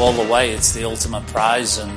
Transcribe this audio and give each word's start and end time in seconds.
all 0.00 0.12
the 0.12 0.32
way. 0.32 0.50
It's 0.50 0.72
the 0.72 0.84
ultimate 0.84 1.26
prize, 1.26 1.78
and 1.78 1.92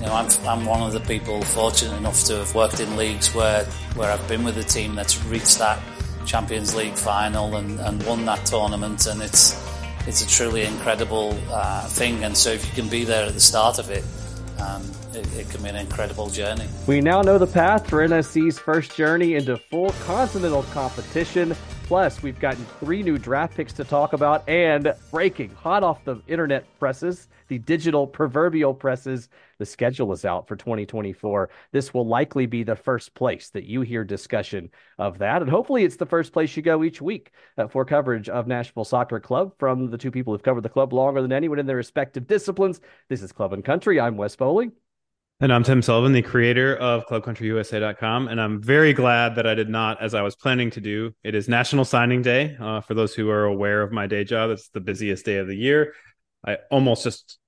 you 0.00 0.06
know, 0.06 0.12
I'm, 0.12 0.28
I'm 0.46 0.64
one 0.66 0.82
of 0.82 0.92
the 0.92 1.00
people 1.00 1.42
fortunate 1.42 1.96
enough 1.96 2.22
to 2.24 2.36
have 2.36 2.54
worked 2.54 2.80
in 2.80 2.96
leagues 2.96 3.34
where, 3.34 3.64
where 3.94 4.12
I've 4.12 4.26
been 4.28 4.44
with 4.44 4.58
a 4.58 4.64
team 4.64 4.94
that's 4.94 5.22
reached 5.24 5.58
that 5.58 5.80
Champions 6.26 6.74
League 6.74 6.94
final 6.94 7.56
and, 7.56 7.80
and 7.80 8.02
won 8.04 8.24
that 8.26 8.44
tournament, 8.44 9.06
and 9.06 9.22
it's 9.22 9.58
it's 10.06 10.22
a 10.22 10.28
truly 10.28 10.62
incredible 10.62 11.38
uh, 11.50 11.86
thing. 11.88 12.24
And 12.24 12.36
so, 12.36 12.50
if 12.50 12.66
you 12.66 12.82
can 12.82 12.90
be 12.90 13.04
there 13.04 13.26
at 13.26 13.34
the 13.34 13.40
start 13.40 13.78
of 13.78 13.90
it, 13.90 14.04
um, 14.60 14.82
it, 15.14 15.26
it, 15.36 15.50
can 15.50 15.62
be 15.62 15.70
an 15.70 15.76
incredible 15.76 16.28
journey. 16.28 16.66
We 16.86 17.00
now 17.00 17.22
know 17.22 17.38
the 17.38 17.46
path 17.46 17.88
for 17.88 18.06
NSC's 18.06 18.58
first 18.58 18.94
journey 18.94 19.34
into 19.34 19.56
full 19.56 19.90
continental 20.04 20.62
competition. 20.64 21.56
Plus, 21.90 22.22
we've 22.22 22.38
gotten 22.38 22.64
three 22.78 23.02
new 23.02 23.18
draft 23.18 23.56
picks 23.56 23.72
to 23.72 23.82
talk 23.82 24.12
about, 24.12 24.48
and 24.48 24.94
breaking 25.10 25.50
hot 25.50 25.82
off 25.82 26.04
the 26.04 26.22
internet 26.28 26.64
presses, 26.78 27.26
the 27.48 27.58
digital 27.58 28.06
proverbial 28.06 28.72
presses. 28.72 29.28
The 29.58 29.66
schedule 29.66 30.12
is 30.12 30.24
out 30.24 30.46
for 30.46 30.54
2024. 30.54 31.50
This 31.72 31.92
will 31.92 32.06
likely 32.06 32.46
be 32.46 32.62
the 32.62 32.76
first 32.76 33.12
place 33.14 33.50
that 33.50 33.64
you 33.64 33.80
hear 33.80 34.04
discussion 34.04 34.70
of 34.98 35.18
that. 35.18 35.42
And 35.42 35.50
hopefully, 35.50 35.82
it's 35.82 35.96
the 35.96 36.06
first 36.06 36.32
place 36.32 36.56
you 36.56 36.62
go 36.62 36.84
each 36.84 37.02
week 37.02 37.32
uh, 37.58 37.66
for 37.66 37.84
coverage 37.84 38.28
of 38.28 38.46
Nashville 38.46 38.84
Soccer 38.84 39.18
Club 39.18 39.52
from 39.58 39.90
the 39.90 39.98
two 39.98 40.12
people 40.12 40.32
who've 40.32 40.44
covered 40.44 40.62
the 40.62 40.68
club 40.68 40.92
longer 40.92 41.20
than 41.20 41.32
anyone 41.32 41.58
in 41.58 41.66
their 41.66 41.74
respective 41.74 42.28
disciplines. 42.28 42.80
This 43.08 43.20
is 43.20 43.32
Club 43.32 43.52
and 43.52 43.64
Country. 43.64 43.98
I'm 43.98 44.16
Wes 44.16 44.36
Bowling. 44.36 44.70
And 45.42 45.54
I'm 45.54 45.62
Tim 45.62 45.80
Sullivan, 45.80 46.12
the 46.12 46.20
creator 46.20 46.76
of 46.76 47.06
ClubCountryUSA.com. 47.06 48.28
And 48.28 48.38
I'm 48.38 48.62
very 48.62 48.92
glad 48.92 49.36
that 49.36 49.46
I 49.46 49.54
did 49.54 49.70
not, 49.70 50.02
as 50.02 50.12
I 50.14 50.20
was 50.20 50.36
planning 50.36 50.70
to 50.72 50.82
do. 50.82 51.14
It 51.24 51.34
is 51.34 51.48
National 51.48 51.86
Signing 51.86 52.20
Day. 52.20 52.58
Uh, 52.60 52.82
for 52.82 52.92
those 52.92 53.14
who 53.14 53.30
are 53.30 53.44
aware 53.44 53.80
of 53.80 53.90
my 53.90 54.06
day 54.06 54.22
job, 54.22 54.50
it's 54.50 54.68
the 54.68 54.80
busiest 54.80 55.24
day 55.24 55.38
of 55.38 55.46
the 55.46 55.56
year. 55.56 55.94
I 56.46 56.58
almost 56.70 57.04
just 57.04 57.38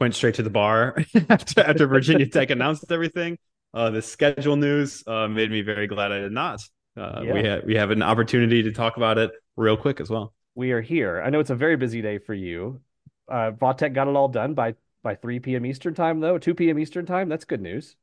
went 0.00 0.16
straight 0.16 0.34
to 0.34 0.42
the 0.42 0.50
bar 0.50 0.96
after, 1.28 1.60
after 1.60 1.86
Virginia 1.86 2.26
Tech 2.28 2.50
announced 2.50 2.90
everything. 2.90 3.38
Uh, 3.72 3.90
the 3.90 4.02
schedule 4.02 4.56
news 4.56 5.04
uh, 5.06 5.28
made 5.28 5.52
me 5.52 5.60
very 5.60 5.86
glad 5.86 6.10
I 6.10 6.18
did 6.18 6.32
not. 6.32 6.60
Uh, 6.96 7.22
yeah. 7.24 7.32
We, 7.32 7.48
ha- 7.48 7.60
we 7.64 7.76
have 7.76 7.92
an 7.92 8.02
opportunity 8.02 8.64
to 8.64 8.72
talk 8.72 8.96
about 8.96 9.18
it 9.18 9.30
real 9.54 9.76
quick 9.76 10.00
as 10.00 10.10
well. 10.10 10.34
We 10.56 10.72
are 10.72 10.80
here. 10.80 11.22
I 11.24 11.30
know 11.30 11.38
it's 11.38 11.50
a 11.50 11.54
very 11.54 11.76
busy 11.76 12.02
day 12.02 12.18
for 12.18 12.34
you. 12.34 12.80
Uh, 13.28 13.52
Va 13.52 13.72
Tech 13.72 13.92
got 13.92 14.08
it 14.08 14.16
all 14.16 14.28
done 14.28 14.54
by 14.54 14.74
by 15.06 15.14
3 15.14 15.38
p.m. 15.38 15.64
Eastern 15.64 15.94
time, 15.94 16.18
though. 16.18 16.36
2 16.36 16.54
p.m. 16.56 16.80
Eastern 16.80 17.06
time. 17.06 17.28
That's 17.28 17.44
good 17.44 17.60
news. 17.60 17.94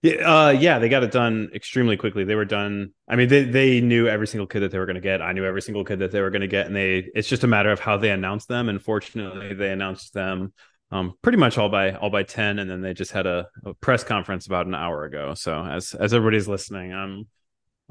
Yeah, 0.00 0.14
uh, 0.14 0.50
yeah, 0.50 0.78
they 0.78 0.88
got 0.88 1.02
it 1.02 1.12
done 1.12 1.50
extremely 1.54 1.98
quickly. 1.98 2.24
They 2.24 2.34
were 2.34 2.46
done. 2.46 2.92
I 3.06 3.16
mean, 3.16 3.28
they 3.28 3.44
they 3.44 3.80
knew 3.82 4.06
every 4.08 4.26
single 4.26 4.46
kid 4.46 4.60
that 4.60 4.70
they 4.70 4.78
were 4.78 4.86
going 4.86 4.96
to 4.96 5.02
get. 5.02 5.20
I 5.20 5.32
knew 5.32 5.44
every 5.44 5.62
single 5.62 5.84
kid 5.84 5.98
that 5.98 6.12
they 6.12 6.20
were 6.22 6.30
going 6.30 6.40
to 6.40 6.48
get, 6.48 6.66
and 6.66 6.74
they. 6.74 7.10
It's 7.14 7.28
just 7.28 7.44
a 7.44 7.46
matter 7.46 7.70
of 7.70 7.80
how 7.80 7.98
they 7.98 8.10
announced 8.10 8.48
them. 8.48 8.68
And 8.68 8.82
fortunately, 8.82 9.54
they 9.54 9.70
announced 9.70 10.14
them 10.14 10.54
um, 10.90 11.14
pretty 11.22 11.38
much 11.38 11.58
all 11.58 11.68
by 11.68 11.92
all 11.92 12.10
by 12.10 12.22
ten, 12.22 12.58
and 12.58 12.70
then 12.70 12.80
they 12.80 12.94
just 12.94 13.12
had 13.12 13.26
a, 13.26 13.48
a 13.64 13.74
press 13.74 14.02
conference 14.02 14.46
about 14.46 14.66
an 14.66 14.74
hour 14.74 15.04
ago. 15.04 15.34
So 15.34 15.62
as 15.62 15.94
as 15.94 16.14
everybody's 16.14 16.48
listening, 16.48 16.92
I'm 16.92 17.26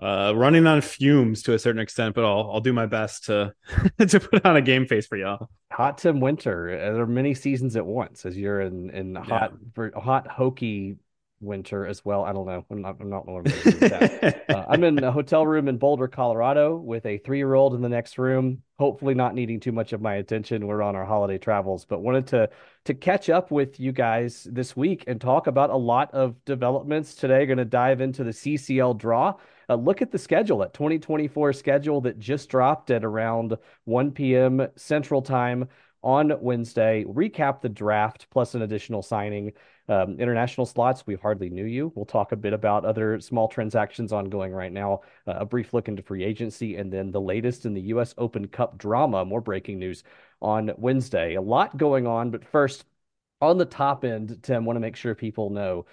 uh, 0.01 0.33
running 0.35 0.65
on 0.65 0.81
fumes 0.81 1.43
to 1.43 1.53
a 1.53 1.59
certain 1.59 1.81
extent, 1.81 2.15
but 2.15 2.25
I'll 2.25 2.51
I'll 2.53 2.61
do 2.61 2.73
my 2.73 2.85
best 2.85 3.25
to 3.25 3.53
to 4.07 4.19
put 4.19 4.45
on 4.45 4.55
a 4.55 4.61
game 4.61 4.87
face 4.87 5.05
for 5.05 5.17
y'all. 5.17 5.49
Hot 5.71 5.97
Tim 5.97 6.19
Winter. 6.19 6.69
Uh, 6.69 6.93
there 6.93 7.01
are 7.01 7.07
many 7.07 7.33
seasons 7.33 7.75
at 7.75 7.85
once 7.85 8.25
as 8.25 8.37
you're 8.37 8.61
in 8.61 8.89
in 8.89 9.15
hot 9.15 9.53
yeah. 9.77 9.99
hot 9.99 10.27
Hokie 10.27 10.97
winter 11.43 11.85
as 11.85 12.03
well. 12.03 12.23
I 12.23 12.33
don't 12.33 12.47
know. 12.47 12.65
I'm 12.71 12.81
not. 12.81 12.95
I'm 12.99 13.09
not. 13.09 13.27
uh, 14.49 14.65
I'm 14.67 14.83
in 14.83 15.03
a 15.03 15.11
hotel 15.11 15.45
room 15.45 15.67
in 15.67 15.77
Boulder, 15.77 16.07
Colorado, 16.07 16.75
with 16.77 17.05
a 17.05 17.19
three 17.19 17.37
year 17.37 17.53
old 17.53 17.75
in 17.75 17.81
the 17.81 17.89
next 17.89 18.17
room. 18.17 18.63
Hopefully, 18.79 19.13
not 19.13 19.35
needing 19.35 19.59
too 19.59 19.71
much 19.71 19.93
of 19.93 20.01
my 20.01 20.15
attention. 20.15 20.65
We're 20.65 20.81
on 20.81 20.95
our 20.95 21.05
holiday 21.05 21.37
travels, 21.37 21.85
but 21.85 22.01
wanted 22.01 22.27
to 22.27 22.49
to 22.85 22.93
catch 22.93 23.29
up 23.29 23.51
with 23.51 23.79
you 23.79 23.91
guys 23.91 24.47
this 24.51 24.75
week 24.75 25.03
and 25.05 25.21
talk 25.21 25.45
about 25.45 25.69
a 25.69 25.77
lot 25.77 26.11
of 26.13 26.43
developments 26.45 27.13
today. 27.13 27.45
Going 27.45 27.57
to 27.59 27.65
dive 27.65 28.01
into 28.01 28.23
the 28.23 28.31
CCL 28.31 28.97
draw 28.97 29.35
uh, 29.69 29.75
look 29.75 30.01
at 30.01 30.11
the 30.11 30.17
schedule 30.17 30.59
that 30.59 30.73
2024 30.73 31.53
schedule 31.53 32.01
that 32.01 32.19
just 32.19 32.49
dropped 32.49 32.91
at 32.91 33.03
around 33.03 33.57
1 33.85 34.11
p.m. 34.11 34.67
Central 34.75 35.21
Time 35.21 35.67
on 36.03 36.33
Wednesday. 36.41 37.05
Recap 37.07 37.61
the 37.61 37.69
draft 37.69 38.27
plus 38.29 38.55
an 38.55 38.61
additional 38.61 39.01
signing. 39.01 39.53
Um, 39.89 40.17
international 40.19 40.65
slots, 40.65 41.05
we 41.05 41.15
hardly 41.15 41.49
knew 41.49 41.65
you. 41.65 41.91
We'll 41.95 42.05
talk 42.05 42.31
a 42.31 42.37
bit 42.37 42.53
about 42.53 42.85
other 42.85 43.19
small 43.19 43.47
transactions 43.49 44.13
ongoing 44.13 44.53
right 44.53 44.71
now, 44.71 45.01
uh, 45.27 45.33
a 45.39 45.45
brief 45.45 45.73
look 45.73 45.89
into 45.89 46.01
free 46.01 46.23
agency, 46.23 46.77
and 46.77 46.91
then 46.91 47.11
the 47.11 47.19
latest 47.19 47.65
in 47.65 47.73
the 47.73 47.81
U.S. 47.81 48.13
Open 48.17 48.47
Cup 48.47 48.77
drama. 48.77 49.25
More 49.25 49.41
breaking 49.41 49.79
news 49.79 50.03
on 50.41 50.71
Wednesday. 50.77 51.35
A 51.35 51.41
lot 51.41 51.75
going 51.75 52.07
on, 52.07 52.31
but 52.31 52.45
first, 52.45 52.85
on 53.41 53.57
the 53.57 53.65
top 53.65 54.05
end, 54.05 54.39
Tim, 54.41 54.63
want 54.63 54.77
to 54.77 54.81
make 54.81 54.95
sure 54.95 55.13
people 55.15 55.49
know 55.49 55.85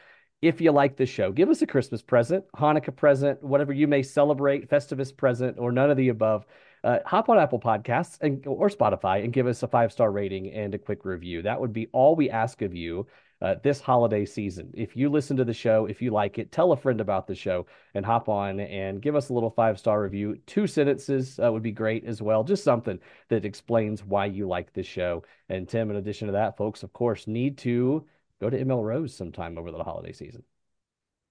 if 0.42 0.60
you 0.60 0.72
like 0.72 0.96
the 0.96 1.06
show. 1.06 1.32
Give 1.32 1.50
us 1.50 1.62
a 1.62 1.66
Christmas 1.66 2.02
present, 2.02 2.44
Hanukkah 2.56 2.94
present, 2.94 3.42
whatever 3.42 3.72
you 3.72 3.86
may 3.86 4.02
celebrate, 4.02 4.68
Festivus 4.70 5.14
present, 5.14 5.58
or 5.58 5.70
none 5.72 5.90
of 5.90 5.96
the 5.96 6.08
above. 6.08 6.46
Uh, 6.82 6.98
hop 7.04 7.28
on 7.28 7.38
Apple 7.38 7.60
Podcasts 7.60 8.18
and 8.22 8.46
or 8.46 8.70
Spotify 8.70 9.22
and 9.22 9.34
give 9.34 9.46
us 9.46 9.62
a 9.62 9.68
five 9.68 9.92
star 9.92 10.10
rating 10.10 10.50
and 10.52 10.74
a 10.74 10.78
quick 10.78 11.04
review. 11.04 11.42
That 11.42 11.60
would 11.60 11.74
be 11.74 11.88
all 11.92 12.16
we 12.16 12.30
ask 12.30 12.62
of 12.62 12.74
you 12.74 13.06
uh, 13.42 13.56
this 13.62 13.80
holiday 13.80 14.24
season. 14.24 14.70
If 14.74 14.96
you 14.96 15.10
listen 15.10 15.36
to 15.36 15.44
the 15.44 15.52
show, 15.52 15.86
if 15.86 16.00
you 16.00 16.10
like 16.10 16.38
it, 16.38 16.52
tell 16.52 16.72
a 16.72 16.76
friend 16.76 17.00
about 17.00 17.26
the 17.26 17.34
show 17.34 17.66
and 17.94 18.04
hop 18.04 18.28
on 18.30 18.60
and 18.60 19.00
give 19.02 19.14
us 19.14 19.28
a 19.28 19.34
little 19.34 19.50
five 19.50 19.78
star 19.78 20.02
review. 20.02 20.38
Two 20.46 20.66
sentences 20.66 21.38
uh, 21.42 21.52
would 21.52 21.62
be 21.62 21.70
great 21.70 22.04
as 22.04 22.22
well. 22.22 22.44
Just 22.44 22.64
something 22.64 22.98
that 23.28 23.44
explains 23.44 24.02
why 24.02 24.26
you 24.26 24.48
like 24.48 24.72
the 24.72 24.82
show. 24.82 25.22
And 25.50 25.68
Tim, 25.68 25.90
in 25.90 25.96
addition 25.96 26.28
to 26.28 26.32
that, 26.32 26.56
folks, 26.56 26.82
of 26.82 26.94
course, 26.94 27.26
need 27.26 27.58
to 27.58 28.06
go 28.40 28.50
to 28.50 28.58
ML 28.58 28.84
Rose 28.84 29.16
sometime 29.16 29.58
over 29.58 29.70
the 29.70 29.82
holiday 29.84 30.12
season. 30.12 30.42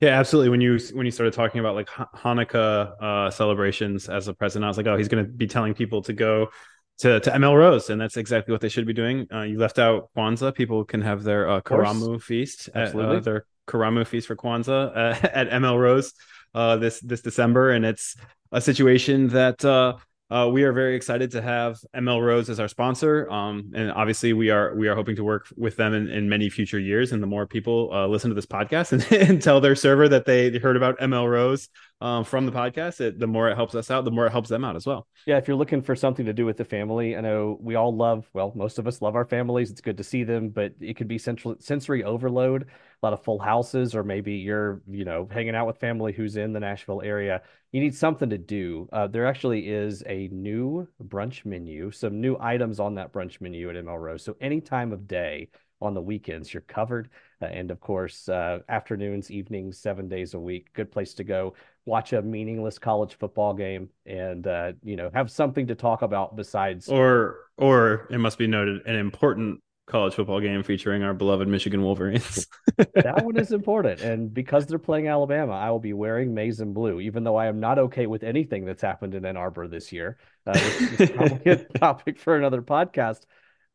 Yeah, 0.02 0.18
absolutely. 0.18 0.50
When 0.50 0.62
you 0.62 0.80
when 0.94 1.06
you 1.06 1.12
started 1.12 1.34
talking 1.34 1.60
about 1.60 1.76
like 1.76 1.88
Hanukkah 1.88 3.02
uh, 3.02 3.32
celebrations 3.32 4.08
as 4.08 4.28
a 4.30 4.34
president, 4.34 4.66
I 4.66 4.70
was 4.70 4.78
like, 4.78 4.88
oh, 4.88 4.96
he's 4.96 5.10
going 5.10 5.26
to 5.26 5.30
be 5.30 5.48
telling 5.48 5.74
people 5.74 6.02
to 6.04 6.14
go 6.14 6.50
to 7.00 7.20
to 7.20 7.32
ML 7.32 7.58
Rose, 7.58 7.90
and 7.90 8.00
that's 8.00 8.16
exactly 8.16 8.54
what 8.54 8.62
they 8.62 8.70
should 8.70 8.88
be 8.88 8.94
doing. 8.94 9.28
Uh, 9.34 9.42
you 9.42 9.58
left 9.58 9.78
out 9.78 10.10
Kwanzaa; 10.16 10.56
people 10.56 10.86
can 10.86 11.02
have 11.02 11.24
their 11.24 11.50
uh, 11.50 11.62
Karamu 11.62 12.22
feast, 12.22 12.70
at, 12.74 12.96
uh, 12.96 13.20
their 13.20 13.46
Karamu 13.68 14.08
feast 14.08 14.28
for 14.28 14.38
Kwanzaa 14.38 14.96
uh, 14.96 15.28
at 15.34 15.50
ML 15.50 15.78
Rose 15.78 16.14
uh, 16.54 16.78
this 16.78 17.02
this 17.02 17.22
December, 17.22 17.72
and 17.72 17.86
it's 17.86 18.16
a 18.54 18.62
situation 18.62 19.28
that 19.30 19.66
uh, 20.32 20.48
we 20.52 20.64
are 20.64 20.72
very 20.72 20.96
excited 20.96 21.32
to 21.32 21.42
have 21.42 21.80
ML 21.96 22.24
Rose 22.24 22.50
as 22.52 22.60
our 22.60 22.68
sponsor, 22.68 23.28
um, 23.32 23.72
and 23.74 23.92
obviously 23.92 24.34
we 24.34 24.52
are 24.52 24.76
we 24.76 24.88
are 24.88 24.94
hoping 24.94 25.16
to 25.16 25.24
work 25.24 25.48
with 25.58 25.76
them 25.76 25.94
in, 25.96 26.08
in 26.08 26.30
many 26.30 26.50
future 26.50 26.78
years. 26.78 27.12
And 27.12 27.24
the 27.24 27.28
more 27.28 27.48
people 27.48 27.90
uh, 27.92 28.06
listen 28.06 28.30
to 28.30 28.36
this 28.36 28.46
podcast 28.46 28.92
and, 29.12 29.30
and, 29.30 29.42
tell 29.42 29.60
their 29.60 29.76
server 29.76 30.08
that 30.10 30.26
they 30.26 30.56
heard 30.60 30.78
about 30.78 31.00
ML 31.00 31.28
Rose 31.28 31.70
um, 32.00 32.24
from 32.24 32.46
the 32.46 32.52
podcast, 32.52 33.02
it, 33.02 33.18
the 33.18 33.26
more 33.26 33.50
it 33.50 33.56
helps 33.56 33.74
us 33.74 33.90
out, 33.90 34.06
the 34.06 34.12
more 34.12 34.28
it 34.28 34.32
helps 34.32 34.50
them 34.50 34.64
out 34.64 34.76
as 34.76 34.86
well. 34.86 35.08
Yeah, 35.26 35.38
if 35.38 35.48
you're 35.48 35.58
looking 35.58 35.82
for 35.82 35.96
something 35.96 36.28
to 36.28 36.34
do 36.34 36.46
with 36.46 36.58
the 36.58 36.66
family, 36.66 37.18
I 37.18 37.22
know 37.22 37.58
we 37.60 37.74
all 37.74 37.96
love. 37.96 38.30
Well, 38.34 38.54
most 38.56 38.78
of 38.78 38.86
us 38.86 39.02
love 39.02 39.16
our 39.16 39.26
families. 39.26 39.72
It's 39.72 39.82
good 39.82 39.98
to 39.98 40.04
see 40.04 40.24
them, 40.24 40.50
but 40.50 40.74
it 40.80 40.96
could 40.96 41.08
be 41.08 41.18
central 41.18 41.56
sensory 41.60 42.04
overload 42.04 42.68
a 43.02 43.06
lot 43.06 43.14
of 43.14 43.24
full 43.24 43.40
houses, 43.40 43.96
or 43.96 44.04
maybe 44.04 44.34
you're, 44.34 44.82
you 44.88 45.06
know, 45.06 45.28
hanging 45.32 45.56
out 45.56 45.68
with 45.68 45.78
family 45.78 46.12
who's 46.12 46.36
in 46.36 46.54
the 46.54 46.60
Nashville 46.60 47.02
area. 47.02 47.42
You 47.72 47.82
need 47.82 47.96
something 47.96 48.30
to 48.30 48.38
do. 48.38 48.90
Uh, 48.92 49.08
there 49.08 49.26
actually 49.26 49.70
is 49.70 50.04
a 50.06 50.28
new 50.30 50.88
brunch 51.08 51.46
menu, 51.46 51.92
some 51.92 52.20
new 52.20 52.36
items 52.40 52.80
on 52.80 52.96
that 52.96 53.14
brunch 53.14 53.40
menu 53.40 53.70
at 53.70 53.76
ML 53.76 54.02
Rose. 54.02 54.24
So 54.24 54.36
any 54.42 54.60
time 54.60 54.92
of 54.92 55.08
day 55.08 55.50
on 55.82 55.94
the 55.94 56.02
weekends, 56.02 56.54
you're 56.54 56.62
covered. 56.62 57.10
Uh, 57.42 57.46
and 57.46 57.72
of 57.72 57.80
course, 57.80 58.28
uh, 58.28 58.60
afternoons, 58.68 59.32
evenings, 59.32 59.78
seven 59.78 60.10
days 60.10 60.34
a 60.34 60.40
week. 60.40 60.74
Good 60.74 60.92
place 60.92 61.14
to 61.16 61.24
go 61.24 61.54
watch 61.86 62.12
a 62.12 62.22
meaningless 62.22 62.78
college 62.78 63.16
football 63.16 63.54
game 63.54 63.90
and 64.06 64.46
uh, 64.46 64.74
you 64.84 64.96
know 64.96 65.10
have 65.14 65.32
something 65.32 65.68
to 65.68 65.76
talk 65.76 66.02
about 66.02 66.36
besides. 66.36 66.90
Or, 66.90 67.38
or 67.58 68.08
it 68.10 68.18
must 68.18 68.38
be 68.38 68.48
noted, 68.48 68.86
an 68.86 68.96
important 68.96 69.62
college 69.90 70.14
football 70.14 70.40
game 70.40 70.64
featuring 70.64 71.04
our 71.04 71.14
beloved 71.14 71.48
Michigan 71.48 71.82
Wolverines. 71.82 72.48
that 72.78 73.26
one 73.26 73.38
is 73.38 73.52
important. 73.52 74.02
And 74.02 74.34
because 74.34 74.66
they're 74.66 74.80
playing 74.80 75.08
Alabama, 75.08 75.54
I 75.54 75.72
will 75.72 75.80
be 75.80 75.94
wearing 75.94 76.34
maize 76.34 76.60
and 76.62 76.74
blue, 76.74 77.00
even 77.00 77.24
though 77.24 77.36
I 77.36 77.48
am 77.48 77.60
not 77.60 77.80
okay 77.80 78.06
with 78.06 78.24
anything 78.24 78.66
that's 78.66 78.82
happened 78.82 79.16
in 79.16 79.26
Ann 79.26 79.36
Arbor 79.36 79.68
this 79.68 79.92
year. 79.92 80.18
Uh, 80.48 80.58
is 80.98 81.12
probably 81.16 81.52
a 81.52 81.56
topic 81.58 82.20
for 82.20 82.38
another 82.38 82.62
podcast. 82.62 83.22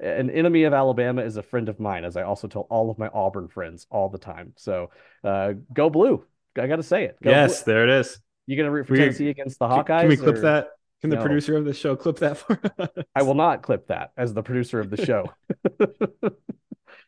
An 0.01 0.31
enemy 0.31 0.65
of 0.65 0.73
Alabama 0.73 1.23
is 1.23 1.37
a 1.37 1.43
friend 1.43 1.69
of 1.69 1.79
mine, 1.79 2.05
as 2.05 2.17
I 2.17 2.23
also 2.23 2.49
tell 2.49 2.67
all 2.71 2.91
of 2.91 2.99
my 2.99 3.09
Auburn 3.09 3.49
friends 3.49 3.87
all 3.91 4.09
the 4.09 4.19
time. 4.19 4.55
So 4.57 4.91
uh, 5.23 5.53
go 5.73 5.91
blue. 5.91 6.25
I 6.57 6.67
got 6.67 6.77
to 6.77 6.83
say 6.83 7.05
it. 7.05 7.19
Go 7.23 7.31
yes, 7.31 7.63
blue. 7.63 7.75
there 7.75 7.85
it 7.85 7.91
is. 7.91 8.19
You're 8.47 8.57
going 8.57 8.67
to 8.67 8.73
root 8.73 8.87
for 8.87 8.97
Tennessee 8.97 9.29
against 9.29 9.59
the 9.59 9.67
Hawkeyes? 9.67 10.01
Can 10.01 10.09
we 10.09 10.17
clip 10.17 10.37
or... 10.37 10.41
that? 10.41 10.69
Can 11.05 11.11
the 11.11 11.17
no. 11.17 11.23
producer 11.23 11.55
of 11.55 11.67
the 11.67 11.75
show 11.75 11.97
clip 11.97 12.17
that 12.21 12.39
for 12.39 12.59
us? 12.79 12.89
I 13.15 13.25
will 13.25 13.35
not 13.35 13.61
clip 13.61 13.89
that 13.89 14.13
as 14.17 14.33
the 14.33 14.43
producer 14.43 14.81
of 14.81 14.89
the 14.89 15.05
show. 15.05 15.31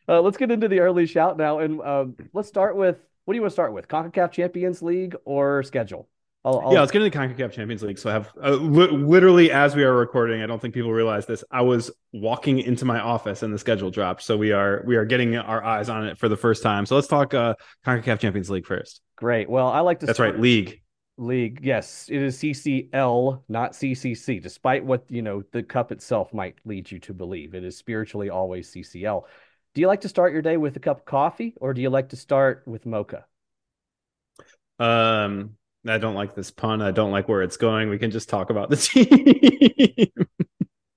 uh, 0.07 0.21
let's 0.21 0.37
get 0.37 0.51
into 0.51 0.67
the 0.67 0.81
early 0.81 1.07
shout 1.07 1.35
now, 1.35 1.57
and 1.57 1.81
uh, 1.81 2.05
let's 2.31 2.47
start 2.47 2.75
with 2.75 2.99
what 3.25 3.33
do 3.33 3.37
you 3.37 3.41
want 3.41 3.49
to 3.49 3.55
start 3.55 3.73
with? 3.73 3.87
CONCACAF 3.87 4.31
Champions 4.33 4.83
League 4.83 5.15
or 5.25 5.63
schedule? 5.63 6.07
I'll, 6.45 6.59
I'll... 6.59 6.73
Yeah, 6.73 6.81
let's 6.81 6.91
get 6.91 7.01
into 7.01 7.09
the 7.09 7.25
CONCACAF 7.25 7.51
Champions 7.51 7.81
League. 7.81 7.97
So 7.97 8.11
I 8.11 8.13
have 8.13 8.31
uh, 8.39 8.51
li- 8.51 8.91
literally 8.91 9.51
as 9.51 9.75
we 9.75 9.83
are 9.83 9.95
recording, 9.95 10.43
I 10.43 10.45
don't 10.45 10.61
think 10.61 10.75
people 10.75 10.93
realize 10.93 11.25
this. 11.25 11.43
I 11.49 11.63
was 11.63 11.89
walking 12.13 12.59
into 12.59 12.85
my 12.85 12.99
office 12.99 13.41
and 13.41 13.51
the 13.51 13.57
schedule 13.57 13.89
dropped. 13.89 14.21
So 14.21 14.37
we 14.37 14.51
are 14.51 14.83
we 14.85 14.95
are 14.95 15.05
getting 15.05 15.35
our 15.37 15.63
eyes 15.63 15.89
on 15.89 16.05
it 16.05 16.19
for 16.19 16.29
the 16.29 16.37
first 16.37 16.61
time. 16.61 16.85
So 16.85 16.93
let's 16.93 17.07
talk 17.07 17.33
uh, 17.33 17.55
CONCACAF 17.83 18.19
Champions 18.19 18.51
League 18.51 18.67
first. 18.67 19.01
Great. 19.15 19.49
Well, 19.49 19.69
I 19.69 19.79
like 19.79 20.01
to. 20.01 20.05
That's 20.05 20.19
right, 20.19 20.39
league. 20.39 20.83
League. 21.17 21.59
Yes, 21.63 22.07
it 22.09 22.21
is 22.21 22.37
CCL, 22.37 23.43
not 23.49 23.73
CCC. 23.73 24.39
Despite 24.39 24.85
what 24.85 25.05
you 25.09 25.21
know, 25.21 25.43
the 25.51 25.63
cup 25.63 25.91
itself 25.91 26.33
might 26.33 26.55
lead 26.65 26.91
you 26.91 26.99
to 26.99 27.13
believe, 27.13 27.55
it 27.55 27.63
is 27.63 27.77
spiritually 27.77 28.29
always 28.29 28.69
CCL. 28.71 29.25
Do 29.73 29.81
you 29.81 29.87
like 29.87 30.01
to 30.01 30.09
start 30.09 30.33
your 30.33 30.41
day 30.41 30.57
with 30.57 30.75
a 30.75 30.79
cup 30.79 30.99
of 30.99 31.05
coffee, 31.05 31.53
or 31.57 31.73
do 31.73 31.81
you 31.81 31.89
like 31.89 32.09
to 32.09 32.15
start 32.15 32.63
with 32.65 32.85
mocha? 32.85 33.25
Um, 34.79 35.57
I 35.87 35.97
don't 35.97 36.15
like 36.15 36.35
this 36.35 36.51
pun. 36.51 36.81
I 36.81 36.91
don't 36.91 37.11
like 37.11 37.27
where 37.27 37.41
it's 37.41 37.57
going. 37.57 37.89
We 37.89 37.97
can 37.97 38.11
just 38.11 38.29
talk 38.29 38.49
about 38.49 38.69
the 38.69 38.75
team. 40.13 40.27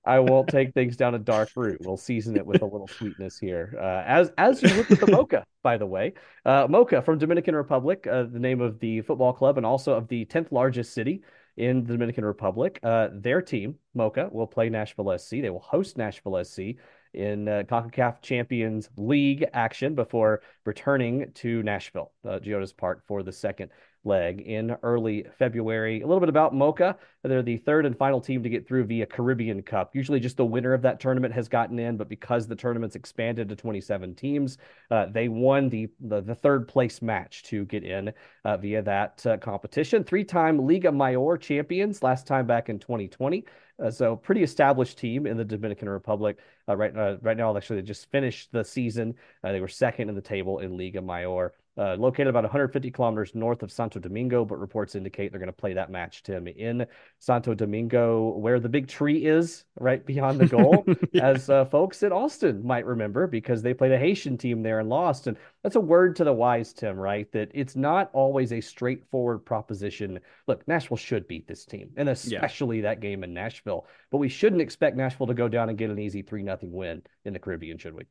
I 0.03 0.19
won't 0.19 0.47
take 0.47 0.73
things 0.73 0.97
down 0.97 1.13
a 1.13 1.19
dark 1.19 1.49
route. 1.55 1.79
We'll 1.81 1.97
season 1.97 2.35
it 2.35 2.45
with 2.45 2.61
a 2.61 2.65
little 2.65 2.87
sweetness 2.87 3.37
here. 3.37 3.75
Uh, 3.77 4.03
as 4.05 4.31
as 4.37 4.61
you 4.63 4.69
look 4.69 4.89
at 4.89 4.99
the 4.99 5.05
Moca, 5.07 5.43
by 5.63 5.77
the 5.77 5.85
way, 5.85 6.13
uh, 6.45 6.67
Moca 6.67 7.03
from 7.03 7.19
Dominican 7.19 7.55
Republic, 7.55 8.07
uh, 8.07 8.23
the 8.23 8.39
name 8.39 8.61
of 8.61 8.79
the 8.79 9.01
football 9.01 9.33
club 9.33 9.57
and 9.57 9.65
also 9.65 9.93
of 9.93 10.07
the 10.07 10.25
tenth 10.25 10.51
largest 10.51 10.93
city 10.93 11.21
in 11.57 11.83
the 11.83 11.93
Dominican 11.93 12.25
Republic. 12.25 12.79
Uh, 12.81 13.09
their 13.13 13.41
team, 13.41 13.75
Moca, 13.95 14.31
will 14.31 14.47
play 14.47 14.69
Nashville 14.69 15.17
SC. 15.17 15.29
They 15.41 15.49
will 15.49 15.59
host 15.59 15.97
Nashville 15.97 16.43
SC 16.43 16.59
in 17.13 17.47
uh, 17.47 17.63
CONCACAF 17.67 18.21
Champions 18.21 18.89
League 18.97 19.45
action 19.53 19.95
before 19.95 20.41
returning 20.65 21.31
to 21.35 21.61
Nashville, 21.61 22.11
uh, 22.25 22.39
Geodis 22.39 22.75
Park, 22.75 23.03
for 23.05 23.21
the 23.21 23.33
second 23.33 23.69
leg 24.03 24.41
in 24.41 24.75
early 24.83 25.25
February. 25.37 26.01
A 26.01 26.07
little 26.07 26.19
bit 26.19 26.29
about 26.29 26.53
Moca. 26.53 26.95
They're 27.23 27.43
the 27.43 27.57
third 27.57 27.85
and 27.85 27.97
final 27.97 28.19
team 28.19 28.41
to 28.43 28.49
get 28.49 28.67
through 28.67 28.85
via 28.85 29.05
Caribbean 29.05 29.61
Cup. 29.61 29.95
Usually 29.95 30.19
just 30.19 30.37
the 30.37 30.45
winner 30.45 30.73
of 30.73 30.81
that 30.81 30.99
tournament 30.99 31.33
has 31.33 31.47
gotten 31.47 31.77
in, 31.77 31.97
but 31.97 32.09
because 32.09 32.47
the 32.47 32.55
tournament's 32.55 32.95
expanded 32.95 33.47
to 33.49 33.55
27 33.55 34.15
teams, 34.15 34.57
uh, 34.89 35.05
they 35.11 35.27
won 35.27 35.69
the, 35.69 35.87
the, 35.99 36.21
the 36.21 36.35
third 36.35 36.67
place 36.67 37.01
match 37.01 37.43
to 37.43 37.65
get 37.65 37.83
in 37.83 38.11
uh, 38.43 38.57
via 38.57 38.81
that 38.81 39.25
uh, 39.25 39.37
competition. 39.37 40.03
Three-time 40.03 40.65
Liga 40.65 40.91
Mayor 40.91 41.37
champions, 41.37 42.01
last 42.01 42.25
time 42.25 42.47
back 42.47 42.69
in 42.69 42.79
2020. 42.79 43.45
Uh, 43.81 43.89
so 43.89 44.15
pretty 44.15 44.43
established 44.43 44.97
team 44.97 45.25
in 45.25 45.37
the 45.37 45.45
Dominican 45.45 45.89
Republic. 45.89 46.37
Uh, 46.69 46.75
right, 46.75 46.95
uh, 46.95 47.17
right 47.21 47.37
now, 47.37 47.55
actually, 47.55 47.77
they 47.77 47.87
just 47.87 48.09
finished 48.11 48.51
the 48.51 48.63
season. 48.63 49.15
Uh, 49.43 49.51
they 49.51 49.59
were 49.59 49.67
second 49.67 50.09
in 50.09 50.15
the 50.15 50.21
table 50.21 50.59
in 50.59 50.77
Liga 50.77 51.01
Mayor. 51.01 51.53
Uh, 51.77 51.95
located 51.95 52.27
about 52.27 52.43
150 52.43 52.91
kilometers 52.91 53.33
north 53.33 53.63
of 53.63 53.71
Santo 53.71 53.97
Domingo, 53.97 54.43
but 54.43 54.59
reports 54.59 54.93
indicate 54.93 55.31
they're 55.31 55.39
going 55.39 55.47
to 55.47 55.53
play 55.53 55.71
that 55.71 55.89
match, 55.89 56.21
Tim, 56.21 56.45
in 56.47 56.85
Santo 57.19 57.53
Domingo, 57.53 58.37
where 58.37 58.59
the 58.59 58.67
big 58.67 58.89
tree 58.89 59.25
is, 59.25 59.63
right 59.79 60.05
beyond 60.05 60.37
the 60.37 60.47
goal, 60.47 60.85
yeah. 61.13 61.29
as 61.29 61.49
uh, 61.49 61.63
folks 61.63 62.03
in 62.03 62.11
Austin 62.11 62.61
might 62.65 62.85
remember, 62.85 63.25
because 63.25 63.61
they 63.61 63.73
played 63.73 63.93
a 63.93 63.97
Haitian 63.97 64.37
team 64.37 64.61
there 64.61 64.81
and 64.81 64.89
lost. 64.89 65.27
And 65.27 65.37
that's 65.63 65.77
a 65.77 65.79
word 65.79 66.17
to 66.17 66.25
the 66.25 66.33
wise, 66.33 66.73
Tim, 66.73 66.97
right? 66.97 67.31
That 67.31 67.49
it's 67.53 67.77
not 67.77 68.09
always 68.11 68.51
a 68.51 68.59
straightforward 68.59 69.45
proposition. 69.45 70.19
Look, 70.47 70.67
Nashville 70.67 70.97
should 70.97 71.25
beat 71.25 71.47
this 71.47 71.63
team, 71.63 71.91
and 71.95 72.09
especially 72.09 72.77
yeah. 72.77 72.89
that 72.89 72.99
game 72.99 73.23
in 73.23 73.33
Nashville. 73.33 73.87
But 74.11 74.17
we 74.17 74.27
shouldn't 74.27 74.61
expect 74.61 74.97
Nashville 74.97 75.27
to 75.27 75.33
go 75.33 75.47
down 75.47 75.69
and 75.69 75.77
get 75.77 75.89
an 75.89 75.99
easy 75.99 76.21
3 76.21 76.43
nothing 76.43 76.73
win 76.73 77.01
in 77.23 77.31
the 77.31 77.39
Caribbean, 77.39 77.77
should 77.77 77.95
we? 77.95 78.03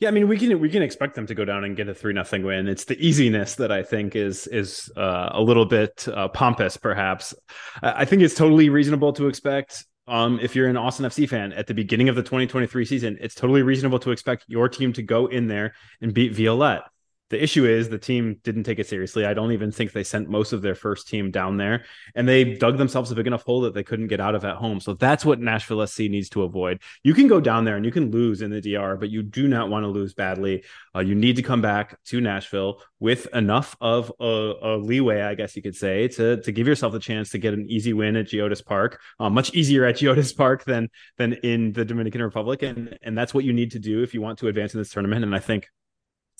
Yeah, 0.00 0.08
I 0.08 0.12
mean, 0.12 0.28
we 0.28 0.38
can 0.38 0.58
we 0.60 0.70
can 0.70 0.82
expect 0.82 1.14
them 1.14 1.26
to 1.26 1.34
go 1.34 1.44
down 1.44 1.62
and 1.62 1.76
get 1.76 1.86
a 1.86 1.94
three 1.94 2.14
nothing 2.14 2.42
win. 2.42 2.68
It's 2.68 2.84
the 2.84 2.98
easiness 2.98 3.56
that 3.56 3.70
I 3.70 3.82
think 3.82 4.16
is 4.16 4.46
is 4.46 4.90
uh, 4.96 5.28
a 5.32 5.42
little 5.42 5.66
bit 5.66 6.08
uh, 6.08 6.28
pompous, 6.28 6.78
perhaps. 6.78 7.34
I 7.82 8.06
think 8.06 8.22
it's 8.22 8.34
totally 8.34 8.70
reasonable 8.70 9.12
to 9.12 9.28
expect. 9.28 9.84
Um, 10.08 10.40
if 10.40 10.56
you're 10.56 10.68
an 10.68 10.78
Austin 10.78 11.04
FC 11.04 11.28
fan 11.28 11.52
at 11.52 11.66
the 11.66 11.74
beginning 11.74 12.08
of 12.08 12.16
the 12.16 12.22
2023 12.22 12.84
season, 12.86 13.18
it's 13.20 13.34
totally 13.34 13.62
reasonable 13.62 13.98
to 14.00 14.10
expect 14.10 14.46
your 14.48 14.70
team 14.70 14.94
to 14.94 15.02
go 15.02 15.26
in 15.26 15.48
there 15.48 15.74
and 16.00 16.14
beat 16.14 16.34
Violette. 16.34 16.82
The 17.30 17.42
issue 17.42 17.64
is 17.64 17.88
the 17.88 17.98
team 17.98 18.40
didn't 18.42 18.64
take 18.64 18.78
it 18.78 18.88
seriously. 18.88 19.24
I 19.24 19.34
don't 19.34 19.52
even 19.52 19.70
think 19.70 19.92
they 19.92 20.04
sent 20.04 20.28
most 20.28 20.52
of 20.52 20.62
their 20.62 20.74
first 20.74 21.08
team 21.08 21.30
down 21.30 21.56
there, 21.56 21.84
and 22.14 22.28
they 22.28 22.44
dug 22.44 22.76
themselves 22.76 23.10
a 23.10 23.14
big 23.14 23.26
enough 23.26 23.44
hole 23.44 23.60
that 23.62 23.74
they 23.74 23.84
couldn't 23.84 24.08
get 24.08 24.20
out 24.20 24.34
of 24.34 24.44
at 24.44 24.56
home. 24.56 24.80
So 24.80 24.94
that's 24.94 25.24
what 25.24 25.40
Nashville 25.40 25.86
SC 25.86 26.00
needs 26.00 26.28
to 26.30 26.42
avoid. 26.42 26.80
You 27.04 27.14
can 27.14 27.28
go 27.28 27.40
down 27.40 27.64
there 27.64 27.76
and 27.76 27.84
you 27.84 27.92
can 27.92 28.10
lose 28.10 28.42
in 28.42 28.50
the 28.50 28.60
DR, 28.60 28.96
but 28.96 29.10
you 29.10 29.22
do 29.22 29.48
not 29.48 29.70
want 29.70 29.84
to 29.84 29.88
lose 29.88 30.12
badly. 30.12 30.64
Uh, 30.94 31.00
you 31.00 31.14
need 31.14 31.36
to 31.36 31.42
come 31.42 31.62
back 31.62 32.02
to 32.04 32.20
Nashville 32.20 32.82
with 32.98 33.26
enough 33.34 33.76
of 33.80 34.12
a, 34.20 34.54
a, 34.62 34.76
leeway, 34.76 35.22
I 35.22 35.34
guess 35.34 35.54
you 35.54 35.62
could 35.62 35.76
say, 35.76 36.08
to 36.08 36.36
to 36.42 36.52
give 36.52 36.66
yourself 36.66 36.92
the 36.92 36.98
chance 36.98 37.30
to 37.30 37.38
get 37.38 37.54
an 37.54 37.66
easy 37.68 37.92
win 37.92 38.16
at 38.16 38.26
Geodis 38.26 38.64
Park. 38.64 39.00
Uh, 39.18 39.30
much 39.30 39.54
easier 39.54 39.84
at 39.84 39.96
Geodis 40.00 40.36
Park 40.36 40.64
than 40.64 40.88
than 41.16 41.34
in 41.34 41.72
the 41.72 41.84
Dominican 41.84 42.22
Republic, 42.22 42.62
and 42.62 42.98
and 43.02 43.16
that's 43.16 43.32
what 43.32 43.44
you 43.44 43.52
need 43.52 43.70
to 43.72 43.78
do 43.78 44.02
if 44.02 44.14
you 44.14 44.20
want 44.20 44.38
to 44.40 44.48
advance 44.48 44.74
in 44.74 44.80
this 44.80 44.90
tournament. 44.90 45.24
And 45.24 45.34
I 45.34 45.38
think 45.38 45.68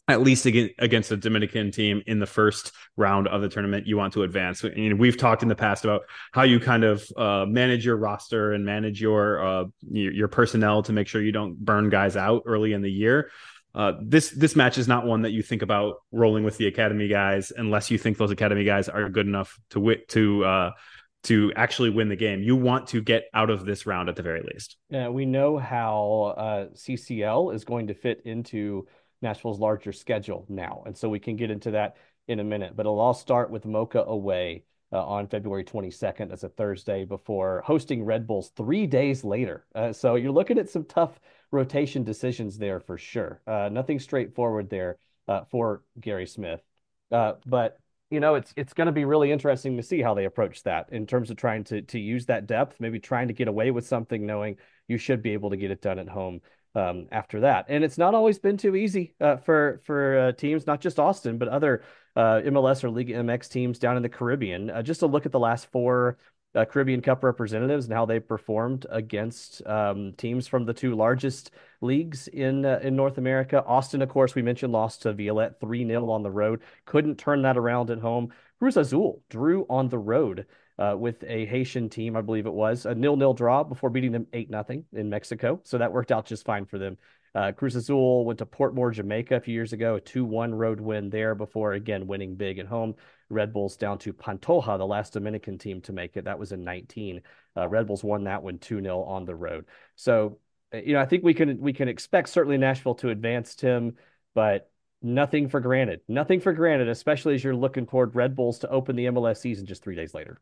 at 0.09 0.23
least 0.23 0.47
against 0.47 1.13
a 1.13 1.17
Dominican 1.17 1.71
team 1.71 2.03
in 2.07 2.19
the 2.19 2.27
first 2.27 2.73
round 2.97 3.29
of 3.29 3.43
the 3.43 3.49
tournament, 3.49 3.87
you 3.87 3.97
want 3.97 4.13
to 4.15 4.25
advance. 4.25 4.65
And 4.65 4.99
we've 4.99 5.17
talked 5.17 5.43
in 5.43 5.49
the 5.49 5.55
past 5.55 5.85
about 5.85 6.03
how 6.33 6.43
you 6.43 6.59
kind 6.59 6.85
of 6.85 7.07
uh, 7.17 7.47
manage 7.47 7.85
your 7.85 7.97
roster 7.97 8.53
and 8.53 8.65
manage 8.65 9.01
your, 9.01 9.45
uh, 9.45 9.65
your, 9.89 10.13
your 10.13 10.29
personnel 10.29 10.83
to 10.83 10.93
make 10.93 11.07
sure 11.07 11.23
you 11.23 11.33
don't 11.33 11.57
burn 11.57 11.91
guys 11.91 12.17
out 12.17 12.43
early 12.47 12.73
in 12.73 12.83
the 12.83 12.91
year. 12.91 13.31
Uh, 13.73 13.93
this 14.03 14.31
this 14.31 14.57
match 14.57 14.79
is 14.79 14.89
not 14.89 15.07
one 15.07 15.23
that 15.23 15.31
you 15.31 15.43
think 15.43 15.63
about 15.63 15.99
rolling 16.11 16.43
with 16.43 16.57
the 16.57 16.67
academy 16.67 17.07
guys 17.07 17.53
unless 17.57 17.89
you 17.89 17.99
think 17.99 18.19
those 18.19 18.33
academy 18.33 18.65
guys 18.65 18.89
are 18.89 19.09
good 19.09 19.29
enough 19.29 19.61
to 19.71 19.79
wit 19.79 20.09
to 20.09 20.45
uh, 20.45 20.71
to 21.23 21.53
actually 21.55 21.91
win 21.91 22.09
the 22.09 22.17
game. 22.17 22.43
You 22.43 22.57
want 22.57 22.89
to 22.89 23.01
get 23.01 23.25
out 23.35 23.51
of 23.51 23.65
this 23.65 23.87
round 23.87 24.09
at 24.09 24.17
the 24.17 24.23
very 24.23 24.43
least. 24.43 24.77
Yeah, 24.89 25.09
we 25.09 25.27
know 25.27 25.59
how 25.59 26.35
uh, 26.37 26.67
CCL 26.75 27.55
is 27.55 27.65
going 27.65 27.89
to 27.89 27.95
fit 27.95 28.23
into 28.25 28.89
Nashville's 29.23 29.59
larger 29.59 29.93
schedule 29.93 30.47
now. 30.49 30.83
And 30.87 30.97
so 30.97 31.09
we 31.09 31.19
can 31.19 31.37
get 31.37 31.51
into 31.51 31.73
that 31.73 31.97
in 32.29 32.41
a 32.41 32.45
minute, 32.45 32.77
but 32.77 32.87
it'll 32.87 33.01
all 33.01 33.15
start 33.15 33.51
with 33.51 33.65
Moca 33.65 34.07
away 34.07 34.65
uh, 34.93 35.05
on 35.05 35.27
February 35.27 35.65
22nd. 35.65 36.29
That's 36.29 36.43
a 36.43 36.49
Thursday 36.49 37.05
before 37.05 37.63
hosting 37.65 38.05
Red 38.05 38.27
Bulls 38.27 38.51
three 38.57 38.87
days 38.87 39.25
later. 39.25 39.67
Uh, 39.75 39.93
so 39.93 40.15
you're 40.15 40.33
looking 40.33 40.59
at 40.59 40.69
some 40.69 40.85
tough 40.85 41.21
rotation 41.51 42.05
decisions 42.05 42.59
there 42.59 42.81
for 42.81 42.99
sure. 42.99 43.41
Uh, 43.47 43.69
nothing 43.71 43.99
straightforward 43.99 44.71
there 44.71 44.99
uh, 45.29 45.43
for 45.51 45.83
Gary 46.01 46.27
Smith. 46.27 46.61
Uh, 47.11 47.35
but 47.47 47.79
you 48.11 48.19
know, 48.19 48.35
it's 48.35 48.53
it's 48.57 48.73
going 48.73 48.87
to 48.87 48.93
be 48.93 49.05
really 49.05 49.31
interesting 49.31 49.77
to 49.77 49.85
see 49.85 50.03
how 50.03 50.15
they 50.15 50.25
approach 50.25 50.65
that 50.65 50.89
in 50.91 51.07
terms 51.07 51.31
of 51.31 51.37
trying 51.37 51.63
to 51.65 51.83
to 51.83 51.99
use 51.99 52.27
that 52.27 52.47
depth, 52.49 52.81
maybe 52.81 52.99
trying 52.99 53.29
to 53.29 53.35
get 53.35 53.47
away 53.47 53.71
with 53.71 53.87
something, 53.87 54.27
knowing 54.27 54.57
you 54.89 54.99
should 54.99 55.23
be 55.23 55.33
able 55.33 55.51
to 55.51 55.57
get 55.57 55.71
it 55.71 55.81
done 55.81 56.01
at 56.01 56.09
home 56.09 56.41
um, 56.75 57.07
after 57.11 57.41
that. 57.41 57.67
And 57.69 57.85
it's 57.85 57.99
not 57.99 58.15
always 58.15 58.39
been 58.39 58.57
too 58.57 58.77
easy 58.77 59.15
uh, 59.21 59.37
for 59.37 59.81
for 59.85 60.19
uh, 60.19 60.33
teams, 60.33 60.67
not 60.67 60.81
just 60.81 60.99
Austin, 60.99 61.39
but 61.39 61.49
other 61.49 61.83
uh, 62.17 62.41
MLS 62.45 62.85
or 62.85 62.91
League 62.91 63.09
MX 63.09 63.49
teams 63.49 63.79
down 63.79 63.97
in 63.97 64.03
the 64.03 64.09
Caribbean. 64.09 64.71
Uh, 64.71 64.83
just 64.83 65.01
to 65.01 65.07
look 65.07 65.27
at 65.27 65.33
the 65.33 65.39
last 65.39 65.71
four 65.71 66.19
uh, 66.55 66.65
Caribbean 66.65 67.01
Cup 67.01 67.23
representatives 67.23 67.87
and 67.87 67.95
how 67.95 68.07
they 68.07 68.19
performed 68.19 68.87
against 68.91 69.65
um, 69.67 70.13
teams 70.17 70.49
from 70.49 70.65
the 70.65 70.75
two 70.75 70.95
largest 70.95 71.53
leagues 71.81 72.29
in 72.29 72.65
uh, 72.65 72.81
in 72.83 72.97
North 72.97 73.19
America. 73.19 73.65
Austin, 73.65 74.03
of 74.03 74.09
course, 74.09 74.35
we 74.35 74.43
mentioned 74.43 74.73
lost 74.73 75.03
to 75.03 75.13
Violette 75.13 75.61
three 75.61 75.87
0 75.87 76.11
on 76.11 76.23
the 76.23 76.31
road. 76.31 76.63
Couldn't 76.85 77.19
turn 77.19 77.43
that 77.43 77.57
around 77.57 77.91
at 77.91 77.99
home. 77.99 78.33
Cruz 78.59 78.77
Azul 78.77 79.23
drew 79.31 79.65
on 79.71 79.89
the 79.89 79.99
road 79.99 80.47
uh, 80.81 80.97
with 80.97 81.23
a 81.25 81.45
Haitian 81.45 81.91
team, 81.91 82.17
I 82.17 82.23
believe 82.23 82.47
it 82.47 82.53
was, 82.53 82.87
a 82.87 82.95
nil-nil 82.95 83.35
draw 83.35 83.63
before 83.63 83.91
beating 83.91 84.13
them 84.13 84.27
8-0 84.33 84.85
in 84.95 85.11
Mexico. 85.11 85.61
So 85.63 85.77
that 85.77 85.93
worked 85.93 86.11
out 86.11 86.25
just 86.25 86.47
fine 86.47 86.65
for 86.65 86.79
them. 86.79 86.97
Uh, 87.35 87.53
Cruz 87.53 87.77
Azul 87.77 88.25
went 88.25 88.39
to 88.39 88.47
Portmore, 88.47 88.93
Jamaica 88.93 89.37
a 89.37 89.41
few 89.41 89.55
years 89.55 89.75
ago, 89.75 89.97
a 89.97 90.01
2-1 90.01 90.57
road 90.57 90.81
win 90.81 91.11
there 91.11 91.35
before, 91.35 91.75
again, 91.75 92.07
winning 92.07 92.35
big 92.35 92.59
at 92.59 92.67
home. 92.67 92.95
Red 93.29 93.53
Bulls 93.53 93.77
down 93.77 93.99
to 93.99 94.13
Pantoja, 94.13 94.79
the 94.79 94.87
last 94.87 95.13
Dominican 95.13 95.59
team 95.59 95.83
to 95.83 95.93
make 95.93 96.17
it. 96.17 96.25
That 96.25 96.39
was 96.39 96.51
in 96.51 96.65
19. 96.65 97.21
Uh, 97.57 97.69
Red 97.69 97.87
Bulls 97.87 98.03
won 98.03 98.25
that 98.25 98.43
one 98.43 98.59
2-0 98.59 99.07
on 99.07 99.27
the 99.27 99.35
road. 99.35 99.67
So, 99.97 100.39
uh, 100.75 100.79
you 100.79 100.95
know, 100.95 101.01
I 101.01 101.07
think 101.07 101.23
we 101.23 101.35
can 101.35 101.61
we 101.61 101.73
can 101.73 101.89
expect 101.89 102.31
certainly 102.31 102.59
Nashville 102.59 102.97
to 102.97 103.11
advance, 103.11 103.55
Tim, 103.55 103.97
but 104.35 104.71
nothing 105.03 105.49
for 105.49 105.61
granted. 105.61 106.01
Nothing 106.09 106.41
for 106.41 106.53
granted, 106.53 106.89
especially 106.89 107.35
as 107.35 107.45
you're 107.45 107.55
looking 107.55 107.87
toward 107.87 108.17
Red 108.17 108.35
Bulls 108.35 108.61
to 108.61 108.71
open 108.71 108.97
the 108.97 109.07
MLS 109.07 109.37
season 109.39 109.67
just 109.67 109.85
three 109.85 109.95
days 109.95 110.15
later. 110.15 110.41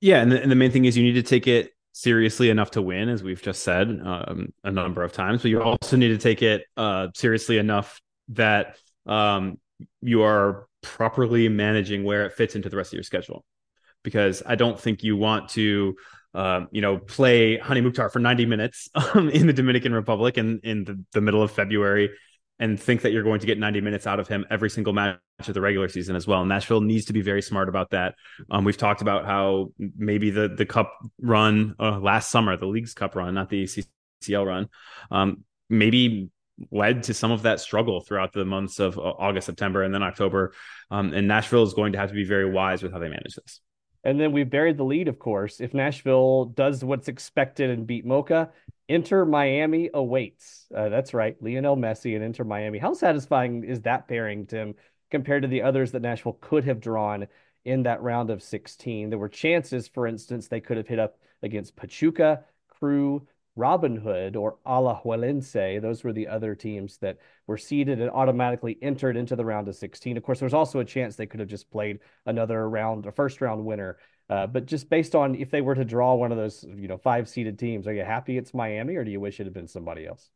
Yeah, 0.00 0.22
and 0.22 0.30
the, 0.30 0.40
and 0.40 0.50
the 0.50 0.56
main 0.56 0.70
thing 0.70 0.84
is 0.84 0.96
you 0.96 1.02
need 1.02 1.14
to 1.14 1.22
take 1.22 1.46
it 1.46 1.72
seriously 1.92 2.50
enough 2.50 2.70
to 2.72 2.82
win, 2.82 3.08
as 3.08 3.22
we've 3.22 3.42
just 3.42 3.62
said 3.62 3.88
um, 3.88 4.52
a 4.62 4.70
number 4.70 5.02
of 5.02 5.12
times. 5.12 5.42
But 5.42 5.50
you 5.50 5.60
also 5.60 5.96
need 5.96 6.08
to 6.08 6.18
take 6.18 6.42
it 6.42 6.64
uh, 6.76 7.08
seriously 7.14 7.58
enough 7.58 8.00
that 8.28 8.76
um, 9.06 9.58
you 10.00 10.22
are 10.22 10.66
properly 10.82 11.48
managing 11.48 12.04
where 12.04 12.24
it 12.26 12.34
fits 12.34 12.54
into 12.54 12.68
the 12.68 12.76
rest 12.76 12.92
of 12.92 12.96
your 12.96 13.02
schedule. 13.02 13.44
Because 14.04 14.42
I 14.46 14.54
don't 14.54 14.78
think 14.78 15.02
you 15.02 15.16
want 15.16 15.48
to, 15.50 15.96
um, 16.32 16.68
you 16.70 16.80
know, 16.80 16.98
play 16.98 17.58
Hany 17.58 17.80
Mukhtar 17.80 18.10
for 18.10 18.20
90 18.20 18.46
minutes 18.46 18.88
um, 19.14 19.28
in 19.28 19.48
the 19.48 19.52
Dominican 19.52 19.92
Republic 19.92 20.38
in 20.38 20.60
in 20.62 20.84
the, 20.84 21.04
the 21.12 21.20
middle 21.20 21.42
of 21.42 21.50
February 21.50 22.10
and 22.60 22.80
think 22.80 23.02
that 23.02 23.12
you're 23.12 23.22
going 23.22 23.40
to 23.40 23.46
get 23.46 23.58
90 23.58 23.80
minutes 23.80 24.06
out 24.06 24.18
of 24.18 24.28
him 24.28 24.44
every 24.50 24.70
single 24.70 24.92
match 24.92 25.18
of 25.46 25.54
the 25.54 25.60
regular 25.60 25.88
season 25.88 26.16
as 26.16 26.26
well. 26.26 26.44
Nashville 26.44 26.80
needs 26.80 27.06
to 27.06 27.12
be 27.12 27.20
very 27.20 27.42
smart 27.42 27.68
about 27.68 27.90
that. 27.90 28.14
Um, 28.50 28.64
we've 28.64 28.76
talked 28.76 29.00
about 29.00 29.24
how 29.24 29.72
maybe 29.96 30.30
the 30.30 30.48
the 30.48 30.66
cup 30.66 30.92
run 31.20 31.74
uh, 31.78 31.98
last 31.98 32.30
summer, 32.30 32.56
the 32.56 32.66
league's 32.66 32.94
cup 32.94 33.14
run, 33.14 33.34
not 33.34 33.48
the 33.48 33.64
CCL 33.64 34.46
run, 34.46 34.68
um, 35.10 35.44
maybe 35.70 36.30
led 36.72 37.04
to 37.04 37.14
some 37.14 37.30
of 37.30 37.42
that 37.42 37.60
struggle 37.60 38.00
throughout 38.00 38.32
the 38.32 38.44
months 38.44 38.80
of 38.80 38.98
uh, 38.98 39.02
August, 39.02 39.46
September, 39.46 39.82
and 39.82 39.94
then 39.94 40.02
October. 40.02 40.52
Um, 40.90 41.12
and 41.12 41.28
Nashville 41.28 41.62
is 41.62 41.74
going 41.74 41.92
to 41.92 41.98
have 41.98 42.08
to 42.08 42.14
be 42.14 42.24
very 42.24 42.50
wise 42.50 42.82
with 42.82 42.92
how 42.92 42.98
they 42.98 43.08
manage 43.08 43.34
this. 43.34 43.60
And 44.04 44.20
then 44.20 44.32
we've 44.32 44.48
buried 44.48 44.76
the 44.76 44.84
lead, 44.84 45.08
of 45.08 45.18
course. 45.18 45.60
If 45.60 45.74
Nashville 45.74 46.46
does 46.46 46.84
what's 46.84 47.08
expected 47.08 47.70
and 47.70 47.86
beat 47.86 48.06
Moca, 48.06 48.50
Inter 48.88 49.24
Miami 49.24 49.90
awaits. 49.92 50.66
Uh, 50.74 50.88
that's 50.88 51.12
right, 51.12 51.36
Lionel 51.42 51.76
Messi 51.76 52.14
and 52.14 52.24
Inter 52.24 52.44
Miami. 52.44 52.78
How 52.78 52.94
satisfying 52.94 53.64
is 53.64 53.82
that 53.82 54.08
pairing, 54.08 54.46
Tim, 54.46 54.74
compared 55.10 55.42
to 55.42 55.48
the 55.48 55.62
others 55.62 55.92
that 55.92 56.02
Nashville 56.02 56.38
could 56.40 56.64
have 56.64 56.80
drawn 56.80 57.26
in 57.64 57.82
that 57.82 58.02
round 58.02 58.30
of 58.30 58.42
16? 58.42 59.10
There 59.10 59.18
were 59.18 59.28
chances, 59.28 59.88
for 59.88 60.06
instance, 60.06 60.48
they 60.48 60.60
could 60.60 60.78
have 60.78 60.88
hit 60.88 60.98
up 60.98 61.18
against 61.42 61.76
Pachuca, 61.76 62.44
Crew, 62.68 63.26
Robinhood 63.58 64.36
or 64.36 64.56
Alajuelense. 64.64 65.82
Those 65.82 66.04
were 66.04 66.12
the 66.12 66.28
other 66.28 66.54
teams 66.54 66.96
that 66.98 67.18
were 67.46 67.58
seeded 67.58 68.00
and 68.00 68.10
automatically 68.10 68.78
entered 68.80 69.16
into 69.16 69.36
the 69.36 69.44
round 69.44 69.68
of 69.68 69.74
16. 69.74 70.16
Of 70.16 70.22
course, 70.22 70.38
there 70.38 70.46
was 70.46 70.54
also 70.54 70.78
a 70.78 70.84
chance 70.84 71.16
they 71.16 71.26
could 71.26 71.40
have 71.40 71.48
just 71.48 71.70
played 71.70 71.98
another 72.24 72.68
round, 72.70 73.04
a 73.06 73.12
first 73.12 73.40
round 73.40 73.64
winner. 73.64 73.98
Uh, 74.28 74.46
but 74.46 74.66
just 74.66 74.90
based 74.90 75.14
on 75.14 75.34
if 75.34 75.50
they 75.50 75.60
were 75.60 75.74
to 75.74 75.84
draw 75.84 76.14
one 76.14 76.32
of 76.32 76.38
those, 76.38 76.64
you 76.76 76.88
know, 76.88 76.98
five 76.98 77.28
seeded 77.28 77.58
teams, 77.58 77.86
are 77.86 77.94
you 77.94 78.04
happy 78.04 78.36
it's 78.36 78.52
Miami 78.52 78.96
or 78.96 79.04
do 79.04 79.10
you 79.10 79.20
wish 79.20 79.40
it 79.40 79.44
had 79.44 79.54
been 79.54 79.68
somebody 79.68 80.06
else? 80.06 80.30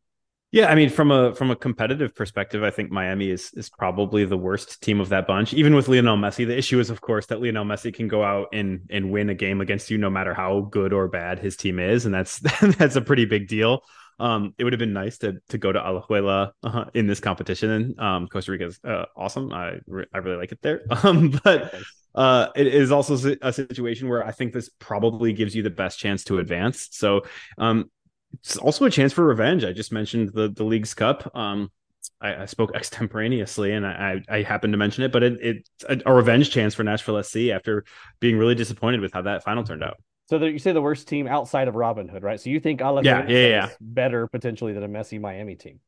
Yeah, 0.53 0.67
I 0.67 0.75
mean, 0.75 0.91
from 0.91 1.11
a 1.11 1.35
from 1.35 1.51
a 1.51 1.57
competitive 1.57 2.15
perspective, 2.15 2.63
I 2.63 2.71
think 2.71 2.91
Miami 2.91 3.31
is 3.31 3.51
is 3.55 3.71
probably 3.71 4.27
the 4.27 4.37
worst 4.37 4.83
team 4.83 5.01
of 5.01 5.09
that 5.09 5.27
bunch. 5.27 5.55
Even 5.55 5.75
with 5.75 5.89
Lionel 5.89 6.19
Messi, 6.19 6.47
the 6.47 6.57
issue 6.57 6.79
is, 6.79 6.91
of 6.91 7.01
course, 7.01 7.25
that 7.27 7.41
Lionel 7.41 7.65
Messi 7.65 7.93
can 7.93 8.07
go 8.07 8.23
out 8.23 8.49
and 8.53 8.83
and 8.91 9.11
win 9.11 9.31
a 9.31 9.35
game 9.35 9.63
against 9.63 9.91
you, 9.91 9.97
no 9.97 10.11
matter 10.11 10.35
how 10.35 10.61
good 10.71 10.93
or 10.93 11.09
bad 11.09 11.39
his 11.39 11.57
team 11.57 11.79
is, 11.79 12.05
and 12.05 12.15
that's 12.15 12.39
that's 12.77 12.97
a 12.97 13.01
pretty 13.01 13.25
big 13.25 13.49
deal. 13.49 13.83
Um, 14.23 14.55
it 14.57 14.63
would 14.63 14.73
have 14.73 14.79
been 14.79 14.93
nice 14.93 15.19
to 15.19 15.41
to 15.49 15.59
go 15.59 15.73
to 15.73 15.81
Alajuela 15.81 16.53
uh, 16.63 16.85
in 16.95 17.09
this 17.09 17.19
competition. 17.19 17.71
And 17.71 18.01
um, 18.01 18.29
Costa 18.29 18.53
Rica 18.53 18.67
is 18.67 18.79
uh, 18.85 19.07
awesome. 19.17 19.53
I 19.53 19.79
re- 19.87 20.07
I 20.15 20.19
really 20.19 20.37
like 20.37 20.53
it 20.53 20.63
there. 20.63 20.83
Um, 21.03 21.41
but 21.43 21.75
uh, 22.15 22.49
it 22.55 22.69
is 22.69 22.93
also 22.93 23.35
a 23.43 23.53
situation 23.53 24.09
where 24.09 24.25
I 24.25 24.31
think 24.31 24.53
this 24.53 24.71
probably 24.79 25.33
gives 25.33 25.55
you 25.57 25.65
the 25.65 25.71
best 25.71 25.99
chance 25.99 26.23
to 26.25 26.39
advance. 26.39 26.89
So 26.93 27.23
um, 27.59 27.91
it's 28.35 28.57
also 28.57 28.85
a 28.85 28.91
chance 28.91 29.13
for 29.13 29.25
revenge. 29.25 29.65
I 29.65 29.73
just 29.73 29.93
mentioned 29.93 30.31
the 30.33 30.49
the 30.49 30.65
league's 30.65 30.95
cup. 30.95 31.29
Um, 31.35 31.73
I, 32.21 32.43
I 32.43 32.47
spoke 32.47 32.73
extemporaneously, 32.77 33.73
and 33.73 33.85
I, 33.85 34.23
I 34.29 34.43
happened 34.43 34.73
to 34.73 34.79
mention 34.79 35.03
it, 35.03 35.11
but 35.11 35.25
it, 35.25 35.39
it's 35.41 35.85
a, 35.89 36.01
a, 36.07 36.15
revenge 36.15 36.51
chance 36.51 36.75
for 36.75 36.85
Nashville 36.85 37.23
SC 37.23 37.49
after 37.53 37.85
being 38.21 38.39
really 38.39 38.55
disappointed 38.55 39.01
with 39.01 39.13
how 39.13 39.23
that 39.23 39.43
final 39.43 39.65
turned 39.65 39.83
out. 39.83 39.97
So 40.29 40.39
the, 40.39 40.51
you 40.51 40.59
say 40.59 40.73
the 40.73 40.83
worst 40.83 41.09
team 41.09 41.27
outside 41.27 41.69
of 41.69 41.75
Robinhood, 41.75 42.23
right? 42.23 42.41
So 42.41 42.51
you 42.51 42.61
think 42.61 42.81
Ala 42.81 43.03
yeah, 43.03 43.27
yeah, 43.29 43.47
yeah. 43.49 43.69
better 43.81 44.27
potentially 44.27 44.73
than 44.73 44.83
a 44.83 44.89
messy 44.89 45.19
Miami 45.19 45.57
team? 45.57 45.81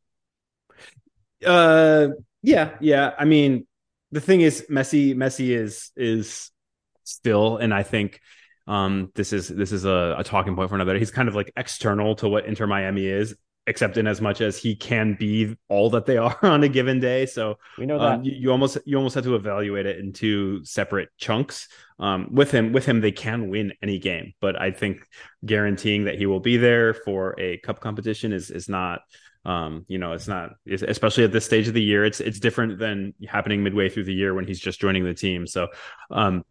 Uh, 1.44 2.08
yeah, 2.42 2.72
yeah. 2.80 3.12
I 3.18 3.24
mean, 3.24 3.66
the 4.10 4.20
thing 4.20 4.40
is, 4.40 4.66
Messi, 4.70 5.14
Messi 5.14 5.50
is 5.50 5.90
is 5.96 6.50
still, 7.04 7.58
and 7.58 7.72
I 7.72 7.82
think 7.82 8.20
um, 8.66 9.10
this 9.14 9.32
is 9.32 9.48
this 9.48 9.72
is 9.72 9.84
a, 9.84 10.16
a 10.18 10.24
talking 10.24 10.56
point 10.56 10.68
for 10.68 10.74
another. 10.74 10.98
He's 10.98 11.10
kind 11.10 11.28
of 11.28 11.34
like 11.34 11.52
external 11.56 12.16
to 12.16 12.28
what 12.28 12.46
Inter 12.46 12.66
Miami 12.66 13.06
is, 13.06 13.34
except 13.66 13.96
in 13.96 14.06
as 14.06 14.20
much 14.20 14.40
as 14.40 14.58
he 14.58 14.76
can 14.76 15.16
be 15.18 15.56
all 15.68 15.90
that 15.90 16.06
they 16.06 16.16
are 16.18 16.38
on 16.42 16.62
a 16.64 16.68
given 16.68 17.00
day. 17.00 17.26
So 17.26 17.58
we 17.78 17.86
know 17.86 17.96
um, 17.96 18.00
that 18.00 18.14
um, 18.18 18.24
you, 18.24 18.32
you, 18.32 18.50
almost 18.50 18.78
you 18.84 18.96
almost 18.96 19.14
have 19.14 19.24
to 19.24 19.34
evaluate 19.34 19.86
it 19.86 19.98
in 19.98 20.12
two 20.12 20.64
separate 20.64 21.08
chunks. 21.18 21.68
Um, 21.98 22.28
with 22.32 22.50
him, 22.50 22.72
with 22.72 22.84
him, 22.86 23.00
they 23.00 23.12
can 23.12 23.48
win 23.48 23.72
any 23.82 23.98
game, 23.98 24.34
but 24.40 24.60
I 24.60 24.72
think 24.72 25.06
guaranteeing 25.44 26.04
that 26.04 26.16
he 26.16 26.26
will 26.26 26.40
be 26.40 26.56
there 26.56 26.92
for 26.92 27.38
a 27.38 27.58
cup 27.58 27.80
competition 27.80 28.32
is 28.32 28.50
is 28.50 28.68
not. 28.68 29.00
Um, 29.46 29.84
you 29.88 29.98
know, 29.98 30.14
it's 30.14 30.26
not, 30.26 30.52
especially 30.66 31.24
at 31.24 31.30
this 31.30 31.44
stage 31.44 31.68
of 31.68 31.74
the 31.74 31.82
year. 31.82 32.02
It's 32.02 32.18
it's 32.18 32.40
different 32.40 32.78
than 32.78 33.12
happening 33.28 33.62
midway 33.62 33.90
through 33.90 34.04
the 34.04 34.14
year 34.14 34.32
when 34.32 34.46
he's 34.46 34.58
just 34.58 34.80
joining 34.80 35.04
the 35.04 35.12
team. 35.12 35.46
So, 35.46 35.68
um, 36.10 36.44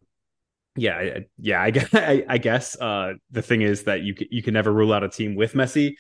yeah, 0.76 1.20
yeah, 1.40 1.62
I 1.62 1.72
guess, 1.72 1.90
I, 1.94 2.24
I 2.28 2.38
guess 2.38 2.80
uh, 2.80 3.14
the 3.32 3.42
thing 3.42 3.62
is 3.62 3.84
that 3.84 4.02
you 4.02 4.16
you 4.30 4.44
can 4.44 4.54
never 4.54 4.72
rule 4.72 4.94
out 4.94 5.04
a 5.04 5.10
team 5.10 5.36
with 5.36 5.54
Messi. 5.54 5.96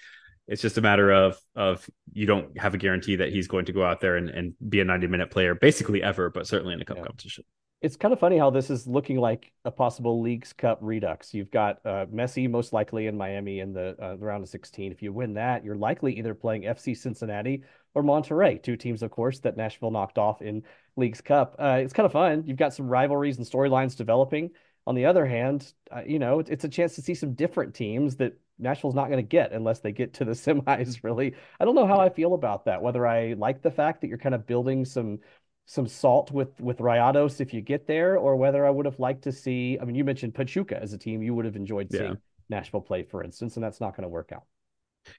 It's 0.47 0.61
just 0.61 0.77
a 0.77 0.81
matter 0.81 1.11
of 1.11 1.37
of 1.55 1.89
you 2.11 2.25
don't 2.25 2.57
have 2.59 2.73
a 2.73 2.77
guarantee 2.77 3.15
that 3.17 3.31
he's 3.31 3.47
going 3.47 3.65
to 3.65 3.73
go 3.73 3.83
out 3.83 4.01
there 4.01 4.17
and, 4.17 4.29
and 4.29 4.53
be 4.69 4.81
a 4.81 4.85
90 4.85 5.07
minute 5.07 5.31
player 5.31 5.55
basically 5.55 6.03
ever, 6.03 6.29
but 6.29 6.47
certainly 6.47 6.73
in 6.73 6.81
a 6.81 6.85
cup 6.85 6.97
yeah. 6.97 7.03
competition. 7.03 7.45
It's 7.83 7.97
kind 7.97 8.13
of 8.13 8.19
funny 8.19 8.37
how 8.37 8.49
this 8.49 8.69
is 8.69 8.87
looking 8.87 9.17
like 9.17 9.51
a 9.65 9.71
possible 9.71 10.21
Leagues 10.21 10.53
Cup 10.53 10.77
redux. 10.81 11.33
You've 11.33 11.51
got 11.51 11.85
uh, 11.85 12.05
Messi 12.05 12.49
most 12.49 12.71
likely 12.71 13.07
in 13.07 13.17
Miami 13.17 13.59
in 13.59 13.73
the, 13.73 13.97
uh, 14.01 14.15
the 14.15 14.25
round 14.25 14.41
of 14.41 14.47
16. 14.47 14.93
If 14.93 15.01
you 15.01 15.11
win 15.11 15.33
that, 15.33 15.65
you're 15.65 15.75
likely 15.75 16.17
either 16.17 16.33
playing 16.33 16.61
FC 16.61 16.95
Cincinnati 16.95 17.63
or 17.93 18.01
Monterrey, 18.01 18.63
two 18.63 18.77
teams, 18.77 19.03
of 19.03 19.11
course, 19.11 19.39
that 19.39 19.57
Nashville 19.57 19.91
knocked 19.91 20.17
off 20.17 20.41
in 20.41 20.63
Leagues 20.95 21.19
Cup. 21.19 21.57
Uh, 21.59 21.79
it's 21.81 21.91
kind 21.91 22.05
of 22.05 22.13
fun. 22.13 22.43
You've 22.45 22.55
got 22.55 22.73
some 22.73 22.87
rivalries 22.87 23.37
and 23.37 23.45
storylines 23.45 23.97
developing. 23.97 24.51
On 24.87 24.95
the 24.95 25.05
other 25.05 25.25
hand, 25.25 25.73
uh, 25.91 26.03
you 26.07 26.19
know, 26.19 26.39
it's, 26.39 26.49
it's 26.49 26.63
a 26.63 26.69
chance 26.69 26.95
to 26.95 27.01
see 27.01 27.15
some 27.15 27.33
different 27.33 27.73
teams 27.73 28.15
that 28.15 28.39
Nashville's 28.59 28.95
not 28.95 29.07
going 29.07 29.17
to 29.17 29.27
get 29.27 29.51
unless 29.51 29.79
they 29.79 29.91
get 29.91 30.13
to 30.15 30.25
the 30.25 30.31
semis. 30.33 31.03
Really, 31.03 31.35
I 31.59 31.65
don't 31.65 31.75
know 31.75 31.87
how 31.87 31.99
I 31.99 32.09
feel 32.09 32.33
about 32.33 32.65
that. 32.65 32.81
Whether 32.81 33.05
I 33.05 33.33
like 33.33 33.61
the 33.61 33.71
fact 33.71 34.01
that 34.01 34.07
you're 34.07 34.17
kind 34.17 34.35
of 34.35 34.45
building 34.47 34.85
some 34.85 35.19
some 35.65 35.87
salt 35.87 36.31
with 36.31 36.59
with 36.59 36.79
Rayados 36.79 37.41
if 37.41 37.53
you 37.53 37.61
get 37.61 37.87
there, 37.87 38.17
or 38.17 38.35
whether 38.35 38.65
I 38.65 38.69
would 38.69 38.85
have 38.85 38.99
liked 38.99 39.23
to 39.23 39.31
see. 39.31 39.77
I 39.81 39.85
mean, 39.85 39.95
you 39.95 40.03
mentioned 40.03 40.33
Pachuca 40.33 40.81
as 40.81 40.93
a 40.93 40.97
team 40.97 41.21
you 41.21 41.33
would 41.33 41.45
have 41.45 41.55
enjoyed 41.55 41.91
seeing 41.91 42.03
yeah. 42.03 42.15
Nashville 42.49 42.81
play, 42.81 43.03
for 43.03 43.23
instance, 43.23 43.55
and 43.55 43.63
that's 43.63 43.81
not 43.81 43.95
going 43.95 44.03
to 44.03 44.09
work 44.09 44.31
out. 44.33 44.43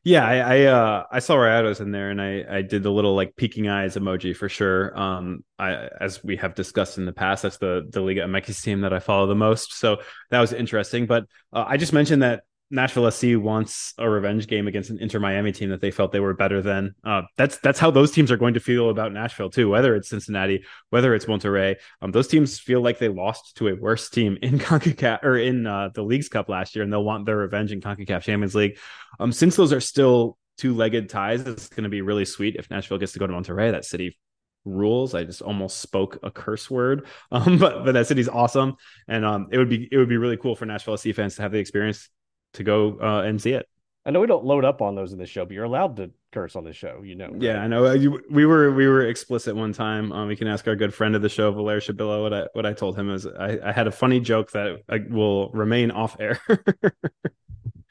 Yeah, 0.02 0.26
I 0.26 0.36
I, 0.36 0.60
uh, 0.64 1.04
I 1.10 1.18
saw 1.18 1.36
Rayados 1.36 1.80
in 1.80 1.90
there, 1.90 2.10
and 2.10 2.20
I 2.20 2.44
I 2.48 2.62
did 2.62 2.82
the 2.82 2.90
little 2.90 3.14
like 3.14 3.36
peeking 3.36 3.68
eyes 3.68 3.96
emoji 3.96 4.34
for 4.36 4.48
sure. 4.48 4.98
Um, 4.98 5.44
I 5.58 5.88
as 6.00 6.22
we 6.24 6.36
have 6.36 6.54
discussed 6.54 6.98
in 6.98 7.04
the 7.04 7.12
past, 7.12 7.42
that's 7.42 7.58
the 7.58 7.86
the 7.90 8.00
Liga 8.00 8.22
MX 8.22 8.62
team 8.62 8.80
that 8.82 8.92
I 8.92 8.98
follow 8.98 9.26
the 9.26 9.34
most, 9.34 9.74
so 9.74 9.98
that 10.30 10.40
was 10.40 10.52
interesting. 10.52 11.06
But 11.06 11.24
uh, 11.52 11.64
I 11.66 11.76
just 11.76 11.92
mentioned 11.92 12.22
that 12.22 12.44
Nashville 12.74 13.08
SC 13.10 13.36
wants 13.36 13.94
a 13.98 14.10
revenge 14.10 14.48
game 14.48 14.66
against 14.66 14.90
an 14.90 14.98
Inter 14.98 15.20
Miami 15.20 15.52
team 15.52 15.70
that 15.70 15.80
they 15.80 15.92
felt 15.92 16.10
they 16.10 16.20
were 16.20 16.34
better 16.34 16.60
than. 16.60 16.94
Uh, 17.04 17.22
that's 17.36 17.58
that's 17.58 17.78
how 17.78 17.90
those 17.90 18.10
teams 18.10 18.32
are 18.32 18.36
going 18.36 18.54
to 18.54 18.60
feel 18.60 18.90
about 18.90 19.12
Nashville 19.12 19.48
too. 19.48 19.70
Whether 19.70 19.94
it's 19.94 20.08
Cincinnati, 20.08 20.64
whether 20.90 21.14
it's 21.14 21.26
Monterrey, 21.26 21.76
um, 22.02 22.10
those 22.10 22.26
teams 22.26 22.58
feel 22.58 22.80
like 22.80 22.98
they 22.98 23.08
lost 23.08 23.56
to 23.58 23.68
a 23.68 23.74
worse 23.74 24.10
team 24.10 24.36
in 24.42 24.58
Concacaf 24.58 25.22
or 25.22 25.36
in 25.36 25.66
uh, 25.66 25.90
the 25.94 26.02
Leagues 26.02 26.28
Cup 26.28 26.48
last 26.48 26.74
year, 26.74 26.82
and 26.82 26.92
they'll 26.92 27.04
want 27.04 27.26
their 27.26 27.36
revenge 27.36 27.70
in 27.70 27.80
Concacaf 27.80 28.22
Champions 28.22 28.54
League. 28.54 28.76
Um, 29.20 29.32
since 29.32 29.54
those 29.54 29.72
are 29.72 29.80
still 29.80 30.36
two-legged 30.58 31.08
ties, 31.08 31.42
it's 31.42 31.68
going 31.68 31.84
to 31.84 31.90
be 31.90 32.02
really 32.02 32.24
sweet 32.24 32.56
if 32.56 32.70
Nashville 32.70 32.98
gets 32.98 33.12
to 33.12 33.20
go 33.20 33.26
to 33.26 33.32
Monterrey. 33.32 33.70
That 33.70 33.84
city 33.84 34.18
rules. 34.64 35.14
I 35.14 35.22
just 35.22 35.42
almost 35.42 35.78
spoke 35.78 36.18
a 36.22 36.30
curse 36.30 36.68
word, 36.68 37.06
um, 37.30 37.58
but 37.58 37.84
but 37.84 37.92
that 37.92 38.08
city's 38.08 38.28
awesome, 38.28 38.74
and 39.06 39.24
um, 39.24 39.48
it 39.52 39.58
would 39.58 39.70
be 39.70 39.88
it 39.92 39.96
would 39.96 40.08
be 40.08 40.16
really 40.16 40.36
cool 40.36 40.56
for 40.56 40.66
Nashville 40.66 40.96
SC 40.96 41.12
fans 41.14 41.36
to 41.36 41.42
have 41.42 41.52
the 41.52 41.58
experience 41.58 42.08
to 42.54 42.64
go 42.64 42.98
uh, 43.00 43.22
and 43.22 43.40
see 43.40 43.52
it. 43.52 43.68
I 44.06 44.10
know 44.10 44.20
we 44.20 44.26
don't 44.26 44.44
load 44.44 44.64
up 44.64 44.82
on 44.82 44.94
those 44.94 45.12
in 45.12 45.18
the 45.18 45.26
show, 45.26 45.44
but 45.44 45.54
you're 45.54 45.64
allowed 45.64 45.96
to 45.96 46.10
curse 46.30 46.56
on 46.56 46.64
the 46.64 46.74
show. 46.74 47.02
You 47.02 47.14
know. 47.14 47.28
Right? 47.28 47.42
Yeah, 47.42 47.62
I 47.62 47.66
know. 47.66 47.86
Uh, 47.86 47.96
we 48.30 48.44
were 48.44 48.70
we 48.72 48.86
were 48.86 49.06
explicit 49.06 49.56
one 49.56 49.72
time. 49.72 50.12
Um, 50.12 50.28
we 50.28 50.36
can 50.36 50.46
ask 50.46 50.66
our 50.68 50.76
good 50.76 50.92
friend 50.92 51.14
of 51.14 51.22
the 51.22 51.28
show, 51.28 51.50
Valer 51.52 51.80
Shabilla. 51.80 52.22
What 52.22 52.34
I 52.34 52.46
what 52.52 52.66
I 52.66 52.74
told 52.74 52.98
him 52.98 53.10
is 53.10 53.26
I, 53.26 53.58
I 53.64 53.72
had 53.72 53.86
a 53.86 53.92
funny 53.92 54.20
joke 54.20 54.52
that 54.52 54.82
I 54.88 55.00
will 55.08 55.48
remain 55.50 55.90
off 55.90 56.16
air. 56.20 56.38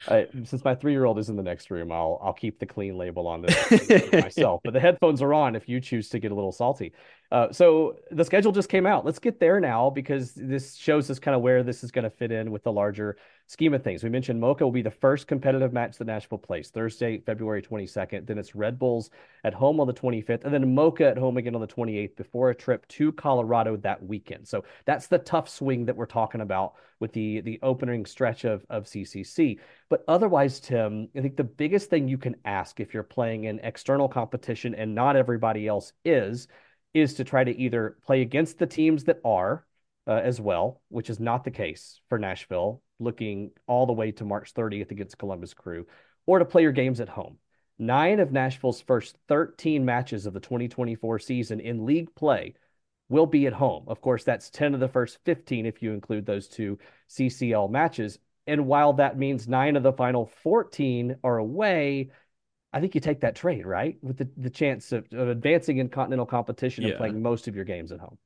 I, 0.06 0.26
since 0.44 0.62
my 0.64 0.74
three 0.74 0.92
year 0.92 1.04
old 1.04 1.18
is 1.18 1.30
in 1.30 1.36
the 1.36 1.42
next 1.42 1.70
room, 1.70 1.90
I'll 1.90 2.20
I'll 2.22 2.32
keep 2.32 2.58
the 2.58 2.66
clean 2.66 2.96
label 2.96 3.26
on 3.26 3.42
this 3.42 4.12
myself. 4.12 4.60
But 4.62 4.72
the 4.72 4.80
headphones 4.80 5.22
are 5.22 5.32
on 5.32 5.56
if 5.56 5.68
you 5.68 5.80
choose 5.80 6.10
to 6.10 6.18
get 6.18 6.30
a 6.30 6.34
little 6.34 6.52
salty. 6.52 6.92
Uh, 7.32 7.50
so 7.50 7.96
the 8.10 8.24
schedule 8.24 8.52
just 8.52 8.68
came 8.68 8.86
out. 8.86 9.04
Let's 9.04 9.18
get 9.18 9.40
there 9.40 9.58
now 9.60 9.90
because 9.90 10.34
this 10.34 10.76
shows 10.76 11.10
us 11.10 11.18
kind 11.18 11.34
of 11.34 11.42
where 11.42 11.62
this 11.62 11.82
is 11.82 11.90
going 11.90 12.04
to 12.04 12.10
fit 12.10 12.30
in 12.30 12.50
with 12.50 12.62
the 12.62 12.72
larger 12.72 13.16
scheme 13.46 13.74
of 13.74 13.82
things. 13.82 14.02
We 14.02 14.10
mentioned 14.10 14.42
Moca 14.42 14.62
will 14.62 14.70
be 14.70 14.82
the 14.82 14.90
first 14.90 15.26
competitive 15.26 15.72
match 15.72 15.98
that 15.98 16.06
Nashville 16.06 16.38
plays 16.38 16.70
Thursday, 16.70 17.18
February 17.18 17.60
22nd. 17.60 18.26
Then 18.26 18.38
it's 18.38 18.54
Red 18.54 18.78
Bulls 18.78 19.10
at 19.42 19.52
home 19.52 19.80
on 19.80 19.86
the 19.86 19.92
25th, 19.92 20.44
and 20.44 20.54
then 20.54 20.74
Moca 20.74 21.10
at 21.10 21.18
home 21.18 21.36
again 21.36 21.54
on 21.54 21.60
the 21.60 21.66
28th 21.66 22.16
before 22.16 22.50
a 22.50 22.54
trip 22.54 22.86
to 22.88 23.12
Colorado 23.12 23.76
that 23.78 24.02
weekend. 24.02 24.46
So 24.46 24.64
that's 24.84 25.08
the 25.08 25.18
tough 25.18 25.48
swing 25.48 25.84
that 25.86 25.96
we're 25.96 26.06
talking 26.06 26.40
about 26.40 26.74
with 27.00 27.12
the 27.12 27.40
the 27.40 27.58
opening 27.62 28.06
stretch 28.06 28.44
of 28.44 28.64
of 28.70 28.84
CCC. 28.84 29.58
But 29.88 30.04
otherwise, 30.08 30.60
Tim, 30.60 31.08
I 31.16 31.20
think 31.20 31.36
the 31.36 31.44
biggest 31.44 31.90
thing 31.90 32.08
you 32.08 32.18
can 32.18 32.36
ask 32.44 32.80
if 32.80 32.94
you're 32.94 33.02
playing 33.02 33.44
in 33.44 33.58
external 33.60 34.08
competition 34.08 34.74
and 34.74 34.94
not 34.94 35.16
everybody 35.16 35.66
else 35.66 35.92
is 36.04 36.48
is 36.94 37.14
to 37.14 37.24
try 37.24 37.44
to 37.44 37.56
either 37.58 37.98
play 38.06 38.22
against 38.22 38.58
the 38.58 38.66
teams 38.66 39.04
that 39.04 39.20
are 39.24 39.66
uh, 40.06 40.12
as 40.12 40.40
well, 40.40 40.80
which 40.88 41.10
is 41.10 41.20
not 41.20 41.44
the 41.44 41.50
case 41.50 42.00
for 42.08 42.18
Nashville, 42.18 42.82
looking 43.00 43.50
all 43.66 43.86
the 43.86 43.92
way 43.92 44.12
to 44.12 44.24
March 44.24 44.54
30th 44.54 44.90
against 44.90 45.18
Columbus 45.18 45.54
Crew, 45.54 45.86
or 46.26 46.38
to 46.38 46.44
play 46.44 46.62
your 46.62 46.72
games 46.72 47.00
at 47.00 47.08
home. 47.08 47.38
nine 47.78 48.20
of 48.20 48.32
Nashville's 48.32 48.80
first 48.80 49.16
13 49.28 49.84
matches 49.84 50.26
of 50.26 50.32
the 50.32 50.40
2024 50.40 51.18
season 51.18 51.60
in 51.60 51.84
league 51.86 52.14
play 52.14 52.54
will 53.08 53.26
be 53.26 53.46
at 53.46 53.52
home. 53.52 53.84
Of 53.88 54.00
course, 54.00 54.24
that's 54.24 54.50
10 54.50 54.74
of 54.74 54.80
the 54.80 54.88
first 54.88 55.18
15 55.24 55.66
if 55.66 55.82
you 55.82 55.92
include 55.92 56.24
those 56.26 56.48
two 56.48 56.78
CCL 57.10 57.70
matches. 57.70 58.18
And 58.46 58.66
while 58.66 58.92
that 58.94 59.18
means 59.18 59.48
nine 59.48 59.76
of 59.76 59.82
the 59.82 59.92
final 59.92 60.26
14 60.26 61.16
are 61.24 61.38
away, 61.38 62.10
I 62.74 62.80
think 62.80 62.96
you 62.96 63.00
take 63.00 63.20
that 63.20 63.36
trade, 63.36 63.64
right? 63.64 63.96
With 64.02 64.18
the, 64.18 64.28
the 64.36 64.50
chance 64.50 64.90
of, 64.90 65.06
of 65.12 65.28
advancing 65.28 65.78
in 65.78 65.88
continental 65.88 66.26
competition 66.26 66.82
yeah. 66.82 66.90
and 66.90 66.98
playing 66.98 67.22
most 67.22 67.46
of 67.46 67.54
your 67.54 67.64
games 67.64 67.92
at 67.92 68.00
home. 68.00 68.18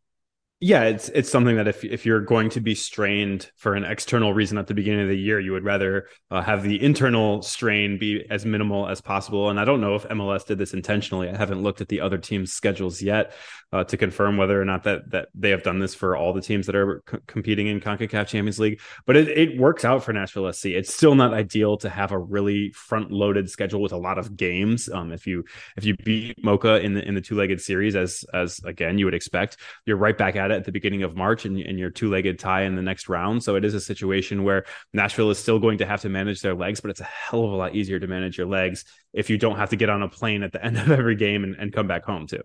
Yeah, 0.61 0.83
it's 0.85 1.09
it's 1.11 1.31
something 1.31 1.55
that 1.55 1.69
if 1.69 1.85
if 1.85 2.05
you're 2.05 2.21
going 2.21 2.51
to 2.51 2.61
be 2.61 2.75
strained 2.75 3.49
for 3.55 3.75
an 3.75 3.85
external 3.85 4.35
reason 4.35 4.59
at 4.59 4.67
the 4.67 4.75
beginning 4.75 5.03
of 5.03 5.09
the 5.09 5.17
year, 5.17 5.39
you 5.39 5.53
would 5.53 5.63
rather 5.63 6.09
uh, 6.33 6.43
have 6.43 6.65
the 6.65 6.83
internal 6.83 7.43
strain 7.43 7.97
be 7.97 8.27
as 8.29 8.45
minimal 8.45 8.89
as 8.89 9.01
possible. 9.01 9.51
And 9.51 9.61
I 9.61 9.65
don't 9.65 9.81
know 9.81 9.95
if 9.95 10.03
MLS 10.09 10.45
did 10.45 10.59
this 10.59 10.75
intentionally. 10.75 11.29
I 11.29 11.37
haven't 11.37 11.63
looked 11.63 11.81
at 11.81 11.87
the 11.87 12.01
other 12.01 12.19
teams' 12.19 12.53
schedules 12.53 13.01
yet 13.01 13.35
uh, 13.73 13.85
to 13.85 13.97
confirm 13.97 14.37
whether 14.37 14.61
or 14.61 14.65
not 14.65 14.83
that 14.83 15.09
that 15.13 15.29
they 15.33 15.51
have 15.51 15.63
done 15.63 15.79
this 15.79 15.95
for 15.95 16.17
all 16.17 16.33
the 16.33 16.41
teams 16.41 16.67
that 16.67 16.75
are 16.75 17.05
c- 17.09 17.19
competing 17.29 17.69
in 17.69 17.81
Concacaf 17.81 18.27
Champions 18.27 18.59
League. 18.59 18.81
But 19.07 19.17
it, 19.17 19.29
it 19.29 19.61
works 19.61 19.85
out 19.85 20.03
for 20.03 20.13
Nashville 20.13 20.53
SC. 20.53 20.67
It's 20.67 20.93
still 20.93 21.15
not 21.15 21.35
ideal 21.35 21.77
to 21.79 21.89
have 21.89 22.11
a 22.11 22.19
really 22.19 22.73
front 22.73 23.13
loaded 23.13 23.49
schedule 23.49 23.81
with 23.81 23.93
a 23.93 23.97
lot 23.97 24.19
of 24.19 24.37
games. 24.37 24.89
Um, 24.89 25.13
if 25.13 25.25
you 25.25 25.45
if 25.77 25.85
you 25.85 25.95
beat 26.05 26.43
Moca 26.43 26.83
in 26.83 26.95
the 26.95 27.07
in 27.07 27.15
the 27.15 27.21
two 27.21 27.37
legged 27.37 27.61
series, 27.61 27.95
as 27.95 28.25
as 28.35 28.59
again 28.65 28.99
you 28.99 29.05
would 29.05 29.15
expect, 29.15 29.59
you're 29.87 29.97
right 29.97 30.19
back 30.19 30.35
at 30.35 30.48
at 30.51 30.59
at 30.59 30.65
the 30.65 30.73
beginning 30.73 31.03
of 31.03 31.17
March 31.17 31.45
and, 31.45 31.59
your 31.59 31.91
two 31.91 32.11
legged 32.11 32.39
tie 32.39 32.63
in 32.63 32.75
the 32.75 32.83
next 32.83 33.09
round. 33.09 33.43
So 33.43 33.57
it 33.57 33.65
is 33.65 33.75
a 33.75 33.81
situation 33.81 34.45
where 34.45 34.65
Nashville 34.93 35.31
is 35.31 35.39
still 35.39 35.59
going 35.59 35.79
to 35.79 35.87
have 35.87 36.01
to 36.03 36.09
manage 36.09 36.41
their 36.41 36.55
legs, 36.55 36.81
but 36.81 36.91
it's 36.91 37.01
a 37.01 37.05
hell 37.05 37.45
of 37.45 37.53
a 37.53 37.57
lot 37.57 37.75
easier 37.75 37.99
to 37.99 38.07
manage 38.07 38.37
your 38.37 38.47
legs 38.47 38.85
if 39.13 39.31
you 39.31 39.39
don't 39.39 39.57
have 39.57 39.71
to 39.71 39.77
get 39.77 39.91
on 39.91 40.03
a 40.03 40.09
plane 40.09 40.43
at 40.43 40.53
the 40.53 40.65
end 40.65 40.77
of 40.77 40.91
every 40.91 41.17
game 41.17 41.45
and, 41.45 41.57
and 41.57 41.73
come 41.73 41.87
back 41.87 42.05
home 42.05 42.27
too. 42.27 42.43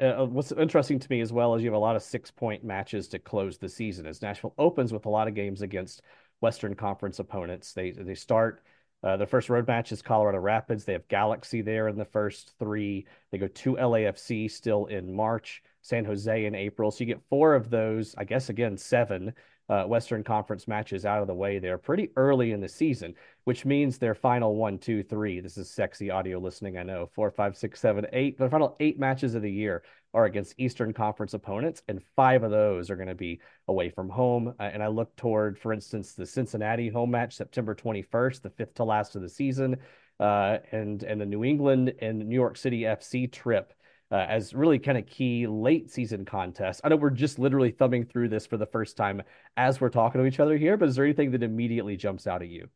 Uh, 0.00 0.22
uh, 0.22 0.24
what's 0.24 0.52
interesting 0.52 0.98
to 0.98 1.06
me 1.08 1.20
as 1.20 1.32
well 1.32 1.54
is 1.54 1.62
you 1.62 1.68
have 1.68 1.76
a 1.76 1.78
lot 1.78 1.96
of 1.96 2.02
six 2.02 2.30
point 2.30 2.64
matches 2.64 3.08
to 3.08 3.18
close 3.18 3.58
the 3.58 3.68
season 3.68 4.06
as 4.06 4.22
Nashville 4.22 4.54
opens 4.58 4.92
with 4.92 5.06
a 5.06 5.10
lot 5.10 5.28
of 5.28 5.34
games 5.34 5.62
against 5.62 6.02
Western 6.40 6.74
Conference 6.74 7.18
opponents. 7.20 7.72
They 7.72 7.92
they 7.92 8.14
start 8.14 8.64
uh, 9.04 9.18
the 9.18 9.26
first 9.26 9.50
road 9.50 9.68
match 9.68 9.92
is 9.92 10.00
Colorado 10.00 10.38
Rapids. 10.38 10.84
They 10.84 10.94
have 10.94 11.06
Galaxy 11.08 11.60
there 11.60 11.88
in 11.88 11.96
the 11.96 12.06
first 12.06 12.54
three. 12.58 13.06
They 13.30 13.36
go 13.36 13.48
to 13.48 13.74
LAFC 13.74 14.50
still 14.50 14.86
in 14.86 15.14
March. 15.14 15.62
San 15.84 16.06
Jose 16.06 16.46
in 16.46 16.54
April. 16.54 16.90
So 16.90 17.00
you 17.00 17.06
get 17.06 17.20
four 17.28 17.54
of 17.54 17.68
those, 17.68 18.14
I 18.16 18.24
guess, 18.24 18.48
again, 18.48 18.78
seven 18.78 19.34
uh, 19.68 19.84
Western 19.84 20.24
Conference 20.24 20.66
matches 20.66 21.04
out 21.04 21.20
of 21.20 21.26
the 21.26 21.34
way 21.34 21.58
there 21.58 21.76
pretty 21.76 22.10
early 22.16 22.52
in 22.52 22.60
the 22.60 22.68
season, 22.68 23.14
which 23.44 23.66
means 23.66 23.98
their 23.98 24.14
final 24.14 24.56
one, 24.56 24.78
two, 24.78 25.02
three. 25.02 25.40
This 25.40 25.58
is 25.58 25.70
sexy 25.70 26.10
audio 26.10 26.38
listening, 26.38 26.78
I 26.78 26.84
know. 26.84 27.10
Four, 27.14 27.30
five, 27.30 27.54
six, 27.54 27.80
seven, 27.80 28.06
eight. 28.14 28.38
The 28.38 28.48
final 28.48 28.76
eight 28.80 28.98
matches 28.98 29.34
of 29.34 29.42
the 29.42 29.52
year 29.52 29.82
are 30.14 30.24
against 30.24 30.54
Eastern 30.56 30.94
Conference 30.94 31.34
opponents, 31.34 31.82
and 31.86 32.02
five 32.16 32.44
of 32.44 32.50
those 32.50 32.88
are 32.88 32.96
going 32.96 33.08
to 33.08 33.14
be 33.14 33.40
away 33.68 33.90
from 33.90 34.08
home. 34.08 34.54
Uh, 34.58 34.62
and 34.62 34.82
I 34.82 34.86
look 34.86 35.14
toward, 35.16 35.58
for 35.58 35.74
instance, 35.74 36.14
the 36.14 36.24
Cincinnati 36.24 36.88
home 36.88 37.10
match, 37.10 37.36
September 37.36 37.74
21st, 37.74 38.40
the 38.40 38.50
fifth 38.50 38.72
to 38.76 38.84
last 38.84 39.16
of 39.16 39.22
the 39.22 39.28
season, 39.28 39.76
uh, 40.18 40.58
and 40.72 41.02
and 41.02 41.20
the 41.20 41.26
New 41.26 41.44
England 41.44 41.92
and 42.00 42.20
New 42.20 42.34
York 42.34 42.56
City 42.56 42.82
FC 42.82 43.30
trip 43.30 43.74
uh, 44.10 44.16
as 44.16 44.54
really 44.54 44.78
kind 44.78 44.98
of 44.98 45.06
key 45.06 45.46
late 45.46 45.90
season 45.90 46.24
contests. 46.24 46.80
I 46.84 46.88
know 46.88 46.96
we're 46.96 47.10
just 47.10 47.38
literally 47.38 47.70
thumbing 47.70 48.04
through 48.04 48.28
this 48.28 48.46
for 48.46 48.56
the 48.56 48.66
first 48.66 48.96
time 48.96 49.22
as 49.56 49.80
we're 49.80 49.88
talking 49.88 50.20
to 50.20 50.26
each 50.26 50.40
other 50.40 50.56
here, 50.56 50.76
but 50.76 50.88
is 50.88 50.96
there 50.96 51.04
anything 51.04 51.32
that 51.32 51.42
immediately 51.42 51.96
jumps 51.96 52.26
out 52.26 52.42
at 52.42 52.48
you? 52.48 52.68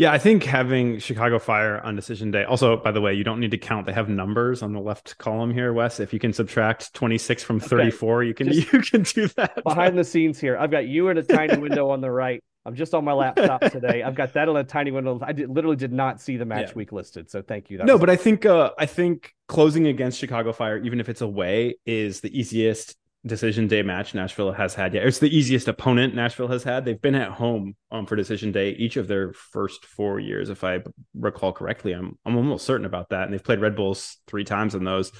Yeah, 0.00 0.12
I 0.12 0.18
think 0.18 0.44
having 0.44 0.98
Chicago 0.98 1.38
Fire 1.38 1.78
on 1.84 1.94
decision 1.94 2.30
day. 2.30 2.44
Also, 2.44 2.78
by 2.78 2.90
the 2.90 3.02
way, 3.02 3.12
you 3.12 3.22
don't 3.22 3.38
need 3.38 3.50
to 3.50 3.58
count. 3.58 3.84
They 3.84 3.92
have 3.92 4.08
numbers 4.08 4.62
on 4.62 4.72
the 4.72 4.80
left 4.80 5.18
column 5.18 5.52
here, 5.52 5.74
Wes. 5.74 6.00
If 6.00 6.14
you 6.14 6.18
can 6.18 6.32
subtract 6.32 6.94
26 6.94 7.42
from 7.42 7.60
34, 7.60 8.20
okay. 8.20 8.28
you 8.28 8.32
can 8.32 8.46
Just 8.50 8.72
you 8.72 8.80
can 8.80 9.02
do 9.02 9.28
that. 9.36 9.62
Behind 9.62 9.98
the 9.98 10.04
scenes 10.04 10.40
here, 10.40 10.56
I've 10.56 10.70
got 10.70 10.86
you 10.86 11.10
in 11.10 11.18
a 11.18 11.22
tiny 11.22 11.58
window 11.58 11.90
on 11.90 12.00
the 12.00 12.10
right. 12.10 12.42
I'm 12.66 12.74
just 12.74 12.94
on 12.94 13.04
my 13.04 13.12
laptop 13.12 13.60
today. 13.72 14.02
I've 14.02 14.14
got 14.14 14.34
that 14.34 14.48
on 14.48 14.56
a 14.56 14.64
tiny 14.64 14.90
window. 14.90 15.18
I 15.22 15.32
did, 15.32 15.48
literally 15.48 15.76
did 15.76 15.92
not 15.92 16.20
see 16.20 16.36
the 16.36 16.44
match 16.44 16.68
yeah. 16.68 16.74
week 16.74 16.92
listed, 16.92 17.30
so 17.30 17.42
thank 17.42 17.70
you. 17.70 17.78
That 17.78 17.86
no, 17.86 17.98
but 17.98 18.10
I 18.10 18.16
think 18.16 18.44
uh, 18.44 18.72
I 18.78 18.86
think 18.86 19.34
closing 19.48 19.86
against 19.86 20.18
Chicago 20.18 20.52
Fire, 20.52 20.78
even 20.78 21.00
if 21.00 21.08
it's 21.08 21.20
away, 21.22 21.76
is 21.86 22.20
the 22.20 22.38
easiest 22.38 22.96
decision 23.26 23.68
day 23.68 23.82
match 23.82 24.14
Nashville 24.14 24.52
has 24.52 24.74
had 24.74 24.94
yet. 24.94 25.06
It's 25.06 25.18
the 25.18 25.34
easiest 25.34 25.68
opponent 25.68 26.14
Nashville 26.14 26.48
has 26.48 26.62
had. 26.62 26.84
They've 26.84 27.00
been 27.00 27.14
at 27.14 27.30
home 27.30 27.76
um, 27.90 28.06
for 28.06 28.16
decision 28.16 28.50
day 28.50 28.70
each 28.70 28.96
of 28.96 29.08
their 29.08 29.32
first 29.32 29.84
four 29.84 30.18
years, 30.20 30.48
if 30.48 30.64
I 30.64 30.80
recall 31.14 31.52
correctly. 31.52 31.92
I'm 31.92 32.18
I'm 32.24 32.36
almost 32.36 32.66
certain 32.66 32.86
about 32.86 33.10
that, 33.10 33.24
and 33.24 33.32
they've 33.32 33.44
played 33.44 33.60
Red 33.60 33.76
Bulls 33.76 34.18
three 34.26 34.44
times 34.44 34.74
in 34.74 34.84
those. 34.84 35.12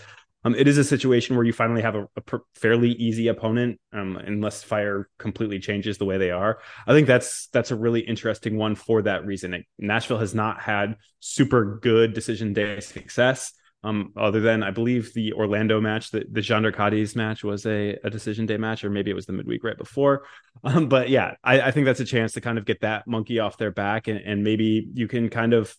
Um, 0.44 0.54
it 0.54 0.66
is 0.66 0.78
a 0.78 0.84
situation 0.84 1.36
where 1.36 1.44
you 1.44 1.52
finally 1.52 1.82
have 1.82 1.94
a, 1.94 2.08
a 2.16 2.38
fairly 2.54 2.92
easy 2.92 3.28
opponent, 3.28 3.78
um, 3.92 4.16
unless 4.16 4.62
Fire 4.62 5.08
completely 5.18 5.58
changes 5.58 5.98
the 5.98 6.06
way 6.06 6.18
they 6.18 6.30
are. 6.30 6.60
I 6.86 6.92
think 6.92 7.06
that's 7.06 7.48
that's 7.48 7.70
a 7.70 7.76
really 7.76 8.00
interesting 8.00 8.56
one 8.56 8.74
for 8.74 9.02
that 9.02 9.26
reason. 9.26 9.54
It, 9.54 9.66
Nashville 9.78 10.18
has 10.18 10.34
not 10.34 10.60
had 10.60 10.96
super 11.20 11.78
good 11.82 12.14
decision 12.14 12.52
day 12.52 12.80
success. 12.80 13.52
Um, 13.82 14.12
other 14.14 14.40
than 14.40 14.62
I 14.62 14.70
believe 14.70 15.14
the 15.14 15.32
Orlando 15.32 15.80
match, 15.80 16.10
the, 16.10 16.24
the 16.30 16.40
Jhonder 16.40 16.74
Cádiz 16.74 17.16
match 17.16 17.42
was 17.42 17.64
a, 17.64 17.96
a 18.04 18.10
decision 18.10 18.44
day 18.44 18.58
match, 18.58 18.84
or 18.84 18.90
maybe 18.90 19.10
it 19.10 19.14
was 19.14 19.24
the 19.24 19.32
midweek 19.32 19.64
right 19.64 19.78
before. 19.78 20.24
Um, 20.62 20.88
but 20.88 21.08
yeah, 21.08 21.36
I, 21.42 21.60
I 21.62 21.70
think 21.70 21.86
that's 21.86 22.00
a 22.00 22.04
chance 22.04 22.32
to 22.32 22.42
kind 22.42 22.58
of 22.58 22.66
get 22.66 22.82
that 22.82 23.06
monkey 23.06 23.38
off 23.38 23.56
their 23.56 23.70
back, 23.70 24.08
and, 24.08 24.18
and 24.18 24.44
maybe 24.44 24.86
you 24.92 25.08
can 25.08 25.30
kind 25.30 25.54
of 25.54 25.74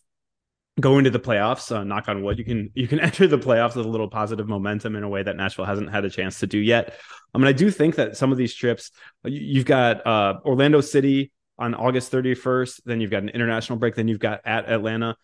go 0.80 0.98
into 0.98 1.10
the 1.10 1.20
playoffs 1.20 1.74
uh, 1.74 1.84
knock 1.84 2.08
on 2.08 2.22
wood 2.22 2.38
you 2.38 2.44
can 2.44 2.70
you 2.74 2.88
can 2.88 2.98
enter 3.08 3.26
the 3.26 3.38
playoffs 3.38 3.76
with 3.76 3.84
a 3.84 3.88
little 3.88 4.08
positive 4.08 4.48
momentum 4.48 4.96
in 4.96 5.02
a 5.02 5.08
way 5.08 5.22
that 5.22 5.36
nashville 5.36 5.64
hasn't 5.64 5.90
had 5.90 6.04
a 6.04 6.10
chance 6.10 6.40
to 6.40 6.46
do 6.46 6.58
yet. 6.58 6.94
I 7.34 7.38
mean 7.38 7.46
i 7.46 7.52
do 7.52 7.70
think 7.70 7.96
that 7.96 8.16
some 8.16 8.32
of 8.32 8.38
these 8.38 8.54
trips 8.54 8.90
you've 9.24 9.66
got 9.66 10.06
uh, 10.06 10.34
orlando 10.44 10.80
city 10.80 11.32
on 11.58 11.74
august 11.74 12.10
31st 12.10 12.80
then 12.84 13.00
you've 13.00 13.10
got 13.10 13.22
an 13.22 13.28
international 13.28 13.78
break 13.78 13.94
then 13.94 14.08
you've 14.08 14.20
got 14.20 14.40
at 14.44 14.70
atlanta. 14.70 15.16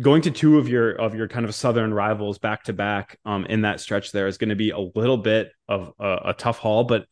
Going 0.00 0.22
to 0.22 0.30
two 0.30 0.56
of 0.56 0.70
your 0.70 0.92
of 0.92 1.14
your 1.14 1.28
kind 1.28 1.44
of 1.44 1.54
southern 1.54 1.92
rivals 1.92 2.38
back 2.38 2.64
to 2.64 2.72
back 2.72 3.18
um, 3.26 3.44
in 3.44 3.62
that 3.62 3.78
stretch 3.78 4.10
there 4.10 4.26
is 4.26 4.38
going 4.38 4.48
to 4.48 4.56
be 4.56 4.70
a 4.70 4.78
little 4.78 5.18
bit 5.18 5.52
of 5.68 5.92
a, 5.98 6.18
a 6.26 6.34
tough 6.34 6.58
haul 6.58 6.84
but 6.84 7.04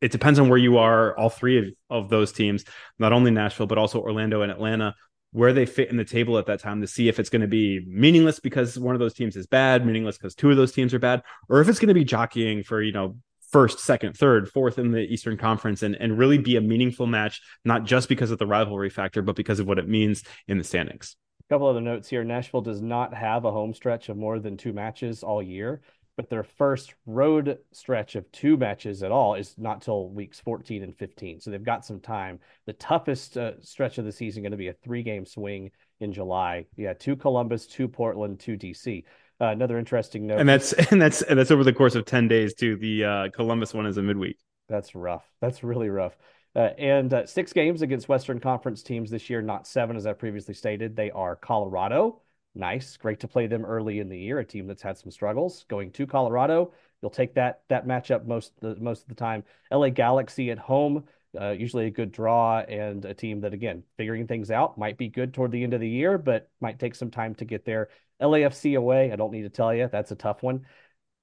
it 0.00 0.12
depends 0.12 0.38
on 0.38 0.48
where 0.48 0.58
you 0.58 0.78
are 0.78 1.16
all 1.18 1.28
three 1.28 1.58
of, 1.58 1.64
of 1.90 2.08
those 2.08 2.32
teams 2.32 2.64
not 2.98 3.12
only 3.12 3.30
nashville 3.30 3.66
but 3.66 3.76
also 3.76 4.00
orlando 4.00 4.40
and 4.40 4.50
atlanta 4.50 4.94
where 5.32 5.52
they 5.52 5.66
fit 5.66 5.90
in 5.90 5.96
the 5.96 6.04
table 6.04 6.38
at 6.38 6.46
that 6.46 6.60
time 6.60 6.80
to 6.80 6.86
see 6.86 7.08
if 7.08 7.18
it's 7.18 7.30
going 7.30 7.42
to 7.42 7.48
be 7.48 7.84
meaningless 7.86 8.38
because 8.38 8.78
one 8.78 8.94
of 8.94 9.00
those 9.00 9.14
teams 9.14 9.34
is 9.34 9.46
bad, 9.46 9.84
meaningless 9.84 10.16
because 10.16 10.34
two 10.34 10.50
of 10.50 10.56
those 10.56 10.72
teams 10.72 10.94
are 10.94 10.98
bad, 10.98 11.22
or 11.48 11.60
if 11.60 11.68
it's 11.68 11.78
going 11.78 11.88
to 11.88 11.94
be 11.94 12.04
jockeying 12.04 12.62
for, 12.62 12.82
you 12.82 12.92
know, 12.92 13.16
first, 13.50 13.80
second, 13.80 14.16
third, 14.16 14.48
fourth 14.48 14.78
in 14.78 14.92
the 14.92 15.00
Eastern 15.00 15.36
Conference 15.36 15.82
and, 15.82 15.94
and 15.96 16.18
really 16.18 16.38
be 16.38 16.56
a 16.56 16.60
meaningful 16.60 17.06
match, 17.06 17.40
not 17.64 17.84
just 17.84 18.08
because 18.08 18.30
of 18.30 18.38
the 18.38 18.46
rivalry 18.46 18.90
factor, 18.90 19.20
but 19.20 19.36
because 19.36 19.60
of 19.60 19.66
what 19.66 19.78
it 19.78 19.88
means 19.88 20.22
in 20.48 20.58
the 20.58 20.64
standings. 20.64 21.16
A 21.48 21.54
couple 21.54 21.66
other 21.66 21.80
notes 21.80 22.08
here. 22.08 22.24
Nashville 22.24 22.62
does 22.62 22.80
not 22.80 23.12
have 23.12 23.44
a 23.44 23.50
home 23.50 23.74
stretch 23.74 24.08
of 24.08 24.16
more 24.16 24.38
than 24.38 24.56
two 24.56 24.72
matches 24.72 25.22
all 25.22 25.42
year 25.42 25.82
but 26.16 26.28
their 26.28 26.42
first 26.42 26.94
road 27.06 27.58
stretch 27.72 28.16
of 28.16 28.30
two 28.32 28.56
matches 28.56 29.02
at 29.02 29.10
all 29.10 29.34
is 29.34 29.54
not 29.56 29.82
till 29.82 30.10
weeks 30.10 30.40
14 30.40 30.82
and 30.82 30.96
15. 30.96 31.40
So 31.40 31.50
they've 31.50 31.62
got 31.62 31.84
some 31.84 32.00
time. 32.00 32.38
The 32.66 32.74
toughest 32.74 33.38
uh, 33.38 33.60
stretch 33.60 33.98
of 33.98 34.04
the 34.04 34.12
season 34.12 34.42
going 34.42 34.52
to 34.52 34.58
be 34.58 34.68
a 34.68 34.74
three 34.74 35.02
game 35.02 35.24
swing 35.24 35.70
in 36.00 36.12
July. 36.12 36.66
Yeah, 36.76 36.92
two 36.92 37.16
Columbus, 37.16 37.66
two 37.66 37.88
Portland, 37.88 38.40
two 38.40 38.56
DC. 38.56 39.04
Uh, 39.40 39.46
another 39.46 39.78
interesting 39.78 40.26
note, 40.26 40.38
and 40.38 40.48
that's 40.48 40.72
and 40.92 41.00
that's 41.00 41.22
and 41.22 41.38
that's 41.38 41.50
over 41.50 41.64
the 41.64 41.72
course 41.72 41.94
of 41.94 42.04
10 42.04 42.28
days 42.28 42.54
too. 42.54 42.76
The 42.76 43.04
uh, 43.04 43.28
Columbus 43.34 43.74
one 43.74 43.86
is 43.86 43.96
a 43.96 44.02
midweek. 44.02 44.38
That's 44.68 44.94
rough. 44.94 45.24
That's 45.40 45.64
really 45.64 45.88
rough. 45.88 46.16
Uh, 46.54 46.70
and 46.78 47.12
uh, 47.14 47.26
six 47.26 47.52
games 47.52 47.82
against 47.82 48.08
Western 48.08 48.38
Conference 48.38 48.82
teams 48.82 49.10
this 49.10 49.30
year, 49.30 49.40
not 49.40 49.66
seven 49.66 49.96
as 49.96 50.06
I 50.06 50.12
previously 50.12 50.54
stated. 50.54 50.94
They 50.94 51.10
are 51.10 51.34
Colorado, 51.34 52.21
nice. 52.54 52.96
Great 52.96 53.20
to 53.20 53.28
play 53.28 53.46
them 53.46 53.64
early 53.64 54.00
in 54.00 54.08
the 54.08 54.18
year, 54.18 54.38
a 54.38 54.44
team 54.44 54.66
that's 54.66 54.82
had 54.82 54.98
some 54.98 55.10
struggles. 55.10 55.64
Going 55.68 55.90
to 55.92 56.06
Colorado, 56.06 56.72
you'll 57.00 57.10
take 57.10 57.34
that 57.34 57.62
that 57.68 57.86
matchup 57.86 58.26
most 58.26 58.52
the, 58.60 58.76
most 58.76 59.02
of 59.02 59.08
the 59.08 59.14
time. 59.14 59.44
LA 59.70 59.88
Galaxy 59.90 60.50
at 60.50 60.58
home, 60.58 61.04
uh, 61.40 61.50
usually 61.50 61.86
a 61.86 61.90
good 61.90 62.12
draw 62.12 62.60
and 62.60 63.04
a 63.04 63.14
team 63.14 63.40
that 63.40 63.54
again 63.54 63.82
figuring 63.96 64.26
things 64.26 64.50
out 64.50 64.78
might 64.78 64.98
be 64.98 65.08
good 65.08 65.32
toward 65.34 65.50
the 65.52 65.62
end 65.62 65.74
of 65.74 65.80
the 65.80 65.88
year, 65.88 66.18
but 66.18 66.50
might 66.60 66.78
take 66.78 66.94
some 66.94 67.10
time 67.10 67.34
to 67.36 67.44
get 67.44 67.64
there. 67.64 67.88
LAFC 68.20 68.76
away, 68.76 69.12
I 69.12 69.16
don't 69.16 69.32
need 69.32 69.42
to 69.42 69.48
tell 69.50 69.74
you, 69.74 69.88
that's 69.90 70.12
a 70.12 70.16
tough 70.16 70.42
one. 70.42 70.66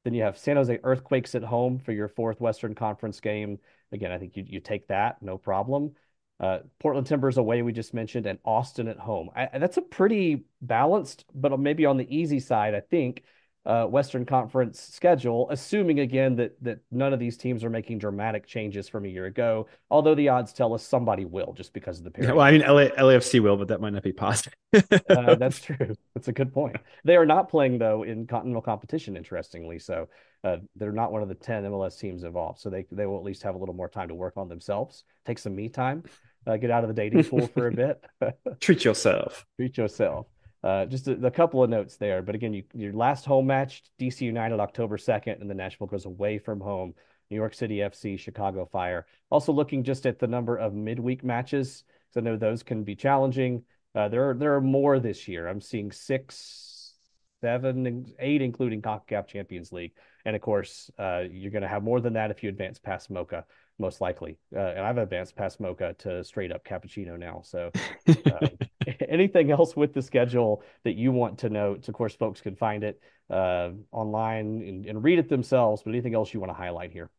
Then 0.04 0.14
you 0.14 0.24
have 0.24 0.38
San 0.38 0.56
Jose 0.56 0.80
Earthquakes 0.84 1.36
at 1.36 1.44
home 1.44 1.80
for 1.80 1.92
your 1.92 2.08
fourth 2.08 2.40
Western 2.40 2.74
Conference 2.76 3.20
game. 3.20 3.60
Again, 3.92 4.12
I 4.12 4.18
think 4.18 4.36
you 4.38 4.44
you 4.48 4.60
take 4.60 4.88
that, 4.88 5.22
no 5.22 5.38
problem. 5.38 5.96
Uh, 6.40 6.60
Portland 6.80 7.06
Timbers 7.06 7.38
away, 7.38 7.62
we 7.62 7.74
just 7.74 7.94
mentioned, 7.94 8.26
and 8.26 8.40
Austin 8.46 8.88
at 8.88 8.98
home. 8.98 9.30
I, 9.36 9.58
that's 9.58 9.78
a 9.78 9.82
pretty 9.82 10.46
balanced, 10.62 11.26
but 11.36 11.58
maybe 11.60 11.86
on 11.86 11.98
the 11.98 12.16
easy 12.16 12.40
side, 12.40 12.74
I 12.74 12.80
think, 12.80 13.24
uh, 13.66 13.86
Western 13.86 14.26
Conference 14.26 14.80
schedule, 14.80 15.48
assuming 15.52 16.00
again 16.00 16.36
that 16.38 16.56
that 16.64 16.80
none 16.92 17.12
of 17.12 17.20
these 17.20 17.38
teams 17.38 17.64
are 17.64 17.70
making 17.70 18.00
dramatic 18.00 18.48
changes 18.48 18.88
from 18.88 19.06
a 19.06 19.08
year 19.08 19.26
ago. 19.26 19.68
Although 19.92 20.16
the 20.16 20.30
odds 20.30 20.54
tell 20.54 20.74
us 20.74 20.82
somebody 20.82 21.26
will, 21.26 21.54
just 21.54 21.74
because 21.74 21.98
of 22.00 22.06
the 22.06 22.12
period. 22.12 22.30
Yeah, 22.30 22.36
well, 22.36 22.46
I 22.46 22.52
mean, 22.52 22.62
LA, 22.62 22.88
LAFC 22.98 23.42
will, 23.42 23.58
but 23.58 23.68
that 23.68 23.82
might 23.82 23.92
not 23.92 24.04
be 24.04 24.14
possible. 24.14 24.56
uh, 24.74 25.36
that's 25.36 25.60
true. 25.60 25.94
That's 26.16 26.30
a 26.30 26.32
good 26.32 26.54
point. 26.54 26.78
They 27.04 27.18
are 27.18 27.26
not 27.26 27.50
playing 27.50 27.80
though 27.80 28.04
in 28.04 28.28
continental 28.28 28.62
competition, 28.62 29.18
interestingly. 29.18 29.78
So 29.78 30.08
uh, 30.44 30.58
they're 30.78 30.94
not 30.94 31.12
one 31.12 31.22
of 31.22 31.28
the 31.28 31.36
ten 31.36 31.64
MLS 31.66 32.00
teams 32.00 32.24
involved. 32.24 32.60
So 32.60 32.70
they 32.70 32.86
they 32.92 33.06
will 33.06 33.18
at 33.18 33.24
least 33.24 33.44
have 33.44 33.56
a 33.56 33.58
little 33.58 33.76
more 33.76 33.90
time 33.90 34.08
to 34.08 34.16
work 34.16 34.38
on 34.38 34.48
themselves, 34.48 35.04
take 35.26 35.38
some 35.38 35.54
me 35.54 35.68
time, 35.68 36.04
uh, 36.48 36.58
get 36.58 36.72
out 36.72 36.84
of 36.84 36.88
the 36.88 36.94
dating 36.94 37.24
pool 37.26 37.48
for 37.48 37.68
a 37.68 37.72
bit. 37.72 38.04
Treat 38.60 38.86
yourself. 38.86 39.46
Treat 39.58 39.78
yourself. 39.78 40.28
Uh, 40.64 40.86
just 40.86 41.08
a, 41.08 41.14
a, 41.26 41.32
couple 41.32 41.64
of 41.64 41.70
notes 41.70 41.96
there. 41.98 42.22
But 42.22 42.36
again, 42.36 42.54
you, 42.54 42.64
your 42.74 42.94
last 42.94 43.26
home 43.26 43.48
match, 43.48 43.84
DC 44.00 44.22
United, 44.22 44.60
October 44.60 44.98
2nd, 44.98 45.40
and 45.40 45.50
the 45.50 45.54
Nashville 45.54 45.88
goes 45.88 46.06
away 46.06 46.38
from 46.38 46.60
home. 46.60 46.94
New 47.30 47.38
York 47.38 47.54
City 47.54 47.78
FC, 47.78 48.20
Chicago 48.20 48.66
Fire. 48.66 49.06
Also 49.30 49.54
looking 49.54 49.84
just 49.84 50.06
at 50.06 50.20
the 50.20 50.28
number 50.28 50.58
of 50.58 50.74
midweek 50.74 51.24
matches, 51.24 51.84
because 52.10 52.22
I 52.22 52.30
know 52.30 52.38
those 52.38 52.64
can 52.64 52.84
be 52.84 52.96
challenging. 52.96 53.64
Uh, 53.96 54.10
there 54.10 54.32
are 54.32 54.34
there 54.34 54.56
are 54.56 54.62
more 54.62 55.00
this 55.00 55.28
year. 55.28 55.48
I'm 55.48 55.62
seeing 55.62 55.92
six, 55.92 56.94
seven, 57.42 58.14
eight, 58.20 58.42
including 58.42 58.82
CONCACAF 58.82 59.28
Champions 59.28 59.72
League, 59.72 59.94
and 60.26 60.36
of 60.36 60.42
course, 60.42 60.90
uh, 60.98 61.24
you're 61.32 61.52
going 61.52 61.62
to 61.62 61.68
have 61.68 61.84
more 61.84 62.02
than 62.02 62.14
that 62.14 62.32
if 62.32 62.44
you 62.44 62.50
advance 62.50 62.80
past 62.80 63.12
Moca 63.12 63.44
most 63.80 64.02
likely. 64.02 64.38
Uh, 64.56 64.60
and 64.60 64.80
I've 64.82 64.98
advanced 64.98 65.36
past 65.36 65.60
Mocha 65.60 65.96
to 66.00 66.24
straight 66.24 66.52
up 66.52 66.66
cappuccino 66.66 67.18
now. 67.18 67.42
So, 67.44 67.72
uh, 68.08 68.48
anything 69.08 69.52
else 69.52 69.76
with 69.76 69.94
the 69.94 70.02
schedule 70.02 70.64
that 70.84 70.96
you 70.96 71.12
want 71.12 71.40
to 71.40 71.50
note? 71.50 71.88
Of 71.88 71.94
course, 71.96 72.14
folks 72.16 72.42
can 72.42 72.56
find 72.56 72.84
it 72.84 73.02
uh, 73.30 73.72
online 73.92 74.62
and, 74.62 74.86
and, 74.86 75.04
read 75.04 75.20
it 75.20 75.30
themselves. 75.30 75.84
But 75.84 75.92
anything 75.92 76.16
else 76.16 76.34
you 76.34 76.40
want 76.40 76.50
to 76.50 76.56
highlight 76.56 76.92
here? 76.92 77.10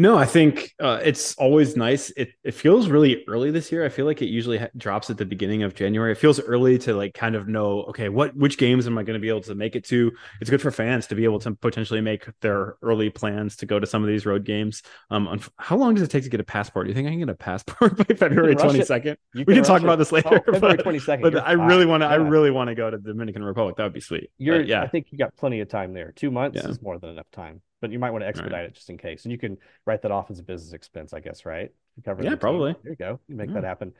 No, 0.00 0.16
I 0.16 0.26
think 0.26 0.76
uh, 0.78 1.00
it's 1.02 1.34
always 1.38 1.76
nice. 1.76 2.10
It 2.10 2.28
it 2.44 2.54
feels 2.54 2.88
really 2.88 3.24
early 3.26 3.50
this 3.50 3.72
year. 3.72 3.84
I 3.84 3.88
feel 3.88 4.06
like 4.06 4.22
it 4.22 4.28
usually 4.28 4.58
ha- 4.58 4.68
drops 4.76 5.10
at 5.10 5.18
the 5.18 5.24
beginning 5.24 5.64
of 5.64 5.74
January. 5.74 6.12
It 6.12 6.18
feels 6.18 6.38
early 6.38 6.78
to 6.78 6.94
like 6.94 7.14
kind 7.14 7.34
of 7.34 7.48
know, 7.48 7.82
okay, 7.88 8.08
what 8.08 8.36
which 8.36 8.58
games 8.58 8.86
am 8.86 8.96
I 8.96 9.02
going 9.02 9.14
to 9.14 9.20
be 9.20 9.28
able 9.28 9.40
to 9.40 9.56
make 9.56 9.74
it 9.74 9.84
to? 9.86 10.12
It's 10.40 10.50
good 10.50 10.62
for 10.62 10.70
fans 10.70 11.08
to 11.08 11.16
be 11.16 11.24
able 11.24 11.40
to 11.40 11.52
potentially 11.52 12.00
make 12.00 12.28
their 12.42 12.76
early 12.80 13.10
plans 13.10 13.56
to 13.56 13.66
go 13.66 13.80
to 13.80 13.88
some 13.88 14.04
of 14.04 14.08
these 14.08 14.24
road 14.24 14.44
games. 14.44 14.84
Um, 15.10 15.40
how 15.56 15.76
long 15.76 15.94
does 15.94 16.04
it 16.04 16.12
take 16.12 16.22
to 16.22 16.30
get 16.30 16.38
a 16.38 16.44
passport? 16.44 16.86
Do 16.86 16.90
you 16.90 16.94
think 16.94 17.08
I 17.08 17.10
can 17.10 17.18
get 17.18 17.28
a 17.28 17.34
passport 17.34 17.96
by 18.08 18.14
February 18.14 18.54
twenty 18.54 18.84
second? 18.84 19.16
We 19.34 19.46
can 19.46 19.64
talk 19.64 19.80
it. 19.80 19.84
about 19.84 19.98
this 19.98 20.12
later. 20.12 20.40
Oh, 20.46 20.52
February 20.52 20.78
twenty 20.78 21.00
second. 21.00 21.28
But 21.28 21.44
I 21.44 21.52
really 21.52 21.86
want 21.86 22.02
to. 22.02 22.06
Yeah. 22.06 22.12
I 22.12 22.16
really 22.18 22.52
want 22.52 22.68
to 22.68 22.76
go 22.76 22.88
to 22.88 22.98
the 22.98 23.08
Dominican 23.08 23.42
Republic. 23.42 23.74
That 23.78 23.82
would 23.82 23.94
be 23.94 24.00
sweet. 24.00 24.30
You're, 24.38 24.58
but, 24.58 24.68
yeah, 24.68 24.80
I 24.80 24.86
think 24.86 25.08
you 25.10 25.18
got 25.18 25.34
plenty 25.34 25.58
of 25.58 25.68
time 25.68 25.92
there. 25.92 26.12
Two 26.14 26.30
months 26.30 26.60
yeah. 26.62 26.68
is 26.68 26.80
more 26.80 27.00
than 27.00 27.10
enough 27.10 27.30
time 27.32 27.62
but 27.80 27.92
you 27.92 27.98
might 27.98 28.10
want 28.10 28.22
to 28.22 28.28
expedite 28.28 28.52
right. 28.52 28.64
it 28.64 28.74
just 28.74 28.90
in 28.90 28.98
case. 28.98 29.24
And 29.24 29.32
you 29.32 29.38
can 29.38 29.58
write 29.86 30.02
that 30.02 30.10
off 30.10 30.30
as 30.30 30.38
a 30.38 30.42
business 30.42 30.72
expense, 30.72 31.12
I 31.12 31.20
guess, 31.20 31.44
right? 31.46 31.70
Cover 32.04 32.22
yeah, 32.22 32.36
probably. 32.36 32.74
There 32.82 32.92
you 32.92 32.96
go. 32.96 33.20
You 33.28 33.36
make 33.36 33.48
yeah. 33.48 33.54
that 33.54 33.64
happen. 33.64 33.92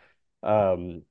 Um, 0.43 1.03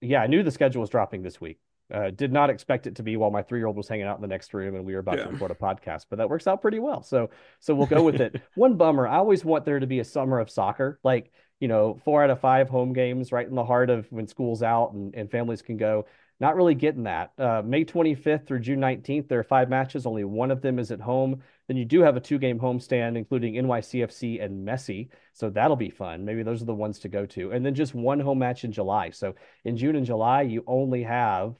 yeah, 0.00 0.22
I 0.22 0.26
knew 0.26 0.42
the 0.42 0.50
schedule 0.50 0.80
was 0.80 0.90
dropping 0.90 1.22
this 1.22 1.40
week. 1.40 1.58
Uh, 1.92 2.10
did 2.10 2.32
not 2.32 2.48
expect 2.48 2.86
it 2.86 2.96
to 2.96 3.02
be 3.02 3.16
while 3.16 3.30
my 3.30 3.42
three 3.42 3.58
year 3.58 3.66
old 3.66 3.76
was 3.76 3.86
hanging 3.86 4.06
out 4.06 4.16
in 4.16 4.22
the 4.22 4.28
next 4.28 4.54
room 4.54 4.74
and 4.74 4.86
we 4.86 4.94
were 4.94 5.00
about 5.00 5.18
yeah. 5.18 5.24
to 5.24 5.30
record 5.30 5.50
a 5.50 5.54
podcast, 5.54 6.06
but 6.08 6.16
that 6.16 6.30
works 6.30 6.46
out 6.46 6.62
pretty 6.62 6.78
well. 6.78 7.02
So, 7.02 7.28
so 7.60 7.74
we'll 7.74 7.86
go 7.86 8.02
with 8.02 8.20
it. 8.20 8.40
One 8.54 8.76
bummer. 8.76 9.06
I 9.06 9.16
always 9.16 9.44
want 9.44 9.64
there 9.64 9.78
to 9.78 9.86
be 9.86 10.00
a 10.00 10.04
summer 10.04 10.40
of 10.40 10.50
soccer, 10.50 10.98
like 11.04 11.30
you 11.60 11.68
know, 11.68 12.00
four 12.04 12.22
out 12.24 12.30
of 12.30 12.40
five 12.40 12.68
home 12.68 12.92
games 12.92 13.32
right 13.32 13.46
in 13.46 13.54
the 13.54 13.64
heart 13.64 13.90
of 13.90 14.10
when 14.10 14.26
school's 14.26 14.62
out 14.62 14.92
and, 14.92 15.14
and 15.14 15.30
families 15.30 15.62
can 15.62 15.76
go 15.76 16.06
not 16.40 16.56
really 16.56 16.74
getting 16.74 17.04
that. 17.04 17.32
Uh, 17.38 17.62
May 17.64 17.84
25th 17.84 18.46
through 18.46 18.60
June 18.60 18.80
19th, 18.80 19.28
there 19.28 19.38
are 19.38 19.44
five 19.44 19.68
matches. 19.68 20.06
Only 20.06 20.24
one 20.24 20.50
of 20.50 20.60
them 20.60 20.78
is 20.78 20.90
at 20.90 21.00
home. 21.00 21.42
Then 21.68 21.76
you 21.76 21.84
do 21.84 22.00
have 22.00 22.16
a 22.16 22.20
two 22.20 22.38
game 22.38 22.58
homestand, 22.58 23.16
including 23.16 23.54
NYCFC 23.54 24.42
and 24.42 24.66
Messi. 24.66 25.08
So 25.32 25.50
that'll 25.50 25.76
be 25.76 25.90
fun. 25.90 26.24
Maybe 26.24 26.42
those 26.42 26.60
are 26.60 26.66
the 26.66 26.74
ones 26.74 26.98
to 27.00 27.08
go 27.08 27.24
to. 27.26 27.52
And 27.52 27.64
then 27.64 27.74
just 27.74 27.94
one 27.94 28.20
home 28.20 28.38
match 28.38 28.64
in 28.64 28.72
July. 28.72 29.10
So 29.10 29.34
in 29.64 29.76
June 29.76 29.96
and 29.96 30.06
July, 30.06 30.42
you 30.42 30.64
only 30.66 31.04
have 31.04 31.54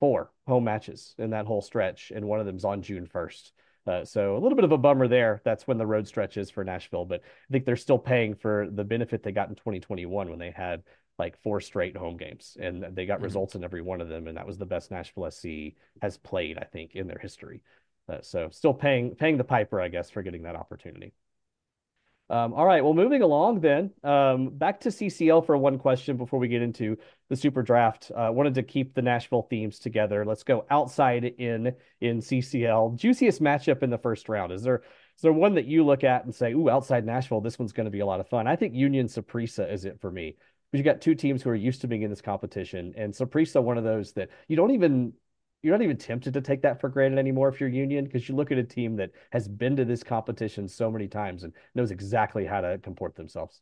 four 0.00 0.32
home 0.46 0.64
matches 0.64 1.14
in 1.18 1.30
that 1.30 1.46
whole 1.46 1.62
stretch. 1.62 2.12
And 2.14 2.26
one 2.26 2.40
of 2.40 2.46
them's 2.46 2.64
on 2.64 2.82
June 2.82 3.06
1st. 3.06 3.52
Uh, 3.86 4.04
so 4.04 4.36
a 4.36 4.38
little 4.38 4.54
bit 4.54 4.64
of 4.64 4.72
a 4.72 4.78
bummer 4.78 5.08
there. 5.08 5.40
That's 5.44 5.66
when 5.66 5.78
the 5.78 5.86
road 5.86 6.06
stretch 6.06 6.36
is 6.36 6.50
for 6.50 6.62
Nashville, 6.62 7.04
but 7.04 7.20
I 7.20 7.52
think 7.52 7.64
they're 7.64 7.76
still 7.76 7.98
paying 7.98 8.34
for 8.34 8.68
the 8.70 8.84
benefit 8.84 9.22
they 9.22 9.32
got 9.32 9.48
in 9.48 9.56
2021 9.56 10.30
when 10.30 10.38
they 10.38 10.52
had 10.52 10.84
like 11.18 11.40
four 11.42 11.60
straight 11.60 11.96
home 11.96 12.16
games, 12.16 12.56
and 12.60 12.84
they 12.94 13.06
got 13.06 13.16
mm-hmm. 13.16 13.24
results 13.24 13.54
in 13.54 13.64
every 13.64 13.82
one 13.82 14.00
of 14.00 14.08
them, 14.08 14.26
and 14.26 14.36
that 14.36 14.46
was 14.46 14.58
the 14.58 14.66
best 14.66 14.90
Nashville 14.90 15.30
SC 15.30 15.74
has 16.00 16.16
played, 16.18 16.58
I 16.58 16.64
think, 16.64 16.94
in 16.94 17.06
their 17.06 17.18
history. 17.18 17.62
Uh, 18.08 18.18
so 18.22 18.48
still 18.50 18.74
paying 18.74 19.14
paying 19.14 19.36
the 19.36 19.44
piper, 19.44 19.80
I 19.80 19.88
guess, 19.88 20.10
for 20.10 20.22
getting 20.22 20.42
that 20.42 20.56
opportunity. 20.56 21.12
Um, 22.30 22.54
all 22.54 22.64
right, 22.64 22.82
well, 22.82 22.94
moving 22.94 23.20
along 23.20 23.60
then, 23.60 23.90
um, 24.02 24.48
back 24.48 24.80
to 24.80 24.88
CCL 24.88 25.44
for 25.44 25.54
one 25.54 25.78
question 25.78 26.16
before 26.16 26.38
we 26.38 26.48
get 26.48 26.62
into 26.62 26.96
the 27.28 27.36
super 27.36 27.62
draft. 27.62 28.10
Uh, 28.14 28.30
wanted 28.32 28.54
to 28.54 28.62
keep 28.62 28.94
the 28.94 29.02
Nashville 29.02 29.46
themes 29.50 29.78
together. 29.78 30.24
Let's 30.24 30.42
go 30.42 30.64
outside 30.70 31.24
in 31.24 31.74
in 32.00 32.20
CCL. 32.20 32.96
Juiciest 32.96 33.42
matchup 33.42 33.82
in 33.82 33.90
the 33.90 33.98
first 33.98 34.30
round. 34.30 34.50
Is 34.50 34.62
there 34.62 34.82
is 35.16 35.22
there 35.22 35.32
one 35.32 35.54
that 35.56 35.66
you 35.66 35.84
look 35.84 36.04
at 36.04 36.24
and 36.24 36.34
say, 36.34 36.52
"Ooh, 36.54 36.70
outside 36.70 37.04
Nashville, 37.04 37.42
this 37.42 37.58
one's 37.58 37.72
going 37.72 37.84
to 37.84 37.90
be 37.90 38.00
a 38.00 38.06
lot 38.06 38.20
of 38.20 38.28
fun"? 38.28 38.46
I 38.46 38.56
think 38.56 38.74
Union 38.74 39.08
Saprissa 39.08 39.70
is 39.70 39.84
it 39.84 40.00
for 40.00 40.10
me 40.10 40.36
but 40.72 40.78
you 40.78 40.84
got 40.84 41.00
two 41.00 41.14
teams 41.14 41.42
who 41.42 41.50
are 41.50 41.54
used 41.54 41.82
to 41.82 41.86
being 41.86 42.02
in 42.02 42.10
this 42.10 42.22
competition, 42.22 42.94
and 42.96 43.12
Saprissa 43.12 43.62
one 43.62 43.78
of 43.78 43.84
those 43.84 44.12
that 44.14 44.30
you 44.48 44.56
don't 44.56 44.72
even 44.72 45.12
you're 45.62 45.72
not 45.72 45.82
even 45.82 45.96
tempted 45.96 46.34
to 46.34 46.40
take 46.40 46.62
that 46.62 46.80
for 46.80 46.88
granted 46.88 47.18
anymore 47.18 47.48
if 47.48 47.60
you're 47.60 47.68
Union 47.68 48.04
because 48.04 48.28
you 48.28 48.34
look 48.34 48.50
at 48.50 48.58
a 48.58 48.64
team 48.64 48.96
that 48.96 49.10
has 49.30 49.46
been 49.46 49.76
to 49.76 49.84
this 49.84 50.02
competition 50.02 50.66
so 50.66 50.90
many 50.90 51.06
times 51.06 51.44
and 51.44 51.52
knows 51.76 51.92
exactly 51.92 52.44
how 52.44 52.60
to 52.60 52.78
comport 52.78 53.14
themselves. 53.14 53.60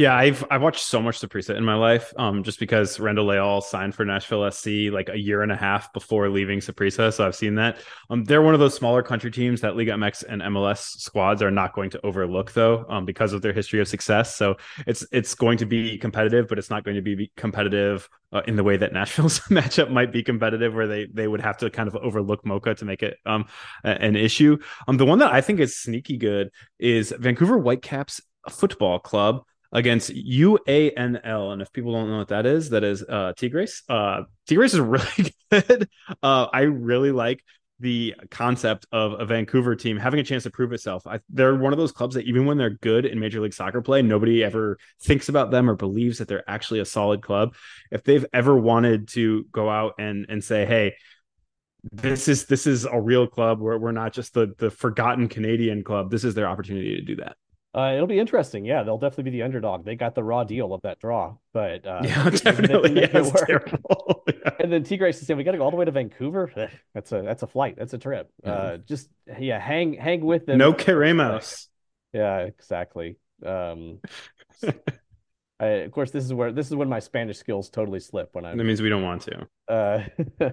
Yeah, 0.00 0.16
I've 0.16 0.46
I've 0.50 0.62
watched 0.62 0.82
so 0.82 1.02
much 1.02 1.20
Saprissa 1.20 1.54
in 1.54 1.62
my 1.62 1.74
life, 1.74 2.14
um, 2.16 2.42
just 2.42 2.58
because 2.58 2.98
Randall 2.98 3.26
Leal 3.26 3.60
signed 3.60 3.94
for 3.94 4.06
Nashville 4.06 4.50
SC 4.50 4.88
like 4.90 5.10
a 5.10 5.18
year 5.18 5.42
and 5.42 5.52
a 5.52 5.56
half 5.56 5.92
before 5.92 6.26
leaving 6.30 6.60
Saprissa, 6.60 7.12
so 7.12 7.26
I've 7.26 7.36
seen 7.36 7.56
that. 7.56 7.82
Um, 8.08 8.24
they're 8.24 8.40
one 8.40 8.54
of 8.54 8.60
those 8.60 8.72
smaller 8.72 9.02
country 9.02 9.30
teams 9.30 9.60
that 9.60 9.76
Liga 9.76 9.92
MX 9.92 10.24
and 10.26 10.40
MLS 10.40 10.78
squads 10.98 11.42
are 11.42 11.50
not 11.50 11.74
going 11.74 11.90
to 11.90 12.00
overlook, 12.02 12.52
though, 12.52 12.86
um, 12.88 13.04
because 13.04 13.34
of 13.34 13.42
their 13.42 13.52
history 13.52 13.78
of 13.78 13.88
success. 13.88 14.34
So 14.34 14.56
it's 14.86 15.04
it's 15.12 15.34
going 15.34 15.58
to 15.58 15.66
be 15.66 15.98
competitive, 15.98 16.48
but 16.48 16.58
it's 16.58 16.70
not 16.70 16.82
going 16.82 16.96
to 16.96 17.02
be 17.02 17.30
competitive 17.36 18.08
uh, 18.32 18.40
in 18.46 18.56
the 18.56 18.64
way 18.64 18.78
that 18.78 18.94
Nashville's 18.94 19.40
matchup 19.50 19.90
might 19.90 20.12
be 20.12 20.22
competitive, 20.22 20.74
where 20.74 20.86
they 20.86 21.08
they 21.12 21.28
would 21.28 21.42
have 21.42 21.58
to 21.58 21.68
kind 21.68 21.88
of 21.88 21.96
overlook 21.96 22.42
Moca 22.46 22.74
to 22.74 22.86
make 22.86 23.02
it 23.02 23.18
um 23.26 23.44
an 23.84 24.16
issue. 24.16 24.56
Um, 24.88 24.96
the 24.96 25.04
one 25.04 25.18
that 25.18 25.30
I 25.30 25.42
think 25.42 25.60
is 25.60 25.76
sneaky 25.76 26.16
good 26.16 26.48
is 26.78 27.12
Vancouver 27.18 27.58
Whitecaps 27.58 28.22
Football 28.48 28.98
Club 29.00 29.42
against 29.72 30.10
UANL. 30.10 31.52
And 31.52 31.62
if 31.62 31.72
people 31.72 31.92
don't 31.92 32.10
know 32.10 32.18
what 32.18 32.28
that 32.28 32.46
is, 32.46 32.70
that 32.70 32.84
is 32.84 33.02
uh, 33.02 33.32
Tigres. 33.36 33.82
Uh, 33.88 34.22
Tigres 34.46 34.74
is 34.74 34.80
really 34.80 35.34
good. 35.50 35.88
Uh, 36.22 36.46
I 36.52 36.62
really 36.62 37.12
like 37.12 37.42
the 37.80 38.14
concept 38.30 38.86
of 38.92 39.18
a 39.18 39.24
Vancouver 39.24 39.74
team 39.74 39.96
having 39.96 40.20
a 40.20 40.22
chance 40.22 40.42
to 40.42 40.50
prove 40.50 40.72
itself. 40.72 41.06
I, 41.06 41.20
they're 41.30 41.54
one 41.54 41.72
of 41.72 41.78
those 41.78 41.92
clubs 41.92 42.14
that 42.14 42.26
even 42.26 42.44
when 42.44 42.58
they're 42.58 42.70
good 42.70 43.06
in 43.06 43.18
Major 43.18 43.40
League 43.40 43.54
Soccer 43.54 43.80
play, 43.80 44.02
nobody 44.02 44.44
ever 44.44 44.78
thinks 45.02 45.30
about 45.30 45.50
them 45.50 45.68
or 45.68 45.74
believes 45.74 46.18
that 46.18 46.28
they're 46.28 46.48
actually 46.48 46.80
a 46.80 46.84
solid 46.84 47.22
club. 47.22 47.54
If 47.90 48.04
they've 48.04 48.26
ever 48.34 48.58
wanted 48.58 49.08
to 49.10 49.44
go 49.50 49.70
out 49.70 49.94
and 49.98 50.26
and 50.28 50.44
say, 50.44 50.66
"Hey," 50.66 50.94
this 51.90 52.28
is 52.28 52.44
this 52.46 52.66
is 52.66 52.84
a 52.84 53.00
real 53.00 53.26
club 53.26 53.60
where 53.60 53.78
we're 53.78 53.92
not 53.92 54.12
just 54.12 54.34
the 54.34 54.54
the 54.58 54.70
forgotten 54.70 55.28
Canadian 55.28 55.82
club. 55.82 56.10
This 56.10 56.24
is 56.24 56.34
their 56.34 56.48
opportunity 56.48 56.96
to 56.96 57.02
do 57.02 57.16
that. 57.16 57.36
Uh, 57.72 57.92
it'll 57.94 58.08
be 58.08 58.18
interesting. 58.18 58.64
Yeah, 58.64 58.82
they'll 58.82 58.98
definitely 58.98 59.24
be 59.24 59.30
the 59.30 59.42
underdog. 59.42 59.84
They 59.84 59.94
got 59.94 60.16
the 60.16 60.24
raw 60.24 60.42
deal 60.42 60.74
of 60.74 60.82
that 60.82 60.98
draw, 60.98 61.36
but 61.52 61.86
uh, 61.86 62.00
yeah, 62.02 62.28
definitely. 62.30 63.00
Yeah, 63.00 63.06
terrible. 63.46 64.24
yeah. 64.28 64.50
And 64.58 64.72
then 64.72 64.82
Tigres 64.82 65.20
is 65.20 65.26
saying 65.26 65.38
we 65.38 65.44
got 65.44 65.52
to 65.52 65.58
go 65.58 65.64
all 65.64 65.70
the 65.70 65.76
way 65.76 65.84
to 65.84 65.92
Vancouver. 65.92 66.50
That's 66.94 67.12
a 67.12 67.22
that's 67.22 67.44
a 67.44 67.46
flight. 67.46 67.76
That's 67.78 67.94
a 67.94 67.98
trip. 67.98 68.28
Yeah. 68.44 68.52
Uh, 68.52 68.76
just 68.78 69.08
yeah, 69.38 69.60
hang 69.60 69.94
hang 69.94 70.24
with 70.24 70.46
them. 70.46 70.58
No 70.58 70.72
queremos. 70.72 71.68
Yeah, 72.12 72.38
exactly. 72.38 73.16
Um, 73.46 74.00
I, 75.60 75.66
of 75.66 75.92
course, 75.92 76.10
this 76.10 76.24
is 76.24 76.32
where 76.32 76.52
this 76.52 76.68
is 76.68 76.74
when 76.74 76.88
my 76.88 77.00
Spanish 77.00 77.36
skills 77.36 77.68
totally 77.68 78.00
slip. 78.00 78.30
When 78.32 78.46
I 78.46 78.56
that 78.56 78.64
means 78.64 78.80
we 78.80 78.88
don't 78.88 79.02
want 79.02 79.22
to. 79.22 79.46
Uh, 79.68 80.04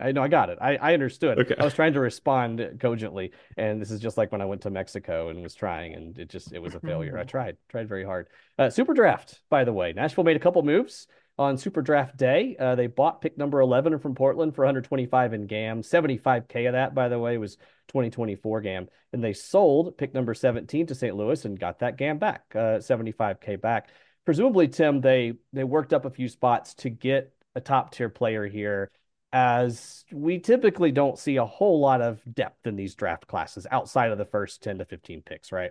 I 0.00 0.12
know 0.12 0.22
I 0.22 0.28
got 0.28 0.48
it. 0.48 0.58
I, 0.60 0.76
I 0.76 0.94
understood. 0.94 1.38
Okay. 1.38 1.54
I 1.58 1.64
was 1.64 1.74
trying 1.74 1.92
to 1.92 2.00
respond 2.00 2.78
cogently, 2.80 3.32
and 3.58 3.80
this 3.80 3.90
is 3.90 4.00
just 4.00 4.16
like 4.16 4.32
when 4.32 4.40
I 4.40 4.46
went 4.46 4.62
to 4.62 4.70
Mexico 4.70 5.28
and 5.28 5.42
was 5.42 5.54
trying, 5.54 5.94
and 5.94 6.18
it 6.18 6.30
just 6.30 6.52
it 6.52 6.60
was 6.60 6.74
a 6.74 6.80
failure. 6.80 7.18
I 7.18 7.24
tried, 7.24 7.58
tried 7.68 7.88
very 7.88 8.04
hard. 8.04 8.28
Uh, 8.58 8.70
Super 8.70 8.94
Draft, 8.94 9.40
by 9.50 9.64
the 9.64 9.72
way, 9.72 9.92
Nashville 9.92 10.24
made 10.24 10.36
a 10.36 10.40
couple 10.40 10.62
moves 10.62 11.06
on 11.38 11.58
Super 11.58 11.82
Draft 11.82 12.16
Day. 12.16 12.56
Uh, 12.58 12.74
they 12.74 12.86
bought 12.86 13.20
pick 13.20 13.36
number 13.36 13.60
11 13.60 13.98
from 13.98 14.14
Portland 14.14 14.54
for 14.54 14.62
125 14.62 15.34
in 15.34 15.46
GAM. 15.46 15.82
75K 15.82 16.66
of 16.66 16.72
that, 16.72 16.94
by 16.94 17.08
the 17.08 17.18
way, 17.18 17.36
was 17.36 17.56
2024 17.88 18.62
GAM. 18.62 18.88
And 19.12 19.22
they 19.22 19.34
sold 19.34 19.96
pick 19.96 20.14
number 20.14 20.34
17 20.34 20.86
to 20.86 20.94
St. 20.94 21.14
Louis 21.14 21.44
and 21.44 21.58
got 21.58 21.78
that 21.78 21.96
GAM 21.96 22.18
back, 22.18 22.42
uh, 22.54 22.78
75K 22.78 23.60
back 23.60 23.90
presumably 24.28 24.68
Tim, 24.68 25.00
they 25.00 25.32
they 25.54 25.64
worked 25.64 25.94
up 25.94 26.04
a 26.04 26.10
few 26.10 26.28
spots 26.28 26.74
to 26.74 26.90
get 26.90 27.32
a 27.54 27.62
top 27.62 27.92
tier 27.92 28.10
player 28.10 28.46
here. 28.46 28.90
as 29.32 30.04
we 30.12 30.38
typically 30.38 30.92
don't 30.92 31.18
see 31.18 31.36
a 31.36 31.46
whole 31.46 31.80
lot 31.80 32.02
of 32.02 32.20
depth 32.34 32.66
in 32.66 32.76
these 32.76 32.94
draft 32.94 33.26
classes 33.26 33.66
outside 33.70 34.10
of 34.12 34.18
the 34.18 34.26
first 34.26 34.62
10 34.62 34.80
to 34.80 34.84
15 34.84 35.22
picks, 35.22 35.50
right? 35.50 35.70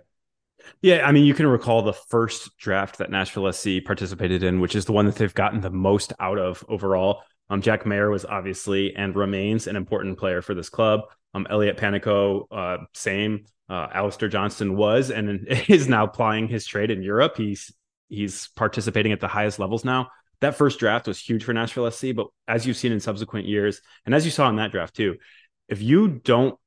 Yeah, 0.82 1.06
I 1.06 1.12
mean, 1.12 1.24
you 1.24 1.34
can 1.34 1.46
recall 1.46 1.82
the 1.82 1.92
first 1.92 2.58
draft 2.58 2.98
that 2.98 3.12
Nashville 3.12 3.52
SC 3.52 3.84
participated 3.86 4.42
in, 4.42 4.58
which 4.58 4.74
is 4.74 4.86
the 4.86 4.92
one 4.92 5.06
that 5.06 5.14
they've 5.14 5.32
gotten 5.32 5.60
the 5.60 5.70
most 5.70 6.12
out 6.18 6.40
of 6.40 6.64
overall. 6.68 7.22
Um, 7.50 7.62
Jack 7.62 7.86
Maher 7.86 8.10
was 8.10 8.24
obviously 8.24 8.92
and 8.96 9.14
remains 9.14 9.68
an 9.68 9.76
important 9.76 10.18
player 10.18 10.42
for 10.42 10.54
this 10.54 10.68
club. 10.68 11.02
Um, 11.32 11.46
Elliot 11.48 11.76
Panicco, 11.76 12.46
uh, 12.50 12.78
same. 12.92 13.44
Uh, 13.68 13.86
Alistair 13.94 14.28
Johnston 14.28 14.76
was 14.76 15.12
and 15.12 15.46
is 15.68 15.86
now 15.86 16.08
plying 16.08 16.48
his 16.48 16.66
trade 16.66 16.90
in 16.90 17.02
Europe. 17.02 17.36
He's 17.36 17.72
he's 18.08 18.48
participating 18.56 19.12
at 19.12 19.20
the 19.20 19.28
highest 19.28 19.58
levels 19.58 19.84
now. 19.84 20.08
That 20.40 20.56
first 20.56 20.78
draft 20.78 21.08
was 21.08 21.18
huge 21.18 21.44
for 21.44 21.52
Nashville 21.52 21.90
SC, 21.90 22.14
but 22.14 22.28
as 22.46 22.66
you've 22.66 22.76
seen 22.76 22.92
in 22.92 23.00
subsequent 23.00 23.46
years, 23.46 23.80
and 24.06 24.14
as 24.14 24.24
you 24.24 24.30
saw 24.30 24.48
in 24.48 24.56
that 24.56 24.70
draft 24.70 24.94
too, 24.94 25.16
if 25.68 25.82
you 25.82 26.08
don't 26.08 26.58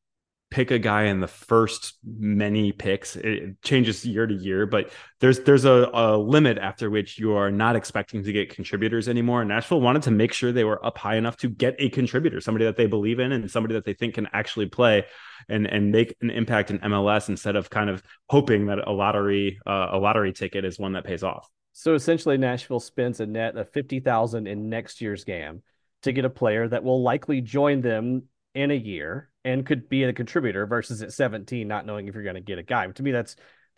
pick 0.52 0.70
a 0.70 0.78
guy 0.78 1.04
in 1.04 1.22
the 1.22 1.28
first 1.28 1.98
many 2.04 2.74
picks. 2.74 3.16
It 3.16 3.62
changes 3.64 4.06
year 4.06 4.28
to 4.28 4.34
year, 4.34 4.66
but 4.66 4.92
there's 5.22 5.40
there's 5.40 5.66
a, 5.66 5.90
a, 5.94 6.18
limit 6.18 6.58
after 6.58 6.90
which 6.90 7.18
you 7.18 7.34
are 7.34 7.50
not 7.50 7.78
expecting 7.78 8.24
to 8.24 8.34
get 8.34 8.54
contributors 8.54 9.08
anymore. 9.08 9.44
Nashville 9.46 9.82
wanted 9.82 10.04
to 10.04 10.12
make 10.12 10.34
sure 10.34 10.52
they 10.52 10.66
were 10.66 10.86
up 10.86 10.98
high 10.98 11.16
enough 11.16 11.38
to 11.38 11.50
get 11.50 11.76
a 11.80 11.90
contributor, 11.90 12.42
somebody 12.42 12.66
that 12.66 12.76
they 12.76 12.86
believe 12.86 13.20
in 13.20 13.32
and 13.32 13.50
somebody 13.50 13.74
that 13.74 13.86
they 13.86 13.94
think 13.94 14.16
can 14.16 14.28
actually 14.34 14.68
play 14.68 15.06
and 15.50 15.66
and 15.66 15.92
make 15.92 16.16
an 16.22 16.30
impact 16.30 16.70
in 16.70 16.80
MLS 16.80 17.30
instead 17.30 17.56
of 17.56 17.70
kind 17.70 17.90
of 17.90 18.04
hoping 18.30 18.68
that 18.68 18.86
a 18.86 18.92
lottery 18.92 19.58
uh, 19.66 19.88
a 19.92 19.98
lottery 19.98 20.34
ticket 20.34 20.66
is 20.66 20.78
one 20.78 20.94
that 20.94 21.06
pays 21.06 21.24
off. 21.24 21.50
So 21.72 21.96
essentially, 21.96 22.38
Nashville 22.38 22.82
spends 22.82 23.22
a 23.22 23.26
net 23.26 23.56
of 23.56 23.72
fifty 23.72 24.02
thousand 24.02 24.48
in 24.48 24.70
next 24.70 25.00
year's 25.00 25.24
game 25.24 25.64
to 26.04 26.12
get 26.12 26.26
a 26.26 26.30
player 26.30 26.68
that 26.68 26.84
will 26.84 27.02
likely 27.02 27.40
join 27.40 27.80
them 27.82 28.24
in 28.54 28.72
a 28.72 28.76
year 28.76 29.30
and 29.46 29.66
could 29.66 29.90
be 29.90 30.04
a 30.04 30.14
contributor 30.14 30.66
versus 30.66 31.02
at 31.02 31.14
17 31.14 31.68
not 31.68 31.86
knowing 31.86 32.08
if 32.08 32.14
you're 32.14 32.24
going 32.24 32.36
to 32.36 32.42
get 32.42 32.60
a 32.60 32.64
guy. 32.64 32.88
To 32.88 33.04
me, 33.04 33.12
that's 33.12 33.36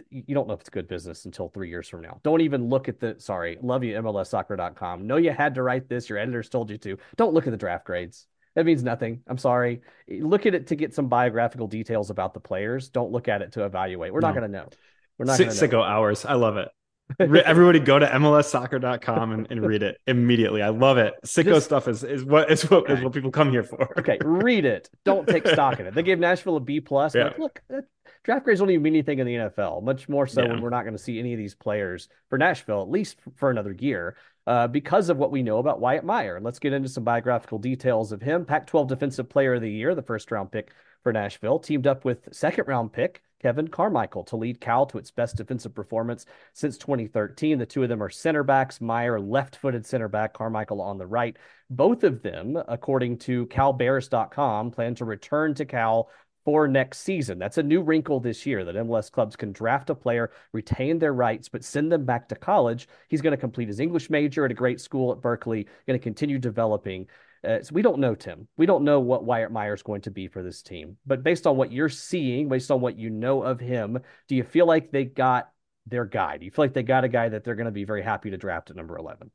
you 0.09 0.33
don't 0.33 0.47
know 0.47 0.53
if 0.53 0.61
it's 0.61 0.69
good 0.69 0.87
business 0.87 1.25
until 1.25 1.49
three 1.49 1.69
years 1.69 1.87
from 1.87 2.01
now. 2.01 2.19
Don't 2.23 2.41
even 2.41 2.67
look 2.67 2.89
at 2.89 2.99
the 2.99 3.15
sorry, 3.19 3.57
love 3.61 3.83
you, 3.83 3.95
MLSsoccer.com. 3.95 5.07
Know 5.07 5.17
you 5.17 5.31
had 5.31 5.55
to 5.55 5.63
write 5.63 5.87
this, 5.87 6.09
your 6.09 6.17
editors 6.17 6.49
told 6.49 6.69
you 6.69 6.77
to. 6.79 6.97
Don't 7.15 7.33
look 7.33 7.47
at 7.47 7.51
the 7.51 7.57
draft 7.57 7.85
grades. 7.85 8.27
That 8.55 8.65
means 8.65 8.83
nothing. 8.83 9.21
I'm 9.27 9.37
sorry. 9.37 9.81
Look 10.07 10.45
at 10.45 10.53
it 10.53 10.67
to 10.67 10.75
get 10.75 10.93
some 10.93 11.07
biographical 11.07 11.67
details 11.67 12.09
about 12.09 12.33
the 12.33 12.39
players. 12.39 12.89
Don't 12.89 13.11
look 13.11 13.27
at 13.27 13.41
it 13.41 13.53
to 13.53 13.65
evaluate. 13.65 14.13
We're 14.13 14.19
no. 14.19 14.27
not 14.27 14.35
going 14.35 14.51
to 14.51 14.57
know. 14.57 14.69
We're 15.17 15.25
not 15.25 15.39
S- 15.39 15.59
Sicko 15.59 15.83
hours. 15.83 16.25
I 16.25 16.33
love 16.33 16.57
it. 16.57 16.69
Everybody 17.45 17.79
go 17.79 17.99
to 17.99 18.05
MLSsoccer.com 18.05 19.31
and, 19.31 19.47
and 19.49 19.65
read 19.65 19.83
it 19.83 19.99
immediately. 20.07 20.61
I 20.61 20.69
love 20.69 20.97
it. 20.97 21.13
Sicko 21.25 21.55
Just, 21.55 21.65
stuff 21.65 21.87
is, 21.87 22.03
is 22.03 22.23
what 22.23 22.51
is 22.51 22.69
what 22.69 22.83
okay. 22.83 22.93
is 22.93 23.03
what 23.03 23.13
people 23.13 23.31
come 23.31 23.51
here 23.51 23.63
for. 23.63 23.97
okay, 23.99 24.17
read 24.23 24.65
it. 24.65 24.89
Don't 25.05 25.27
take 25.27 25.47
stock 25.47 25.79
in 25.79 25.87
it. 25.87 25.93
They 25.93 26.03
gave 26.03 26.19
Nashville 26.19 26.57
a 26.57 26.59
B 26.59 26.79
plus. 26.79 27.15
Yeah. 27.15 27.25
Like, 27.25 27.39
look, 27.39 27.61
draft 28.23 28.45
grades 28.45 28.59
don't 28.59 28.69
even 28.69 28.81
mean 28.81 28.93
anything 28.93 29.19
in 29.19 29.27
the 29.27 29.35
NFL. 29.35 29.83
Much 29.83 30.07
more 30.09 30.27
so 30.27 30.41
yeah. 30.41 30.49
when 30.49 30.61
we're 30.61 30.69
not 30.69 30.83
going 30.83 30.95
to 30.95 31.01
see 31.01 31.19
any 31.19 31.33
of 31.33 31.37
these 31.37 31.55
players 31.55 32.09
for 32.29 32.37
Nashville 32.37 32.81
at 32.81 32.89
least 32.89 33.17
for 33.35 33.49
another 33.49 33.73
year. 33.73 34.15
Uh, 34.45 34.67
because 34.67 35.07
of 35.07 35.15
what 35.15 35.31
we 35.31 35.41
know 35.41 35.59
about 35.59 35.79
Wyatt 35.79 36.03
Meyer. 36.03 36.41
Let's 36.41 36.59
get 36.59 36.73
into 36.73 36.89
some 36.89 37.05
biographical 37.05 37.59
details 37.59 38.11
of 38.11 38.21
him. 38.21 38.43
Pac 38.43 38.67
12 38.67 38.89
Defensive 38.89 39.29
Player 39.29 39.53
of 39.53 39.61
the 39.61 39.71
Year, 39.71 39.95
the 39.95 40.01
first 40.01 40.29
round 40.31 40.51
pick 40.51 40.73
for 41.03 41.13
Nashville, 41.13 41.59
teamed 41.59 41.85
up 41.85 42.05
with 42.05 42.29
second 42.31 42.67
round 42.67 42.93
pick 42.93 43.21
Kevin 43.43 43.67
Carmichael 43.67 44.23
to 44.23 44.37
lead 44.37 44.61
Cal 44.61 44.85
to 44.85 44.97
its 44.97 45.11
best 45.11 45.35
defensive 45.35 45.75
performance 45.75 46.25
since 46.53 46.77
2013. 46.77 47.59
The 47.59 47.65
two 47.65 47.83
of 47.83 47.89
them 47.89 48.01
are 48.01 48.09
center 48.09 48.41
backs, 48.41 48.79
Meyer, 48.79 49.19
left 49.19 49.57
footed 49.57 49.85
center 49.85 50.07
back, 50.07 50.33
Carmichael 50.33 50.81
on 50.81 50.97
the 50.97 51.05
right. 51.05 51.35
Both 51.69 52.05
of 52.05 52.23
them, 52.23 52.57
according 52.69 53.17
to 53.19 53.45
CalBears.com, 53.47 54.71
plan 54.71 54.95
to 54.95 55.05
return 55.05 55.53
to 55.55 55.65
Cal 55.65 56.09
for 56.45 56.67
next 56.67 56.99
season. 56.99 57.37
That's 57.37 57.57
a 57.57 57.63
new 57.63 57.81
wrinkle 57.81 58.19
this 58.19 58.45
year 58.45 58.63
that 58.63 58.75
MLS 58.75 59.11
clubs 59.11 59.35
can 59.35 59.51
draft 59.51 59.89
a 59.89 59.95
player, 59.95 60.31
retain 60.51 60.99
their 60.99 61.13
rights, 61.13 61.49
but 61.49 61.63
send 61.63 61.91
them 61.91 62.05
back 62.05 62.29
to 62.29 62.35
college. 62.35 62.87
He's 63.09 63.21
going 63.21 63.31
to 63.31 63.37
complete 63.37 63.67
his 63.67 63.79
English 63.79 64.09
major 64.09 64.45
at 64.45 64.51
a 64.51 64.55
great 64.55 64.79
school 64.79 65.11
at 65.11 65.21
Berkeley, 65.21 65.67
going 65.85 65.99
to 65.99 66.03
continue 66.03 66.39
developing. 66.39 67.07
Uh, 67.43 67.61
so 67.61 67.73
we 67.73 67.81
don't 67.81 67.99
know 67.99 68.15
Tim. 68.15 68.47
We 68.57 68.65
don't 68.65 68.83
know 68.83 68.99
what 68.99 69.25
Wyatt 69.25 69.51
Meyer 69.51 69.73
is 69.73 69.83
going 69.83 70.01
to 70.01 70.11
be 70.11 70.27
for 70.27 70.41
this 70.41 70.61
team. 70.61 70.97
But 71.05 71.23
based 71.23 71.45
on 71.45 71.57
what 71.57 71.71
you're 71.71 71.89
seeing, 71.89 72.47
based 72.47 72.71
on 72.71 72.79
what 72.79 72.97
you 72.97 73.09
know 73.09 73.43
of 73.43 73.59
him, 73.59 73.99
do 74.27 74.35
you 74.35 74.43
feel 74.43 74.65
like 74.65 74.91
they 74.91 75.05
got 75.05 75.49
their 75.85 76.05
guy? 76.05 76.37
Do 76.37 76.45
you 76.45 76.51
feel 76.51 76.63
like 76.63 76.73
they 76.73 76.83
got 76.83 77.03
a 77.03 77.09
guy 77.09 77.29
that 77.29 77.43
they're 77.43 77.55
going 77.55 77.65
to 77.65 77.71
be 77.71 77.83
very 77.83 78.01
happy 78.01 78.29
to 78.29 78.37
draft 78.37 78.69
at 78.69 78.75
number 78.75 78.97
11? 78.97 79.29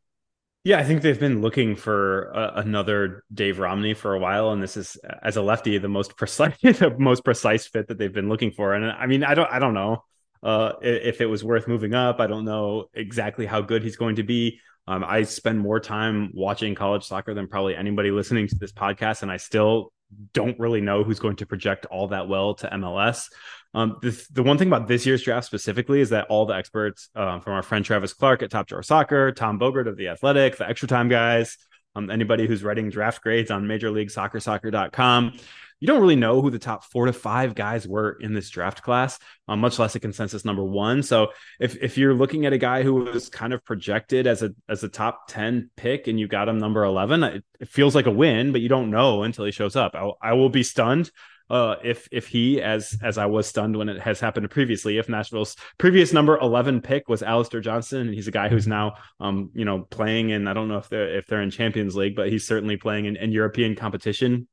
Yeah, 0.65 0.79
I 0.79 0.85
think 0.85 1.03
they've 1.03 1.19
been 1.19 1.41
looking 1.41 1.77
for 1.77 2.35
uh, 2.37 2.61
another 2.61 3.25
Dave 3.33 3.59
Romney 3.59 3.95
for 3.95 4.15
a 4.15 4.19
while, 4.19 4.51
and 4.51 4.63
this 4.63 4.77
is, 4.77 4.97
as 5.23 5.37
a 5.37 5.43
lefty, 5.43 5.79
the 5.79 5.89
most 5.89 6.17
precise, 6.17 6.57
the 6.63 6.95
most 6.99 7.25
precise 7.25 7.67
fit 7.67 7.89
that 7.89 7.99
they've 7.99 8.13
been 8.13 8.29
looking 8.29 8.51
for. 8.51 8.75
And 8.75 8.85
I 8.85 9.07
mean, 9.07 9.23
I 9.23 9.35
don't, 9.35 9.51
I 9.51 9.59
don't 9.59 9.75
know 9.75 10.05
uh, 10.43 10.73
if 10.83 11.21
it 11.21 11.27
was 11.27 11.45
worth 11.45 11.69
moving 11.69 11.95
up. 11.95 12.21
I 12.21 12.27
don't 12.27 12.45
know 12.45 12.87
exactly 12.93 13.47
how 13.47 13.61
good 13.61 13.83
he's 13.83 13.97
going 13.97 14.17
to 14.17 14.23
be. 14.23 14.61
Um, 14.89 15.05
I 15.07 15.25
spend 15.25 15.59
more 15.59 15.81
time 15.81 16.31
watching 16.33 16.75
college 16.75 17.05
soccer 17.05 17.35
than 17.35 17.47
probably 17.47 17.77
anybody 17.77 18.11
listening 18.11 18.49
to 18.49 18.55
this 18.55 18.73
podcast, 18.73 19.23
and 19.23 19.31
I 19.31 19.37
still 19.37 19.93
don't 20.33 20.59
really 20.59 20.81
know 20.81 21.05
who's 21.05 21.19
going 21.19 21.37
to 21.37 21.47
project 21.47 21.85
all 21.87 22.09
that 22.09 22.27
well 22.27 22.55
to 22.55 22.69
MLS. 22.69 23.27
Um, 23.75 23.99
the, 24.01 24.27
the 24.33 24.43
one 24.43 24.57
thing 24.57 24.69
about 24.69 24.89
this 24.89 25.05
year's 25.05 25.23
draft 25.23 25.47
specifically 25.47 26.01
is 26.01 26.09
that 26.09 26.29
all 26.31 26.47
the 26.47 26.55
experts 26.55 27.11
um, 27.15 27.43
from 27.43 27.53
our 27.53 27.63
friend 27.63 27.85
Travis 27.85 28.15
Clark 28.15 28.43
at 28.43 28.51
Top 28.51 28.67
Drawer 28.67 28.83
Soccer, 28.83 29.31
Tom 29.31 29.61
Bogert 29.61 29.89
of 29.89 29.99
The 29.99 30.09
Athletic, 30.09 30.57
the 30.57 30.67
Extra 30.67 30.89
Time 30.89 31.11
guys, 31.11 31.59
um, 31.95 32.11
anybody 32.11 32.47
who's 32.47 32.65
writing 32.65 32.89
draft 32.89 33.23
grades 33.23 33.51
on 33.51 33.67
Major 33.67 33.91
League 33.91 34.11
Soccer 34.11 34.41
Soccer.com, 34.41 35.35
you 35.81 35.87
don't 35.87 36.01
really 36.01 36.17
know 36.17 36.41
who 36.41 36.51
the 36.51 36.59
top 36.59 36.85
four 36.85 37.07
to 37.07 37.13
five 37.13 37.55
guys 37.55 37.87
were 37.87 38.17
in 38.21 38.35
this 38.35 38.51
draft 38.51 38.83
class, 38.83 39.19
um, 39.47 39.61
much 39.61 39.79
less 39.79 39.95
a 39.95 40.01
consensus 40.01 40.45
number 40.45 40.65
one. 40.65 41.03
So 41.03 41.29
if 41.61 41.77
if 41.83 41.97
you're 41.97 42.15
looking 42.15 42.47
at 42.47 42.53
a 42.53 42.59
guy 42.59 42.83
who 42.83 42.95
was 42.95 43.29
kind 43.29 43.53
of 43.53 43.65
projected 43.65 44.27
as 44.27 44.43
a 44.43 44.51
as 44.69 44.83
a 44.83 44.89
top 44.89 45.29
ten 45.29 45.71
pick 45.77 46.09
and 46.09 46.19
you 46.19 46.27
got 46.27 46.49
him 46.49 46.59
number 46.59 46.85
eleven, 46.85 47.23
it, 47.23 47.45
it 47.61 47.69
feels 47.69 47.95
like 47.95 48.07
a 48.07 48.11
win, 48.11 48.53
but 48.53 48.61
you 48.61 48.69
don't 48.69 48.91
know 48.91 49.23
until 49.23 49.45
he 49.45 49.53
shows 49.53 49.77
up. 49.77 49.95
I, 49.95 50.11
I 50.23 50.33
will 50.33 50.51
be 50.51 50.63
stunned 50.63 51.11
uh, 51.51 51.77
if 51.83 52.09
if 52.11 52.27
he 52.27 52.61
as 52.61 52.99
as 53.03 53.19
I 53.19 53.27
was 53.27 53.47
stunned 53.47 53.77
when 53.77 53.89
it 53.89 54.01
has 54.01 54.21
happened 54.21 54.51
previously. 54.51 54.99
If 54.99 55.09
Nashville's 55.09 55.57
previous 55.79 56.13
number 56.13 56.37
eleven 56.39 56.81
pick 56.81 57.09
was 57.09 57.23
Alistair 57.23 57.61
Johnston, 57.61 58.03
and 58.03 58.15
he's 58.15 58.29
a 58.29 58.33
guy 58.33 58.49
who's 58.49 58.67
now 58.67 58.95
um 59.21 59.51
you 59.55 59.65
know 59.65 59.87
playing 59.91 60.31
in 60.31 60.49
I 60.49 60.55
don't 60.55 60.69
know 60.69 60.79
if 60.79 60.89
they're 60.89 61.17
if 61.17 61.27
they're 61.27 61.43
in 61.43 61.51
Champions 61.51 61.97
League, 61.97 62.17
but 62.17 62.29
he's 62.29 62.47
certainly 62.47 62.77
playing 62.77 63.07
in, 63.07 63.17
in 63.17 63.33
European 63.33 63.77
competition 63.77 64.49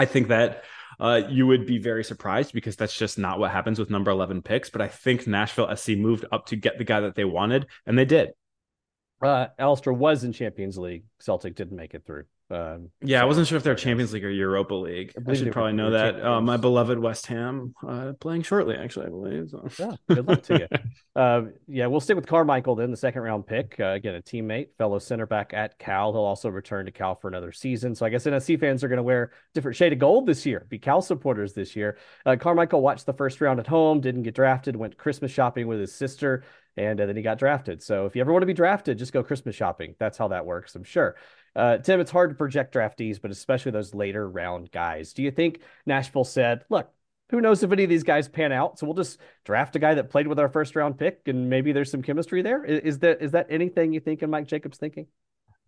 I 0.00 0.06
think 0.06 0.28
that 0.28 0.64
uh, 0.98 1.20
you 1.28 1.46
would 1.46 1.66
be 1.66 1.76
very 1.76 2.02
surprised 2.04 2.54
because 2.54 2.74
that's 2.74 2.96
just 2.96 3.18
not 3.18 3.38
what 3.38 3.50
happens 3.50 3.78
with 3.78 3.90
number 3.90 4.10
11 4.10 4.40
picks. 4.40 4.70
But 4.70 4.80
I 4.80 4.88
think 4.88 5.26
Nashville 5.26 5.74
SC 5.76 5.90
moved 5.90 6.24
up 6.32 6.46
to 6.46 6.56
get 6.56 6.78
the 6.78 6.84
guy 6.84 7.00
that 7.00 7.16
they 7.16 7.26
wanted, 7.26 7.66
and 7.84 7.98
they 7.98 8.06
did. 8.06 8.30
Uh, 9.22 9.48
Alistair 9.58 9.92
was 9.92 10.24
in 10.24 10.32
Champions 10.32 10.78
League. 10.78 11.04
Celtic 11.18 11.54
didn't 11.54 11.76
make 11.76 11.92
it 11.92 12.06
through. 12.06 12.24
Um, 12.50 12.90
yeah, 13.00 13.22
I 13.22 13.24
wasn't 13.24 13.46
sure 13.46 13.56
if 13.56 13.62
they're 13.62 13.76
Champions 13.76 14.12
League 14.12 14.24
or 14.24 14.30
Europa 14.30 14.74
League. 14.74 15.12
I, 15.16 15.30
I 15.30 15.34
should 15.34 15.52
probably 15.52 15.74
know 15.74 15.90
that. 15.90 16.24
Uh, 16.24 16.40
my 16.40 16.56
beloved 16.56 16.98
West 16.98 17.26
Ham 17.26 17.74
uh, 17.86 18.12
playing 18.18 18.42
shortly, 18.42 18.74
actually, 18.74 19.06
I 19.06 19.08
believe. 19.10 19.50
So. 19.50 19.68
Yeah, 19.78 20.14
good 20.14 20.26
luck 20.26 20.42
to 20.44 20.58
you. 20.58 20.78
uh, 21.14 21.42
yeah, 21.68 21.86
we'll 21.86 22.00
stick 22.00 22.16
with 22.16 22.26
Carmichael 22.26 22.74
then, 22.74 22.90
the 22.90 22.96
second 22.96 23.22
round 23.22 23.46
pick. 23.46 23.76
Uh, 23.78 23.90
again, 23.90 24.16
a 24.16 24.22
teammate, 24.22 24.68
fellow 24.78 24.98
center 24.98 25.26
back 25.26 25.52
at 25.54 25.78
Cal. 25.78 26.12
He'll 26.12 26.22
also 26.22 26.48
return 26.48 26.86
to 26.86 26.92
Cal 26.92 27.14
for 27.14 27.28
another 27.28 27.52
season. 27.52 27.94
So 27.94 28.04
I 28.04 28.08
guess 28.08 28.24
NSC 28.24 28.58
fans 28.58 28.82
are 28.82 28.88
going 28.88 28.96
to 28.96 29.02
wear 29.04 29.30
different 29.54 29.76
shade 29.76 29.92
of 29.92 30.00
gold 30.00 30.26
this 30.26 30.44
year, 30.44 30.66
be 30.68 30.78
Cal 30.78 31.02
supporters 31.02 31.52
this 31.52 31.76
year. 31.76 31.98
Uh, 32.26 32.36
Carmichael 32.36 32.82
watched 32.82 33.06
the 33.06 33.12
first 33.12 33.40
round 33.40 33.60
at 33.60 33.66
home, 33.68 34.00
didn't 34.00 34.24
get 34.24 34.34
drafted, 34.34 34.74
went 34.74 34.96
Christmas 34.96 35.30
shopping 35.30 35.68
with 35.68 35.78
his 35.78 35.94
sister 35.94 36.42
and 36.76 37.00
uh, 37.00 37.06
then 37.06 37.16
he 37.16 37.22
got 37.22 37.38
drafted. 37.38 37.82
So 37.82 38.06
if 38.06 38.14
you 38.14 38.20
ever 38.20 38.32
want 38.32 38.42
to 38.42 38.46
be 38.46 38.54
drafted, 38.54 38.98
just 38.98 39.12
go 39.12 39.22
Christmas 39.22 39.54
shopping. 39.54 39.94
That's 39.98 40.16
how 40.16 40.28
that 40.28 40.46
works, 40.46 40.74
I'm 40.74 40.84
sure. 40.84 41.16
Uh, 41.54 41.78
Tim, 41.78 42.00
it's 42.00 42.10
hard 42.10 42.30
to 42.30 42.36
project 42.36 42.74
draftees, 42.74 43.20
but 43.20 43.30
especially 43.30 43.72
those 43.72 43.94
later 43.94 44.28
round 44.28 44.70
guys. 44.70 45.12
Do 45.12 45.22
you 45.22 45.30
think 45.30 45.60
Nashville 45.86 46.24
said, 46.24 46.64
look, 46.70 46.90
who 47.30 47.40
knows 47.40 47.62
if 47.62 47.72
any 47.72 47.84
of 47.84 47.90
these 47.90 48.02
guys 48.02 48.28
pan 48.28 48.52
out? 48.52 48.78
So 48.78 48.86
we'll 48.86 48.94
just 48.94 49.18
draft 49.44 49.76
a 49.76 49.78
guy 49.78 49.94
that 49.94 50.10
played 50.10 50.26
with 50.26 50.38
our 50.38 50.48
first 50.48 50.74
round 50.76 50.98
pick, 50.98 51.22
and 51.26 51.48
maybe 51.48 51.72
there's 51.72 51.90
some 51.90 52.02
chemistry 52.02 52.42
there. 52.42 52.64
Is, 52.64 52.80
is 52.80 52.98
that 53.00 53.22
is 53.22 53.32
that 53.32 53.46
anything 53.50 53.92
you 53.92 54.00
think 54.00 54.22
in 54.22 54.30
Mike 54.30 54.46
Jacobs 54.46 54.78
thinking? 54.78 55.06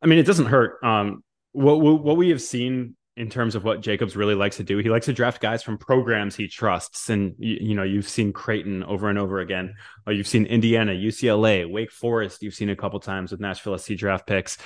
I 0.03 0.07
mean, 0.07 0.19
it 0.19 0.27
doesn't 0.27 0.47
hurt. 0.47 0.83
Um, 0.83 1.23
what 1.53 1.77
what 1.77 2.17
we 2.17 2.31
have 2.31 2.43
seen 2.43 2.97
in 3.17 3.29
terms 3.29 3.55
of 3.55 3.63
what 3.63 3.83
Jacobs 3.83 4.17
really 4.17 4.35
likes 4.35 4.57
to 4.57 4.65
do, 4.65 4.79
he 4.79 4.89
likes 4.89 5.05
to 5.05 5.13
draft 5.13 5.43
guys 5.43 5.63
from 5.63 5.77
programs 5.77 6.35
he 6.35 6.49
trusts, 6.49 7.11
and 7.11 7.35
you, 7.39 7.59
you 7.61 7.75
know 7.75 7.83
you've 7.83 8.09
seen 8.09 8.33
Creighton 8.33 8.83
over 8.85 9.09
and 9.09 9.19
over 9.19 9.41
again. 9.41 9.75
Uh, 10.07 10.13
you've 10.13 10.27
seen 10.27 10.47
Indiana, 10.47 10.93
UCLA, 10.93 11.71
Wake 11.71 11.93
Forest. 11.93 12.43
You've 12.43 12.55
seen 12.55 12.71
a 12.71 12.77
couple 12.77 12.99
times 13.01 13.31
with 13.31 13.41
Nashville 13.41 13.77
SC 13.79 13.95
draft 13.97 14.27
picks. 14.27 14.57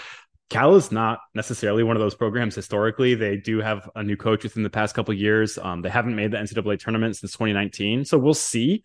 Cal 0.49 0.77
is 0.77 0.93
not 0.93 1.19
necessarily 1.35 1.83
one 1.83 1.97
of 1.97 2.01
those 2.01 2.15
programs 2.15 2.55
historically. 2.55 3.15
They 3.15 3.37
do 3.37 3.61
have 3.61 3.91
a 3.97 4.03
new 4.03 4.17
coach 4.17 4.45
within 4.45 4.63
the 4.63 4.71
past 4.71 4.95
couple 4.95 5.13
years. 5.13 5.59
Um, 5.59 5.83
they 5.83 5.89
haven't 5.89 6.15
made 6.15 6.31
the 6.31 6.37
NCAA 6.37 6.79
tournament 6.79 7.17
since 7.17 7.33
2019. 7.33 8.05
So 8.05 8.17
we'll 8.17 8.35
see. 8.35 8.85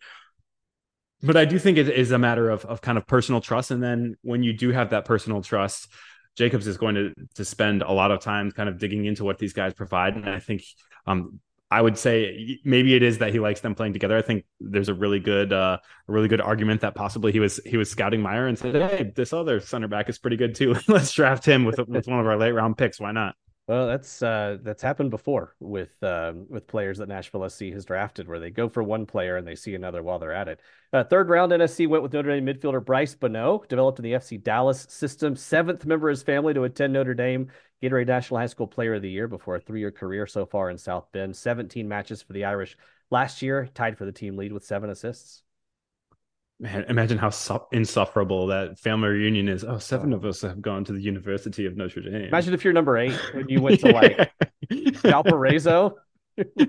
But 1.22 1.36
I 1.36 1.44
do 1.44 1.58
think 1.60 1.78
it 1.78 1.88
is 1.88 2.10
a 2.10 2.18
matter 2.18 2.50
of, 2.50 2.64
of 2.64 2.80
kind 2.80 2.98
of 2.98 3.06
personal 3.06 3.40
trust. 3.40 3.70
And 3.70 3.80
then 3.80 4.16
when 4.22 4.42
you 4.42 4.52
do 4.52 4.70
have 4.70 4.90
that 4.90 5.04
personal 5.04 5.40
trust, 5.40 5.86
Jacobs 6.36 6.66
is 6.66 6.76
going 6.76 6.94
to 6.94 7.12
to 7.34 7.44
spend 7.44 7.82
a 7.82 7.92
lot 7.92 8.10
of 8.10 8.20
time 8.20 8.50
kind 8.50 8.68
of 8.68 8.78
digging 8.78 9.04
into 9.04 9.24
what 9.24 9.38
these 9.38 9.52
guys 9.52 9.74
provide, 9.74 10.16
and 10.16 10.28
I 10.28 10.38
think 10.38 10.62
um, 11.06 11.40
I 11.72 11.80
would 11.80 11.96
say 11.96 12.60
maybe 12.64 12.94
it 12.94 13.02
is 13.02 13.18
that 13.18 13.32
he 13.32 13.40
likes 13.40 13.60
them 13.60 13.74
playing 13.74 13.94
together. 13.94 14.16
I 14.16 14.20
think 14.20 14.44
there's 14.60 14.90
a 14.90 14.94
really 14.94 15.20
good, 15.20 15.54
uh, 15.54 15.78
a 16.06 16.12
really 16.12 16.28
good 16.28 16.42
argument 16.42 16.82
that 16.82 16.94
possibly 16.94 17.32
he 17.32 17.40
was 17.40 17.60
he 17.64 17.78
was 17.78 17.90
scouting 17.90 18.20
Meyer 18.20 18.46
and 18.46 18.58
said, 18.58 18.74
"Hey, 18.74 19.10
this 19.16 19.32
other 19.32 19.58
center 19.58 19.88
back 19.88 20.10
is 20.10 20.18
pretty 20.18 20.36
good 20.36 20.54
too. 20.54 20.76
Let's 20.88 21.12
draft 21.12 21.46
him 21.46 21.64
with 21.64 21.78
with 21.88 22.06
one 22.06 22.20
of 22.20 22.26
our 22.26 22.36
late 22.36 22.52
round 22.52 22.76
picks. 22.76 23.00
Why 23.00 23.12
not?" 23.12 23.36
Well, 23.68 23.86
that's 23.86 24.22
uh, 24.22 24.58
that's 24.60 24.82
happened 24.82 25.10
before 25.10 25.54
with 25.60 25.90
uh, 26.02 26.34
with 26.50 26.66
players 26.66 26.98
that 26.98 27.08
Nashville 27.08 27.48
SC 27.48 27.66
has 27.66 27.86
drafted, 27.86 28.28
where 28.28 28.38
they 28.38 28.50
go 28.50 28.68
for 28.68 28.82
one 28.82 29.06
player 29.06 29.38
and 29.38 29.46
they 29.46 29.54
see 29.54 29.74
another 29.74 30.02
while 30.02 30.18
they're 30.18 30.34
at 30.34 30.48
it. 30.48 30.60
Uh, 30.92 31.04
third 31.04 31.30
round, 31.30 31.52
NSC 31.52 31.88
went 31.88 32.02
with 32.02 32.12
Notre 32.12 32.38
Dame 32.38 32.44
midfielder 32.44 32.84
Bryce 32.84 33.14
Bonneau, 33.14 33.64
developed 33.68 33.98
in 33.98 34.02
the 34.02 34.12
FC 34.12 34.42
Dallas 34.42 34.86
system, 34.90 35.36
seventh 35.36 35.86
member 35.86 36.10
of 36.10 36.12
his 36.12 36.22
family 36.22 36.52
to 36.52 36.64
attend 36.64 36.92
Notre 36.92 37.14
Dame. 37.14 37.50
Gatorade 37.82 38.06
National 38.06 38.38
High 38.38 38.46
School 38.46 38.66
Player 38.66 38.94
of 38.94 39.02
the 39.02 39.10
Year 39.10 39.28
before 39.28 39.56
a 39.56 39.60
three-year 39.60 39.90
career 39.90 40.26
so 40.26 40.46
far 40.46 40.70
in 40.70 40.78
South 40.78 41.10
Bend. 41.12 41.36
17 41.36 41.88
matches 41.88 42.22
for 42.22 42.32
the 42.32 42.44
Irish 42.44 42.76
last 43.10 43.42
year, 43.42 43.68
tied 43.74 43.98
for 43.98 44.04
the 44.04 44.12
team 44.12 44.36
lead 44.36 44.52
with 44.52 44.64
seven 44.64 44.90
assists. 44.90 45.42
Man, 46.60 46.84
imagine 46.88 47.18
how 47.18 47.30
su- 47.30 47.58
insufferable 47.72 48.46
that 48.46 48.78
family 48.78 49.08
reunion 49.08 49.48
is. 49.48 49.64
Oh, 49.64 49.78
seven 49.78 50.12
of 50.12 50.24
us 50.24 50.42
have 50.42 50.62
gone 50.62 50.84
to 50.84 50.92
the 50.92 51.02
University 51.02 51.66
of 51.66 51.76
Notre 51.76 52.02
Dame. 52.02 52.28
Imagine 52.28 52.54
if 52.54 52.62
you're 52.62 52.72
number 52.72 52.96
eight 52.98 53.18
when 53.34 53.48
you 53.48 53.60
went 53.60 53.80
to 53.80 53.88
like 53.92 54.32
Valparaiso 54.70 55.96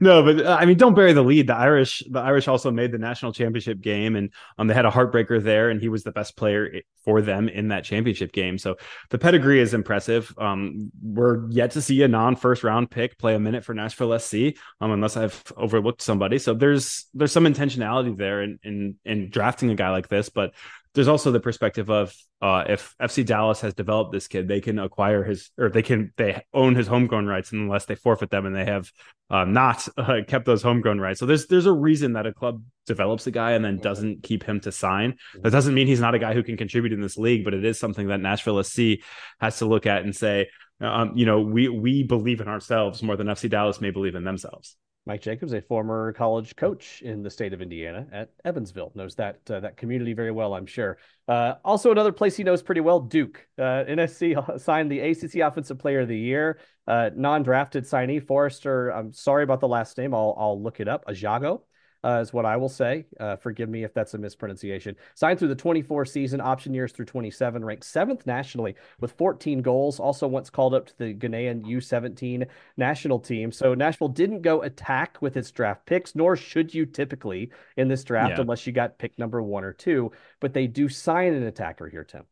no, 0.00 0.22
but 0.22 0.44
uh, 0.44 0.56
I 0.60 0.66
mean, 0.66 0.76
don't 0.76 0.94
bury 0.94 1.12
the 1.12 1.22
lead. 1.22 1.46
The 1.46 1.56
Irish, 1.56 2.02
the 2.10 2.20
Irish 2.20 2.46
also 2.48 2.70
made 2.70 2.92
the 2.92 2.98
national 2.98 3.32
championship 3.32 3.80
game, 3.80 4.16
and 4.16 4.30
um, 4.58 4.66
they 4.66 4.74
had 4.74 4.84
a 4.84 4.90
heartbreaker 4.90 5.42
there, 5.42 5.70
and 5.70 5.80
he 5.80 5.88
was 5.88 6.02
the 6.02 6.12
best 6.12 6.36
player 6.36 6.80
for 7.04 7.22
them 7.22 7.48
in 7.48 7.68
that 7.68 7.84
championship 7.84 8.32
game. 8.32 8.58
So 8.58 8.76
the 9.10 9.18
pedigree 9.18 9.60
is 9.60 9.72
impressive. 9.72 10.34
Um, 10.38 10.90
we're 11.02 11.48
yet 11.50 11.70
to 11.72 11.82
see 11.82 12.02
a 12.02 12.08
non-first 12.08 12.64
round 12.64 12.90
pick 12.90 13.18
play 13.18 13.34
a 13.34 13.40
minute 13.40 13.64
for 13.64 13.74
Nashville 13.74 14.18
SC, 14.18 14.56
um, 14.80 14.90
unless 14.90 15.16
I've 15.16 15.42
overlooked 15.56 16.02
somebody. 16.02 16.38
So 16.38 16.54
there's 16.54 17.06
there's 17.14 17.32
some 17.32 17.44
intentionality 17.44 18.16
there 18.16 18.42
in 18.42 18.58
in 18.62 18.96
in 19.04 19.30
drafting 19.30 19.70
a 19.70 19.74
guy 19.74 19.90
like 19.90 20.08
this, 20.08 20.28
but 20.28 20.52
there's 20.94 21.08
also 21.08 21.32
the 21.32 21.40
perspective 21.40 21.90
of 21.90 22.14
uh, 22.40 22.64
if 22.68 22.94
FC 23.00 23.26
Dallas 23.26 23.60
has 23.62 23.74
developed 23.74 24.12
this 24.12 24.28
kid, 24.28 24.46
they 24.46 24.60
can 24.60 24.78
acquire 24.78 25.24
his 25.24 25.50
or 25.58 25.68
they 25.68 25.82
can 25.82 26.12
they 26.16 26.42
own 26.52 26.76
his 26.76 26.86
homegrown 26.86 27.26
rights 27.26 27.50
unless 27.50 27.86
they 27.86 27.96
forfeit 27.96 28.30
them, 28.30 28.46
and 28.46 28.54
they 28.54 28.64
have 28.64 28.90
uh, 29.28 29.44
not 29.44 29.86
uh, 29.96 30.20
kept 30.26 30.46
those 30.46 30.62
homegrown 30.62 31.00
rights. 31.00 31.18
So 31.18 31.26
there's 31.26 31.46
there's 31.46 31.66
a 31.66 31.72
reason 31.72 32.12
that 32.12 32.26
a 32.26 32.32
club 32.32 32.62
develops 32.86 33.26
a 33.26 33.32
guy 33.32 33.52
and 33.52 33.64
then 33.64 33.78
doesn't 33.78 34.22
keep 34.22 34.44
him 34.44 34.60
to 34.60 34.70
sign. 34.70 35.16
That 35.42 35.50
doesn't 35.50 35.74
mean 35.74 35.88
he's 35.88 36.00
not 36.00 36.14
a 36.14 36.18
guy 36.18 36.32
who 36.32 36.44
can 36.44 36.56
contribute 36.56 36.92
in 36.92 37.00
this 37.00 37.18
league, 37.18 37.44
but 37.44 37.54
it 37.54 37.64
is 37.64 37.78
something 37.78 38.08
that 38.08 38.20
Nashville 38.20 38.62
SC 38.62 39.00
has 39.40 39.58
to 39.58 39.66
look 39.66 39.86
at 39.86 40.04
and 40.04 40.14
say, 40.14 40.48
um, 40.80 41.12
you 41.16 41.26
know, 41.26 41.40
we 41.40 41.68
we 41.68 42.04
believe 42.04 42.40
in 42.40 42.46
ourselves 42.48 43.02
more 43.02 43.16
than 43.16 43.26
FC 43.26 43.50
Dallas 43.50 43.80
may 43.80 43.90
believe 43.90 44.14
in 44.14 44.22
themselves. 44.22 44.76
Mike 45.06 45.20
Jacobs, 45.20 45.52
a 45.52 45.60
former 45.60 46.12
college 46.14 46.56
coach 46.56 47.02
in 47.02 47.22
the 47.22 47.30
state 47.30 47.52
of 47.52 47.60
Indiana 47.60 48.06
at 48.10 48.30
Evansville, 48.44 48.90
knows 48.94 49.14
that 49.16 49.38
uh, 49.50 49.60
that 49.60 49.76
community 49.76 50.14
very 50.14 50.30
well, 50.30 50.54
I'm 50.54 50.64
sure. 50.64 50.96
Uh, 51.28 51.54
also, 51.64 51.90
another 51.90 52.12
place 52.12 52.36
he 52.36 52.44
knows 52.44 52.62
pretty 52.62 52.80
well, 52.80 53.00
Duke. 53.00 53.46
Uh, 53.58 53.84
NSC 53.86 54.60
signed 54.60 54.90
the 54.90 55.00
ACC 55.00 55.36
Offensive 55.36 55.78
Player 55.78 56.00
of 56.00 56.08
the 56.08 56.16
Year, 56.18 56.58
uh, 56.86 57.10
non-drafted 57.14 57.84
signee 57.84 58.26
Forrester. 58.26 58.90
I'm 58.90 59.12
sorry 59.12 59.44
about 59.44 59.60
the 59.60 59.68
last 59.68 59.98
name. 59.98 60.14
I'll 60.14 60.34
I'll 60.38 60.62
look 60.62 60.80
it 60.80 60.88
up. 60.88 61.04
Ajago 61.06 61.60
uh, 62.04 62.20
is 62.20 62.32
what 62.32 62.44
I 62.44 62.56
will 62.56 62.68
say. 62.68 63.06
Uh, 63.18 63.36
forgive 63.36 63.68
me 63.68 63.82
if 63.82 63.94
that's 63.94 64.14
a 64.14 64.18
mispronunciation. 64.18 64.94
Signed 65.14 65.38
through 65.38 65.48
the 65.48 65.54
24 65.54 66.04
season, 66.04 66.40
option 66.40 66.74
years 66.74 66.92
through 66.92 67.06
27, 67.06 67.64
ranked 67.64 67.84
seventh 67.84 68.26
nationally 68.26 68.74
with 69.00 69.12
14 69.12 69.62
goals. 69.62 69.98
Also, 69.98 70.28
once 70.28 70.50
called 70.50 70.74
up 70.74 70.86
to 70.86 70.98
the 70.98 71.14
Ghanaian 71.14 71.64
U17 71.64 72.46
national 72.76 73.18
team. 73.18 73.50
So 73.50 73.74
Nashville 73.74 74.08
didn't 74.08 74.42
go 74.42 74.62
attack 74.62 75.16
with 75.22 75.36
its 75.36 75.50
draft 75.50 75.86
picks, 75.86 76.14
nor 76.14 76.36
should 76.36 76.74
you 76.74 76.84
typically 76.84 77.50
in 77.76 77.88
this 77.88 78.04
draft 78.04 78.32
yeah. 78.32 78.40
unless 78.42 78.66
you 78.66 78.72
got 78.72 78.98
pick 78.98 79.18
number 79.18 79.42
one 79.42 79.64
or 79.64 79.72
two. 79.72 80.12
But 80.40 80.52
they 80.52 80.66
do 80.66 80.88
sign 80.88 81.32
an 81.32 81.44
attacker 81.44 81.88
here, 81.88 82.04
Tim. 82.04 82.24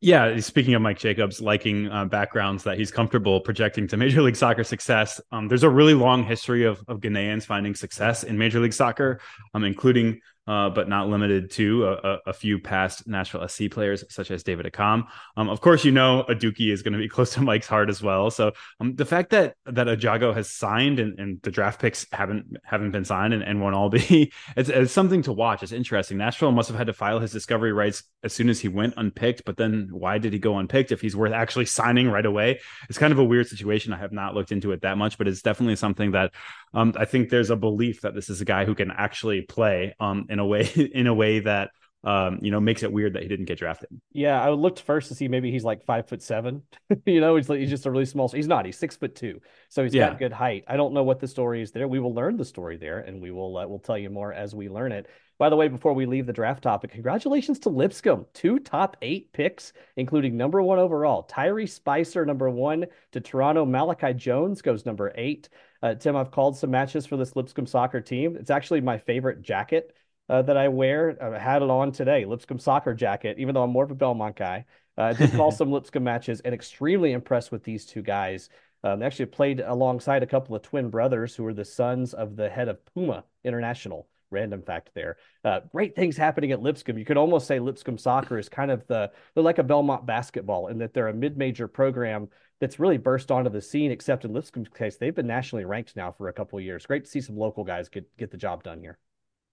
Yeah, 0.00 0.38
speaking 0.38 0.74
of 0.74 0.82
Mike 0.82 1.00
Jacobs 1.00 1.40
liking 1.40 1.88
uh, 1.88 2.04
backgrounds 2.04 2.62
that 2.62 2.78
he's 2.78 2.92
comfortable 2.92 3.40
projecting 3.40 3.88
to 3.88 3.96
Major 3.96 4.22
League 4.22 4.36
Soccer 4.36 4.62
success, 4.62 5.20
um, 5.32 5.48
there's 5.48 5.64
a 5.64 5.68
really 5.68 5.94
long 5.94 6.22
history 6.22 6.64
of, 6.64 6.80
of 6.86 7.00
Ghanaians 7.00 7.44
finding 7.44 7.74
success 7.74 8.22
in 8.22 8.38
Major 8.38 8.60
League 8.60 8.72
Soccer, 8.72 9.20
um, 9.54 9.64
including 9.64 10.20
uh, 10.48 10.70
but 10.70 10.88
not 10.88 11.08
limited 11.08 11.50
to 11.50 11.86
a, 11.86 12.18
a, 12.26 12.32
few 12.32 12.58
past 12.58 13.06
Nashville 13.06 13.46
SC 13.46 13.64
players, 13.70 14.02
such 14.08 14.30
as 14.30 14.42
David 14.42 14.64
Accam. 14.64 15.06
Um, 15.36 15.50
of 15.50 15.60
course, 15.60 15.84
you 15.84 15.92
know 15.92 16.24
Aduki 16.26 16.72
is 16.72 16.82
going 16.82 16.94
to 16.94 16.98
be 16.98 17.08
close 17.16 17.34
to 17.34 17.42
Mike's 17.42 17.66
heart 17.66 17.90
as 17.90 18.02
well. 18.02 18.30
So 18.30 18.52
um, 18.80 18.94
the 18.94 19.04
fact 19.04 19.28
that 19.30 19.56
that 19.66 19.88
Ajago 19.88 20.34
has 20.34 20.50
signed 20.50 21.00
and, 21.00 21.18
and, 21.18 21.42
the 21.42 21.50
draft 21.50 21.80
picks 21.80 22.06
haven't 22.12 22.56
haven't 22.64 22.92
been 22.92 23.04
signed 23.04 23.34
and, 23.34 23.42
and 23.42 23.60
won't 23.60 23.76
all 23.76 23.90
be, 23.90 24.32
it's, 24.56 24.70
it's 24.70 24.92
something 24.92 25.20
to 25.22 25.32
watch. 25.34 25.62
It's 25.62 25.72
interesting. 25.72 26.16
Nashville 26.16 26.50
must 26.50 26.68
have 26.68 26.78
had 26.78 26.86
to 26.86 26.94
file 26.94 27.20
his 27.20 27.30
discovery 27.30 27.72
rights 27.72 28.02
as 28.24 28.32
soon 28.32 28.48
as 28.48 28.58
he 28.58 28.68
went 28.68 28.94
unpicked, 28.96 29.44
but 29.44 29.58
then 29.58 29.88
why 29.92 30.16
did 30.16 30.32
he 30.32 30.38
go 30.38 30.56
unpicked 30.56 30.92
if 30.92 31.02
he's 31.02 31.14
worth 31.14 31.32
actually 31.32 31.66
signing 31.66 32.08
right 32.08 32.24
away? 32.24 32.60
It's 32.88 32.98
kind 32.98 33.12
of 33.12 33.18
a 33.18 33.24
weird 33.24 33.46
situation. 33.46 33.92
I 33.92 33.98
have 33.98 34.12
not 34.12 34.34
looked 34.34 34.50
into 34.50 34.72
it 34.72 34.80
that 34.80 34.96
much, 34.96 35.18
but 35.18 35.28
it's 35.28 35.42
definitely 35.42 35.76
something 35.76 36.12
that 36.12 36.32
um, 36.72 36.94
I 36.96 37.04
think 37.04 37.28
there's 37.28 37.50
a 37.50 37.56
belief 37.56 38.00
that 38.00 38.14
this 38.14 38.30
is 38.30 38.40
a 38.40 38.44
guy 38.44 38.64
who 38.64 38.74
can 38.74 38.90
actually 38.90 39.42
play 39.42 39.94
um, 40.00 40.26
in 40.28 40.37
a 40.38 40.46
way 40.46 40.66
in 40.94 41.06
a 41.06 41.14
way 41.14 41.40
that 41.40 41.70
um, 42.04 42.38
you 42.42 42.50
know, 42.50 42.60
makes 42.60 42.82
it 42.82 42.92
weird 42.92 43.14
that 43.14 43.22
he 43.22 43.28
didn't 43.28 43.46
get 43.46 43.58
drafted. 43.58 43.88
Yeah, 44.12 44.40
I 44.40 44.50
looked 44.50 44.80
first 44.80 45.08
to 45.08 45.14
see 45.14 45.26
maybe 45.26 45.50
he's 45.50 45.64
like 45.64 45.84
five 45.84 46.08
foot 46.08 46.22
seven. 46.22 46.62
you 47.06 47.20
know, 47.20 47.36
he's 47.36 47.48
like 47.48 47.58
he's 47.58 47.70
just 47.70 47.86
a 47.86 47.90
really 47.90 48.04
small. 48.04 48.28
He's 48.28 48.46
not. 48.46 48.64
He's 48.64 48.78
six 48.78 48.96
foot 48.96 49.16
two, 49.16 49.40
so 49.68 49.82
he's 49.82 49.94
yeah. 49.94 50.10
got 50.10 50.18
good 50.18 50.32
height. 50.32 50.64
I 50.68 50.76
don't 50.76 50.94
know 50.94 51.02
what 51.02 51.18
the 51.18 51.26
story 51.26 51.60
is 51.60 51.72
there. 51.72 51.88
We 51.88 51.98
will 51.98 52.14
learn 52.14 52.36
the 52.36 52.44
story 52.44 52.76
there, 52.76 53.00
and 53.00 53.20
we 53.20 53.32
will 53.32 53.56
uh, 53.58 53.66
we'll 53.66 53.80
tell 53.80 53.98
you 53.98 54.10
more 54.10 54.32
as 54.32 54.54
we 54.54 54.68
learn 54.68 54.92
it. 54.92 55.06
By 55.38 55.48
the 55.48 55.56
way, 55.56 55.68
before 55.68 55.92
we 55.92 56.06
leave 56.06 56.26
the 56.26 56.32
draft 56.32 56.62
topic, 56.62 56.92
congratulations 56.92 57.58
to 57.60 57.68
Lipscomb. 57.68 58.26
Two 58.32 58.60
top 58.60 58.96
eight 59.02 59.32
picks, 59.32 59.72
including 59.96 60.36
number 60.36 60.62
one 60.62 60.78
overall. 60.78 61.28
Tyrese 61.28 61.70
Spicer, 61.70 62.24
number 62.24 62.48
one 62.48 62.86
to 63.12 63.20
Toronto. 63.20 63.64
Malachi 63.64 64.14
Jones 64.14 64.62
goes 64.62 64.86
number 64.86 65.12
eight. 65.16 65.48
Uh, 65.82 65.94
Tim, 65.94 66.16
I've 66.16 66.32
called 66.32 66.56
some 66.56 66.70
matches 66.70 67.06
for 67.06 67.16
this 67.16 67.36
Lipscomb 67.36 67.66
soccer 67.66 68.00
team. 68.00 68.36
It's 68.36 68.50
actually 68.50 68.80
my 68.80 68.98
favorite 68.98 69.42
jacket 69.42 69.94
uh, 70.28 70.42
that 70.42 70.56
I 70.56 70.68
wear. 70.68 71.16
I 71.20 71.38
had 71.38 71.62
it 71.62 71.70
on 71.70 71.92
today, 71.92 72.24
Lipscomb 72.24 72.58
soccer 72.58 72.94
jacket, 72.94 73.38
even 73.38 73.54
though 73.54 73.62
I'm 73.62 73.70
more 73.70 73.84
of 73.84 73.90
a 73.90 73.94
Belmont 73.94 74.36
guy. 74.36 74.64
Uh, 74.96 75.02
I 75.02 75.12
did 75.12 75.32
call 75.32 75.50
some 75.52 75.70
Lipscomb 75.70 76.04
matches 76.04 76.40
and 76.40 76.54
extremely 76.54 77.12
impressed 77.12 77.52
with 77.52 77.64
these 77.64 77.86
two 77.86 78.02
guys. 78.02 78.48
Um, 78.84 79.00
they 79.00 79.06
actually 79.06 79.26
played 79.26 79.60
alongside 79.60 80.22
a 80.22 80.26
couple 80.26 80.54
of 80.54 80.62
twin 80.62 80.90
brothers 80.90 81.34
who 81.34 81.44
are 81.46 81.54
the 81.54 81.64
sons 81.64 82.14
of 82.14 82.36
the 82.36 82.48
head 82.48 82.68
of 82.68 82.84
Puma 82.94 83.24
International. 83.44 84.08
Random 84.30 84.60
fact 84.60 84.90
there. 84.94 85.16
Uh, 85.42 85.60
great 85.72 85.96
things 85.96 86.14
happening 86.14 86.52
at 86.52 86.60
Lipscomb. 86.60 86.98
You 86.98 87.06
could 87.06 87.16
almost 87.16 87.46
say 87.46 87.58
Lipscomb 87.58 87.96
soccer 87.96 88.38
is 88.38 88.50
kind 88.50 88.70
of 88.70 88.86
the, 88.86 89.10
they're 89.34 89.42
like 89.42 89.56
a 89.56 89.62
Belmont 89.62 90.04
basketball 90.04 90.66
in 90.66 90.76
that 90.78 90.92
they're 90.92 91.08
a 91.08 91.14
mid 91.14 91.38
major 91.38 91.66
program 91.66 92.28
that's 92.60 92.78
really 92.78 92.98
burst 92.98 93.30
onto 93.30 93.48
the 93.48 93.62
scene, 93.62 93.90
except 93.90 94.26
in 94.26 94.34
Lipscomb's 94.34 94.68
case, 94.68 94.98
they've 94.98 95.14
been 95.14 95.26
nationally 95.26 95.64
ranked 95.64 95.96
now 95.96 96.12
for 96.12 96.28
a 96.28 96.32
couple 96.32 96.58
of 96.58 96.64
years. 96.64 96.84
Great 96.84 97.04
to 97.04 97.10
see 97.10 97.22
some 97.22 97.38
local 97.38 97.64
guys 97.64 97.88
get, 97.88 98.14
get 98.18 98.30
the 98.30 98.36
job 98.36 98.62
done 98.62 98.80
here. 98.80 98.98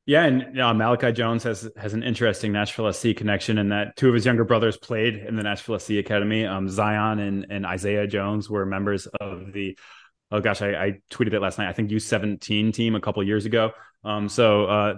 Yeah, 0.08 0.26
and 0.26 0.60
uh, 0.60 0.74
Malachi 0.74 1.12
Jones 1.12 1.44
has 1.44 1.68
has 1.78 1.94
an 1.94 2.04
interesting 2.04 2.52
Nashville 2.52 2.94
SC 2.94 3.16
connection 3.16 3.58
in 3.58 3.70
that 3.70 3.96
two 3.96 4.08
of 4.08 4.14
his 4.14 4.24
younger 4.26 4.44
brothers 4.44 4.78
played 4.78 5.16
in 5.16 5.36
the 5.36 5.42
Nashville 5.42 5.80
SC 5.80 5.92
Academy. 5.92 6.46
Um, 6.46 6.70
Zion 6.70 7.20
and, 7.20 7.48
and 7.50 7.66
Isaiah 7.66 8.06
Jones 8.06 8.48
were 8.48 8.68
members 8.68 9.08
of 9.20 9.52
the 9.52 9.78
oh 10.32 10.42
gosh, 10.42 10.62
I, 10.62 10.70
I 10.70 11.00
tweeted 11.12 11.34
it 11.34 11.40
last 11.40 11.58
night. 11.58 11.70
I 11.70 11.74
think 11.74 11.90
U17 11.90 12.72
team 12.72 12.96
a 12.96 13.02
couple 13.02 13.24
years 13.24 13.46
ago. 13.46 13.72
Um, 14.04 14.30
so 14.30 14.66
uh, 14.66 14.96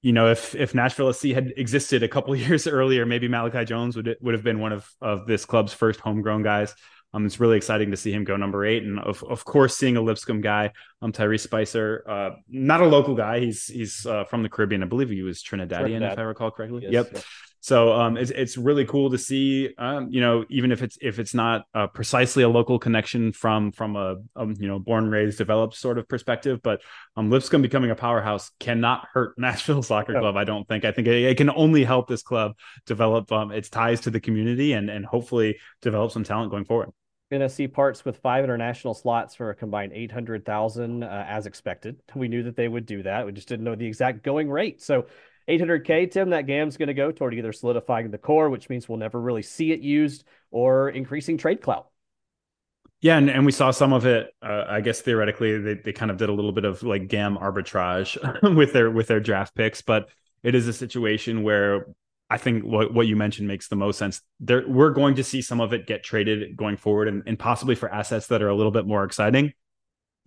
you 0.00 0.12
know, 0.12 0.30
if 0.30 0.54
if 0.54 0.74
Nashville 0.74 1.12
SC 1.12 1.26
had 1.28 1.52
existed 1.58 2.02
a 2.02 2.08
couple 2.08 2.34
years 2.36 2.66
earlier, 2.66 3.04
maybe 3.04 3.28
Malachi 3.28 3.66
Jones 3.66 3.94
would 3.94 4.16
would 4.22 4.32
have 4.32 4.44
been 4.44 4.60
one 4.60 4.72
of 4.72 4.88
of 5.02 5.26
this 5.26 5.44
club's 5.44 5.74
first 5.74 6.00
homegrown 6.00 6.42
guys. 6.42 6.74
Um, 7.16 7.24
it's 7.24 7.40
really 7.40 7.56
exciting 7.56 7.90
to 7.92 7.96
see 7.96 8.12
him 8.12 8.24
go 8.24 8.36
number 8.36 8.66
eight, 8.66 8.82
and 8.82 8.98
of, 8.98 9.24
of 9.24 9.42
course, 9.42 9.74
seeing 9.74 9.96
a 9.96 10.02
Lipscomb 10.02 10.42
guy, 10.42 10.72
um, 11.00 11.12
Tyrese 11.12 11.40
Spicer, 11.40 12.04
uh, 12.06 12.30
not 12.46 12.82
a 12.82 12.86
local 12.86 13.14
guy. 13.14 13.40
He's 13.40 13.64
he's 13.64 14.04
uh, 14.04 14.24
from 14.24 14.42
the 14.42 14.50
Caribbean. 14.50 14.82
I 14.82 14.86
believe 14.86 15.08
he 15.08 15.22
was 15.22 15.42
Trinidadian, 15.42 15.80
Trinidad. 15.80 16.12
if 16.12 16.18
I 16.18 16.22
recall 16.22 16.50
correctly. 16.50 16.82
Yes, 16.82 16.92
yep. 16.92 17.24
So 17.60 17.94
um, 17.94 18.18
it's 18.18 18.30
it's 18.30 18.58
really 18.58 18.84
cool 18.84 19.10
to 19.10 19.18
see. 19.18 19.70
Um, 19.78 20.08
you 20.10 20.20
know, 20.20 20.44
even 20.50 20.72
if 20.72 20.82
it's 20.82 20.98
if 21.00 21.18
it's 21.18 21.32
not 21.32 21.64
uh, 21.74 21.86
precisely 21.86 22.42
a 22.42 22.50
local 22.50 22.78
connection 22.78 23.32
from 23.32 23.72
from 23.72 23.96
a, 23.96 24.16
a, 24.36 24.46
you 24.46 24.68
know 24.68 24.78
born 24.78 25.08
raised 25.08 25.38
developed 25.38 25.74
sort 25.74 25.96
of 25.96 26.06
perspective, 26.06 26.60
but 26.62 26.82
um, 27.16 27.30
Lipscomb 27.30 27.62
becoming 27.62 27.90
a 27.90 27.96
powerhouse 27.96 28.50
cannot 28.60 29.08
hurt 29.10 29.34
Nashville 29.38 29.82
Soccer 29.82 30.12
Club. 30.12 30.36
I 30.36 30.44
don't 30.44 30.68
think. 30.68 30.84
I 30.84 30.92
think 30.92 31.08
it, 31.08 31.24
it 31.24 31.38
can 31.38 31.48
only 31.48 31.82
help 31.82 32.08
this 32.08 32.22
club 32.22 32.52
develop 32.84 33.32
um, 33.32 33.50
its 33.52 33.70
ties 33.70 34.02
to 34.02 34.10
the 34.10 34.20
community 34.20 34.74
and 34.74 34.90
and 34.90 35.06
hopefully 35.06 35.56
develop 35.80 36.12
some 36.12 36.24
talent 36.24 36.50
going 36.50 36.66
forward. 36.66 36.90
NSC 37.32 37.72
parts 37.72 38.04
with 38.04 38.18
five 38.18 38.44
international 38.44 38.94
slots 38.94 39.34
for 39.34 39.50
a 39.50 39.54
combined 39.54 39.92
800,000 39.92 41.02
uh, 41.02 41.24
as 41.28 41.46
expected. 41.46 42.00
We 42.14 42.28
knew 42.28 42.44
that 42.44 42.56
they 42.56 42.68
would 42.68 42.86
do 42.86 43.02
that. 43.02 43.26
We 43.26 43.32
just 43.32 43.48
didn't 43.48 43.64
know 43.64 43.74
the 43.74 43.86
exact 43.86 44.22
going 44.22 44.48
rate. 44.48 44.80
So 44.80 45.06
800K, 45.48 46.10
Tim, 46.10 46.30
that 46.30 46.46
GAM's 46.46 46.76
going 46.76 46.88
to 46.88 46.94
go 46.94 47.10
toward 47.10 47.34
either 47.34 47.52
solidifying 47.52 48.10
the 48.10 48.18
core, 48.18 48.48
which 48.48 48.68
means 48.68 48.88
we'll 48.88 48.98
never 48.98 49.20
really 49.20 49.42
see 49.42 49.72
it 49.72 49.80
used, 49.80 50.24
or 50.50 50.88
increasing 50.88 51.36
trade 51.36 51.60
clout. 51.60 51.88
Yeah, 53.00 53.18
and, 53.18 53.28
and 53.28 53.44
we 53.44 53.52
saw 53.52 53.70
some 53.70 53.92
of 53.92 54.06
it. 54.06 54.28
Uh, 54.42 54.64
I 54.68 54.80
guess 54.80 55.00
theoretically, 55.00 55.58
they, 55.58 55.74
they 55.74 55.92
kind 55.92 56.10
of 56.10 56.16
did 56.16 56.28
a 56.28 56.32
little 56.32 56.52
bit 56.52 56.64
of 56.64 56.82
like 56.82 57.08
GAM 57.08 57.36
arbitrage 57.36 58.16
with 58.56 58.72
their 58.72 58.90
with 58.90 59.06
their 59.06 59.20
draft 59.20 59.54
picks, 59.54 59.82
but 59.82 60.08
it 60.42 60.54
is 60.54 60.66
a 60.66 60.72
situation 60.72 61.42
where 61.42 61.86
I 62.28 62.38
think 62.38 62.64
what, 62.64 62.92
what 62.92 63.06
you 63.06 63.14
mentioned 63.14 63.46
makes 63.46 63.68
the 63.68 63.76
most 63.76 63.98
sense. 63.98 64.20
There, 64.40 64.64
we're 64.66 64.90
going 64.90 65.14
to 65.16 65.24
see 65.24 65.42
some 65.42 65.60
of 65.60 65.72
it 65.72 65.86
get 65.86 66.02
traded 66.02 66.56
going 66.56 66.76
forward, 66.76 67.08
and, 67.08 67.22
and 67.26 67.38
possibly 67.38 67.74
for 67.74 67.92
assets 67.92 68.26
that 68.28 68.42
are 68.42 68.48
a 68.48 68.54
little 68.54 68.72
bit 68.72 68.86
more 68.86 69.04
exciting. 69.04 69.52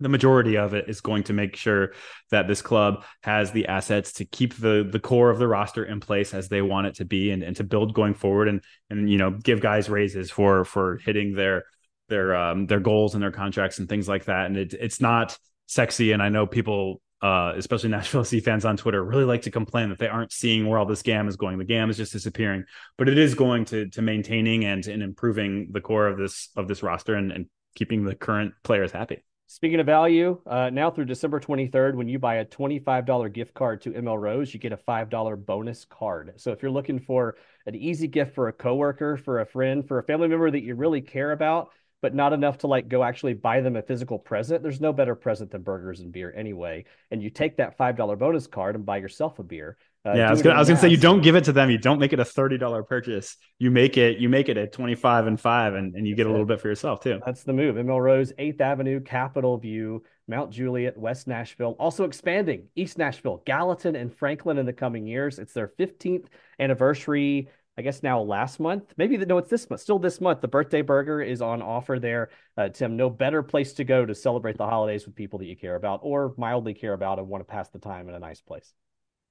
The 0.01 0.07
majority 0.07 0.55
of 0.55 0.73
it 0.73 0.87
is 0.87 1.01
going 1.01 1.23
to 1.23 1.33
make 1.33 1.57
sure 1.57 1.91
that 2.31 2.47
this 2.47 2.61
club 2.61 3.03
has 3.23 3.51
the 3.51 3.67
assets 3.67 4.13
to 4.13 4.25
keep 4.25 4.55
the 4.55 4.87
the 4.89 4.99
core 4.99 5.29
of 5.29 5.39
the 5.39 5.47
roster 5.47 5.83
in 5.83 5.99
place 5.99 6.33
as 6.33 6.47
they 6.47 6.61
want 6.61 6.87
it 6.87 6.95
to 6.95 7.05
be, 7.05 7.31
and, 7.31 7.43
and 7.43 7.53
to 7.57 7.65
build 7.65 7.93
going 7.93 8.13
forward, 8.13 8.47
and 8.47 8.63
and 8.89 9.11
you 9.11 9.17
know 9.17 9.31
give 9.31 9.59
guys 9.59 9.89
raises 9.89 10.31
for 10.31 10.63
for 10.63 10.99
hitting 11.03 11.33
their 11.33 11.65
their 12.07 12.33
um 12.33 12.65
their 12.65 12.79
goals 12.79 13.13
and 13.13 13.21
their 13.21 13.31
contracts 13.31 13.77
and 13.77 13.89
things 13.89 14.07
like 14.07 14.25
that. 14.25 14.45
And 14.45 14.55
it, 14.55 14.73
it's 14.73 15.01
not 15.01 15.37
sexy, 15.65 16.13
and 16.13 16.23
I 16.23 16.29
know 16.29 16.47
people 16.47 17.01
uh, 17.21 17.53
especially 17.55 17.89
Nashville 17.89 18.23
SC 18.23 18.37
fans 18.37 18.65
on 18.65 18.77
Twitter, 18.77 19.03
really 19.03 19.25
like 19.25 19.43
to 19.43 19.51
complain 19.51 19.89
that 19.89 19.99
they 19.99 20.07
aren't 20.07 20.31
seeing 20.31 20.67
where 20.67 20.79
all 20.79 20.85
this 20.85 21.01
GAM 21.01 21.27
is 21.27 21.35
going. 21.35 21.57
The 21.57 21.65
GAM 21.65 21.89
is 21.89 21.97
just 21.97 22.13
disappearing, 22.13 22.65
but 22.97 23.09
it 23.09 23.17
is 23.17 23.35
going 23.35 23.65
to 23.65 23.89
to 23.89 24.01
maintaining 24.01 24.65
and 24.65 24.85
and 24.87 25.03
improving 25.03 25.69
the 25.71 25.81
core 25.81 26.07
of 26.07 26.17
this 26.17 26.49
of 26.55 26.67
this 26.67 26.83
roster 26.83 27.15
and, 27.15 27.31
and 27.31 27.45
keeping 27.75 28.03
the 28.03 28.15
current 28.15 28.53
players 28.63 28.91
happy. 28.91 29.23
Speaking 29.51 29.79
of 29.79 29.87
value, 29.87 30.39
uh, 30.45 30.69
now 30.69 30.91
through 30.91 31.05
December 31.05 31.39
23rd, 31.39 31.95
when 31.95 32.07
you 32.07 32.19
buy 32.19 32.35
a 32.35 32.45
$25 32.45 33.33
gift 33.33 33.55
card 33.55 33.81
to 33.81 33.89
ML 33.89 34.21
Rose, 34.21 34.53
you 34.53 34.59
get 34.59 34.73
a 34.73 34.77
$5 34.77 35.43
bonus 35.43 35.85
card. 35.85 36.33
So 36.37 36.51
if 36.51 36.61
you're 36.61 36.69
looking 36.69 36.99
for 36.99 37.35
an 37.65 37.73
easy 37.73 38.07
gift 38.07 38.35
for 38.35 38.49
a 38.49 38.53
coworker, 38.53 39.17
for 39.17 39.39
a 39.39 39.47
friend, 39.47 39.87
for 39.87 39.97
a 39.97 40.03
family 40.03 40.27
member 40.27 40.51
that 40.51 40.61
you 40.61 40.75
really 40.75 41.01
care 41.01 41.31
about, 41.31 41.71
but 42.01 42.15
not 42.15 42.33
enough 42.33 42.59
to 42.59 42.67
like 42.67 42.87
go 42.87 43.03
actually 43.03 43.33
buy 43.33 43.61
them 43.61 43.75
a 43.75 43.81
physical 43.81 44.17
present. 44.17 44.63
There's 44.63 44.81
no 44.81 44.93
better 44.93 45.15
present 45.15 45.51
than 45.51 45.61
burgers 45.61 45.99
and 45.99 46.11
beer 46.11 46.33
anyway. 46.35 46.85
And 47.11 47.21
you 47.21 47.29
take 47.29 47.57
that 47.57 47.77
five 47.77 47.97
dollar 47.97 48.15
bonus 48.15 48.47
card 48.47 48.75
and 48.75 48.85
buy 48.85 48.97
yourself 48.97 49.39
a 49.39 49.43
beer. 49.43 49.77
Uh, 50.05 50.13
yeah, 50.13 50.27
I 50.29 50.31
was 50.31 50.41
gonna, 50.41 50.55
I 50.55 50.59
was 50.59 50.69
gonna 50.69 50.79
say 50.79 50.87
you 50.87 50.97
don't 50.97 51.21
give 51.21 51.35
it 51.35 51.43
to 51.45 51.51
them. 51.51 51.69
You 51.69 51.77
don't 51.77 51.99
make 51.99 52.13
it 52.13 52.19
a 52.19 52.25
thirty 52.25 52.57
dollar 52.57 52.83
purchase. 52.83 53.35
You 53.57 53.69
make 53.69 53.97
it 53.97 54.17
you 54.17 54.29
make 54.29 54.47
it 54.47 54.57
a 54.57 54.65
twenty 54.65 54.95
five 54.95 55.27
and 55.27 55.39
five, 55.39 55.73
and, 55.73 55.93
and 55.93 56.07
you 56.07 56.15
get 56.15 56.25
a 56.25 56.29
little 56.29 56.45
bit 56.45 56.61
for 56.61 56.69
yourself 56.69 57.01
too. 57.01 57.19
That's 57.25 57.43
the 57.43 57.51
move. 57.51 57.75
ML 57.75 58.01
Rose, 58.01 58.31
Eighth 58.37 58.61
Avenue, 58.61 59.01
Capitol 59.01 59.57
View, 59.57 60.03
Mount 60.29 60.51
Juliet, 60.51 60.97
West 60.97 61.27
Nashville, 61.27 61.75
also 61.79 62.05
expanding 62.05 62.67
East 62.77 62.97
Nashville, 62.97 63.43
Gallatin, 63.45 63.97
and 63.97 64.15
Franklin 64.15 64.57
in 64.57 64.65
the 64.65 64.71
coming 64.71 65.05
years. 65.05 65.37
It's 65.37 65.53
their 65.53 65.67
fifteenth 65.67 66.29
anniversary 66.59 67.49
I 67.79 67.81
guess 67.81 68.03
now 68.03 68.19
last 68.19 68.59
month, 68.59 68.93
maybe 68.97 69.15
the, 69.15 69.25
no, 69.25 69.37
it's 69.37 69.49
this 69.49 69.69
month, 69.69 69.81
still 69.81 69.99
this 69.99 70.19
month. 70.19 70.41
The 70.41 70.49
birthday 70.49 70.81
burger 70.81 71.21
is 71.21 71.41
on 71.41 71.61
offer 71.61 71.97
there. 71.97 72.29
Uh, 72.57 72.67
Tim, 72.67 72.97
no 72.97 73.09
better 73.09 73.41
place 73.41 73.71
to 73.75 73.85
go 73.85 74.05
to 74.05 74.13
celebrate 74.13 74.57
the 74.57 74.65
holidays 74.65 75.05
with 75.05 75.15
people 75.15 75.39
that 75.39 75.45
you 75.45 75.55
care 75.55 75.77
about 75.77 76.01
or 76.03 76.33
mildly 76.37 76.73
care 76.73 76.91
about 76.91 77.19
and 77.19 77.29
want 77.29 77.39
to 77.39 77.49
pass 77.49 77.69
the 77.69 77.79
time 77.79 78.09
in 78.09 78.15
a 78.15 78.19
nice 78.19 78.41
place. 78.41 78.73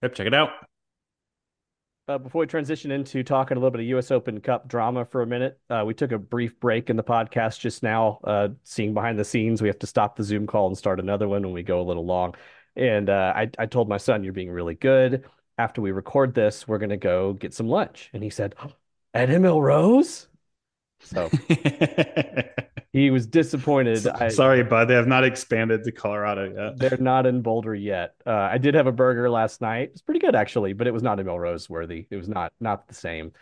Yep, 0.02 0.14
check 0.14 0.26
it 0.28 0.32
out. 0.32 0.48
Uh, 2.08 2.16
before 2.16 2.40
we 2.40 2.46
transition 2.46 2.90
into 2.90 3.22
talking 3.22 3.58
a 3.58 3.60
little 3.60 3.70
bit 3.70 3.82
of 3.82 3.86
U.S. 3.88 4.10
Open 4.10 4.40
Cup 4.40 4.66
drama 4.66 5.04
for 5.04 5.20
a 5.20 5.26
minute, 5.26 5.60
uh, 5.68 5.82
we 5.86 5.92
took 5.92 6.12
a 6.12 6.18
brief 6.18 6.58
break 6.58 6.88
in 6.88 6.96
the 6.96 7.04
podcast 7.04 7.60
just 7.60 7.82
now, 7.82 8.18
uh, 8.24 8.48
seeing 8.64 8.94
behind 8.94 9.18
the 9.18 9.26
scenes. 9.26 9.60
We 9.60 9.68
have 9.68 9.78
to 9.80 9.86
stop 9.86 10.16
the 10.16 10.24
Zoom 10.24 10.46
call 10.46 10.68
and 10.68 10.78
start 10.78 11.00
another 11.00 11.28
one 11.28 11.42
when 11.42 11.52
we 11.52 11.62
go 11.62 11.82
a 11.82 11.84
little 11.84 12.06
long. 12.06 12.34
And 12.76 13.10
uh, 13.10 13.34
I, 13.36 13.50
I 13.58 13.66
told 13.66 13.90
my 13.90 13.98
son, 13.98 14.24
"You're 14.24 14.32
being 14.32 14.50
really 14.50 14.74
good 14.74 15.26
after 15.58 15.82
we 15.82 15.90
record 15.90 16.34
this, 16.34 16.66
we're 16.66 16.78
going 16.78 16.90
to 16.90 16.96
go 16.96 17.34
get 17.34 17.52
some 17.52 17.68
lunch. 17.68 18.10
And 18.12 18.22
he 18.22 18.30
said, 18.30 18.54
at 19.12 19.28
ML 19.28 19.60
Rose? 19.60 20.28
So 21.00 21.30
he 22.92 23.10
was 23.10 23.26
disappointed. 23.26 24.06
I, 24.06 24.28
Sorry, 24.28 24.62
bud. 24.62 24.86
They 24.86 24.94
have 24.94 25.06
not 25.06 25.24
expanded 25.24 25.84
to 25.84 25.92
Colorado 25.92 26.52
yet. 26.52 26.78
They're 26.78 26.98
not 26.98 27.26
in 27.26 27.42
Boulder 27.42 27.74
yet. 27.74 28.14
Uh, 28.26 28.32
I 28.32 28.58
did 28.58 28.74
have 28.74 28.86
a 28.86 28.92
burger 28.92 29.30
last 29.30 29.60
night. 29.60 29.90
It's 29.92 30.02
pretty 30.02 30.20
good 30.20 30.34
actually, 30.34 30.72
but 30.72 30.86
it 30.86 30.92
was 30.92 31.02
not 31.02 31.18
ML 31.18 31.38
Rose 31.38 31.68
worthy. 31.70 32.06
It 32.10 32.16
was 32.16 32.28
not 32.28 32.52
not 32.60 32.88
the 32.88 32.94
same. 32.94 33.32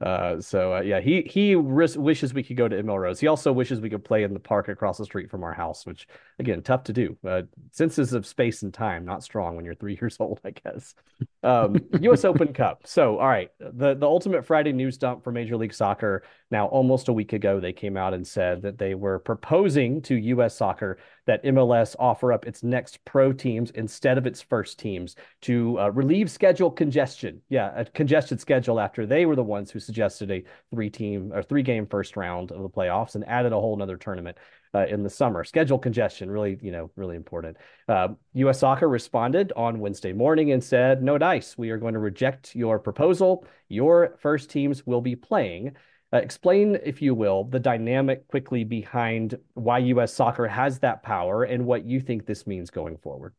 Uh, 0.00 0.40
so 0.40 0.74
uh, 0.74 0.80
yeah, 0.80 1.00
he 1.00 1.22
he 1.22 1.54
wishes 1.54 2.34
we 2.34 2.42
could 2.42 2.56
go 2.56 2.68
to 2.68 2.82
ML 2.82 3.00
Rose. 3.00 3.20
He 3.20 3.26
also 3.28 3.52
wishes 3.52 3.80
we 3.80 3.90
could 3.90 4.04
play 4.04 4.24
in 4.24 4.34
the 4.34 4.40
park 4.40 4.68
across 4.68 4.98
the 4.98 5.04
street 5.04 5.30
from 5.30 5.44
our 5.44 5.52
house, 5.52 5.86
which 5.86 6.08
again, 6.38 6.62
tough 6.62 6.84
to 6.84 6.92
do. 6.92 7.16
Uh, 7.26 7.42
senses 7.70 8.12
of 8.12 8.26
space 8.26 8.62
and 8.62 8.74
time 8.74 9.04
not 9.04 9.22
strong 9.22 9.56
when 9.56 9.64
you're 9.64 9.74
three 9.74 9.96
years 10.00 10.16
old, 10.18 10.40
I 10.44 10.50
guess. 10.50 10.94
Um, 11.42 11.76
U.S. 12.00 12.24
Open 12.24 12.52
Cup. 12.52 12.82
So 12.86 13.18
all 13.18 13.28
right, 13.28 13.50
the 13.58 13.94
the 13.94 14.06
ultimate 14.06 14.44
Friday 14.44 14.72
news 14.72 14.98
dump 14.98 15.22
for 15.22 15.30
Major 15.30 15.56
League 15.56 15.74
Soccer. 15.74 16.24
Now, 16.54 16.66
almost 16.66 17.08
a 17.08 17.12
week 17.12 17.32
ago, 17.32 17.58
they 17.58 17.72
came 17.72 17.96
out 17.96 18.14
and 18.14 18.24
said 18.24 18.62
that 18.62 18.78
they 18.78 18.94
were 18.94 19.18
proposing 19.18 20.00
to 20.02 20.14
U.S. 20.14 20.56
Soccer 20.56 20.98
that 21.26 21.42
MLS 21.42 21.96
offer 21.98 22.32
up 22.32 22.46
its 22.46 22.62
next 22.62 23.04
pro 23.04 23.32
teams 23.32 23.72
instead 23.72 24.18
of 24.18 24.24
its 24.24 24.40
first 24.40 24.78
teams 24.78 25.16
to 25.40 25.80
uh, 25.80 25.88
relieve 25.88 26.30
schedule 26.30 26.70
congestion. 26.70 27.42
Yeah, 27.48 27.72
a 27.74 27.84
congested 27.84 28.40
schedule 28.40 28.78
after 28.78 29.04
they 29.04 29.26
were 29.26 29.34
the 29.34 29.42
ones 29.42 29.72
who 29.72 29.80
suggested 29.80 30.30
a 30.30 30.44
three 30.70 30.90
team 30.90 31.32
or 31.34 31.42
three 31.42 31.64
game 31.64 31.88
first 31.88 32.16
round 32.16 32.52
of 32.52 32.62
the 32.62 32.70
playoffs 32.70 33.16
and 33.16 33.26
added 33.26 33.52
a 33.52 33.56
whole 33.56 33.76
nother 33.76 33.96
tournament. 33.96 34.38
Uh, 34.76 34.86
in 34.86 35.04
the 35.04 35.10
summer. 35.10 35.44
Schedule 35.44 35.78
congestion, 35.78 36.28
really, 36.28 36.58
you 36.60 36.72
know, 36.72 36.90
really 36.96 37.14
important. 37.14 37.56
Uh, 37.88 38.08
U.S. 38.32 38.58
Soccer 38.58 38.88
responded 38.88 39.52
on 39.54 39.78
Wednesday 39.78 40.12
morning 40.12 40.50
and 40.50 40.64
said, 40.64 41.00
"No 41.00 41.16
dice. 41.16 41.56
We 41.56 41.70
are 41.70 41.76
going 41.76 41.94
to 41.94 42.00
reject 42.00 42.56
your 42.56 42.80
proposal. 42.80 43.46
Your 43.68 44.16
first 44.18 44.50
teams 44.50 44.84
will 44.84 45.00
be 45.00 45.14
playing." 45.14 45.76
Uh, 46.14 46.18
explain, 46.18 46.78
if 46.84 47.02
you 47.02 47.12
will, 47.12 47.42
the 47.42 47.58
dynamic 47.58 48.28
quickly 48.28 48.62
behind 48.62 49.36
why 49.54 49.78
U.S. 49.78 50.14
soccer 50.14 50.46
has 50.46 50.78
that 50.78 51.02
power 51.02 51.42
and 51.42 51.66
what 51.66 51.84
you 51.84 51.98
think 51.98 52.24
this 52.24 52.46
means 52.46 52.70
going 52.70 52.96
forward. 52.98 53.34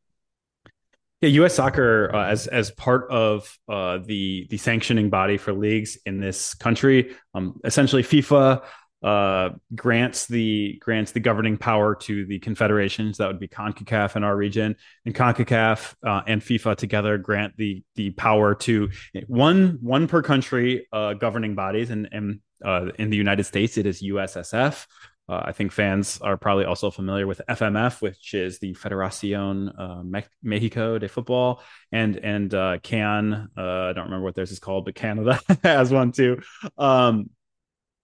Yeah, 1.22 1.30
U.S. 1.30 1.56
Soccer, 1.56 2.14
uh, 2.14 2.26
as 2.28 2.48
as 2.48 2.72
part 2.72 3.10
of 3.10 3.58
uh, 3.70 4.00
the 4.04 4.48
the 4.50 4.58
sanctioning 4.58 5.10
body 5.10 5.38
for 5.38 5.54
leagues 5.54 5.98
in 6.06 6.20
this 6.20 6.54
country, 6.54 7.16
um, 7.34 7.62
essentially 7.64 8.04
FIFA 8.04 8.62
uh, 9.02 9.50
grants 9.74 10.26
the 10.26 10.78
grants 10.82 11.14
the 11.14 11.22
governing 11.22 11.58
power 11.58 11.96
to 11.96 12.26
the 12.26 12.40
confederations. 12.40 13.18
That 13.18 13.28
would 13.28 13.40
be 13.40 13.48
Concacaf 13.48 14.18
in 14.18 14.26
our 14.26 14.36
region, 14.36 14.76
and 15.06 15.16
Concacaf 15.16 15.96
uh, 16.06 16.24
and 16.28 16.42
FIFA 16.42 16.76
together 16.76 17.18
grant 17.18 17.56
the 17.56 17.84
the 17.96 18.12
power 18.12 18.54
to 18.56 18.90
one 19.28 19.78
one 19.82 20.08
per 20.08 20.22
country 20.22 20.88
uh, 20.92 21.14
governing 21.14 21.56
bodies, 21.56 21.90
and 21.92 22.10
and 22.12 22.42
uh, 22.64 22.88
in 22.98 23.10
the 23.10 23.18
United 23.18 23.46
States, 23.46 23.78
it 23.78 23.86
is 23.86 24.02
USSF. 24.02 24.86
Uh, 25.28 25.42
I 25.46 25.52
think 25.54 25.72
fans 25.72 26.20
are 26.22 26.38
probably 26.38 26.66
also 26.66 26.92
familiar 26.92 27.26
with 27.26 27.42
FMF, 27.50 28.00
which 28.00 28.36
is 28.36 28.60
the 28.60 28.76
Federación 28.76 29.74
uh, 29.78 30.04
Me- 30.04 30.24
Mexico 30.44 31.00
de 31.00 31.08
Football, 31.08 31.64
and 31.92 32.18
and 32.18 32.54
uh, 32.54 32.78
CAN. 32.84 33.50
Uh, 33.58 33.62
I 33.62 33.94
don't 33.94 34.06
remember 34.06 34.24
what 34.24 34.36
theirs 34.36 34.52
is 34.52 34.60
called, 34.60 34.86
but 34.86 34.94
Canada 34.94 35.40
has 35.64 35.92
one 35.92 36.12
too. 36.12 36.42
Um, 36.78 37.32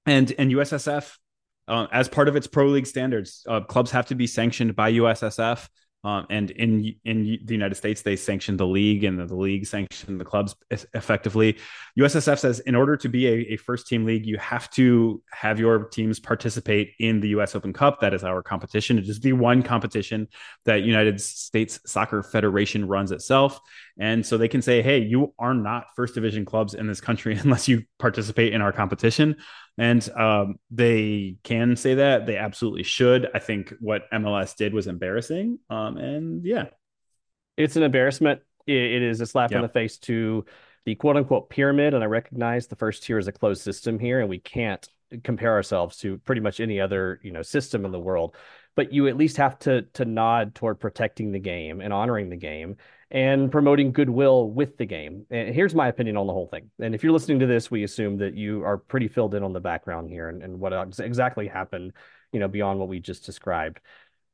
and 0.07 0.33
and 0.39 0.51
USSF, 0.51 1.15
uh, 1.67 1.87
as 1.91 2.09
part 2.09 2.27
of 2.27 2.35
its 2.35 2.47
pro 2.47 2.65
league 2.67 2.87
standards, 2.87 3.45
uh, 3.47 3.61
clubs 3.61 3.91
have 3.91 4.07
to 4.07 4.15
be 4.15 4.25
sanctioned 4.25 4.75
by 4.75 4.93
USSF. 4.93 5.67
Um, 6.03 6.25
and 6.31 6.49
in 6.51 6.95
in 7.05 7.23
the 7.45 7.53
United 7.53 7.75
States, 7.75 8.01
they 8.01 8.15
sanctioned 8.15 8.59
the 8.59 8.65
league, 8.65 9.03
and 9.03 9.19
the, 9.19 9.35
league 9.35 9.67
sanctioned 9.67 10.19
the 10.19 10.25
clubs 10.25 10.55
effectively. 10.71 11.57
USSF 11.99 12.39
says 12.39 12.59
in 12.61 12.73
order 12.73 12.97
to 12.97 13.07
be 13.07 13.27
a, 13.27 13.53
a, 13.53 13.57
first 13.57 13.87
team 13.87 14.03
league, 14.03 14.25
you 14.25 14.37
have 14.37 14.69
to 14.71 15.21
have 15.31 15.59
your 15.59 15.85
teams 15.85 16.19
participate 16.19 16.93
in 16.99 17.19
the 17.19 17.29
U.S. 17.29 17.55
Open 17.55 17.71
Cup. 17.71 17.99
That 18.01 18.15
is 18.15 18.23
our 18.23 18.41
competition. 18.41 18.97
It 18.97 19.07
is 19.07 19.19
the 19.19 19.33
one 19.33 19.61
competition 19.61 20.27
that 20.65 20.81
United 20.81 21.21
States 21.21 21.79
Soccer 21.85 22.23
Federation 22.23 22.87
runs 22.87 23.11
itself, 23.11 23.59
and 23.99 24.25
so 24.25 24.39
they 24.39 24.47
can 24.47 24.63
say, 24.63 24.81
"Hey, 24.81 24.99
you 24.99 25.35
are 25.37 25.53
not 25.53 25.85
first 25.95 26.15
division 26.15 26.45
clubs 26.45 26.73
in 26.73 26.87
this 26.87 26.99
country 26.99 27.35
unless 27.43 27.67
you 27.67 27.83
participate 27.99 28.53
in 28.53 28.61
our 28.61 28.71
competition." 28.71 29.35
And 29.81 30.07
um, 30.11 30.59
they 30.69 31.37
can 31.41 31.75
say 31.75 31.95
that. 31.95 32.27
They 32.27 32.37
absolutely 32.37 32.83
should. 32.83 33.27
I 33.33 33.39
think 33.39 33.73
what 33.79 34.03
MLS 34.11 34.55
did 34.55 34.75
was 34.75 34.85
embarrassing. 34.85 35.57
Um, 35.71 35.97
and 35.97 36.45
yeah. 36.45 36.65
It's 37.57 37.77
an 37.77 37.83
embarrassment. 37.83 38.41
it, 38.67 38.75
it 38.75 39.01
is 39.01 39.21
a 39.21 39.25
slap 39.25 39.49
yep. 39.49 39.57
in 39.57 39.61
the 39.63 39.69
face 39.69 39.97
to 39.99 40.45
the 40.85 40.93
quote 40.93 41.17
unquote 41.17 41.49
pyramid. 41.49 41.95
And 41.95 42.03
I 42.03 42.07
recognize 42.07 42.67
the 42.67 42.75
first 42.75 43.01
tier 43.01 43.17
is 43.17 43.27
a 43.27 43.31
closed 43.31 43.63
system 43.63 43.97
here, 43.97 44.19
and 44.19 44.29
we 44.29 44.37
can't 44.37 44.87
compare 45.23 45.53
ourselves 45.53 45.97
to 45.97 46.19
pretty 46.19 46.41
much 46.41 46.59
any 46.59 46.79
other 46.79 47.19
you 47.21 47.31
know 47.31 47.41
system 47.41 47.83
in 47.83 47.91
the 47.91 47.99
world 47.99 48.33
but 48.75 48.93
you 48.93 49.09
at 49.09 49.17
least 49.17 49.35
have 49.35 49.59
to 49.59 49.81
to 49.93 50.05
nod 50.05 50.55
toward 50.55 50.79
protecting 50.79 51.33
the 51.33 51.39
game 51.39 51.81
and 51.81 51.91
honoring 51.91 52.29
the 52.29 52.37
game 52.37 52.77
and 53.11 53.51
promoting 53.51 53.91
goodwill 53.91 54.49
with 54.49 54.77
the 54.77 54.85
game. 54.85 55.25
And 55.29 55.53
here's 55.53 55.75
my 55.75 55.89
opinion 55.89 56.15
on 56.15 56.27
the 56.27 56.33
whole 56.33 56.47
thing. 56.47 56.71
And 56.79 56.95
if 56.95 57.03
you're 57.03 57.11
listening 57.11 57.39
to 57.39 57.45
this, 57.45 57.69
we 57.69 57.83
assume 57.83 58.17
that 58.17 58.35
you 58.35 58.63
are 58.63 58.77
pretty 58.77 59.09
filled 59.09 59.35
in 59.35 59.43
on 59.43 59.51
the 59.51 59.59
background 59.59 60.09
here 60.09 60.29
and, 60.29 60.41
and 60.41 60.59
what 60.59 60.73
exactly 60.99 61.47
happened, 61.47 61.91
you 62.31 62.39
know, 62.39 62.47
beyond 62.47 62.79
what 62.79 62.87
we 62.87 62.99
just 62.99 63.25
described. 63.25 63.81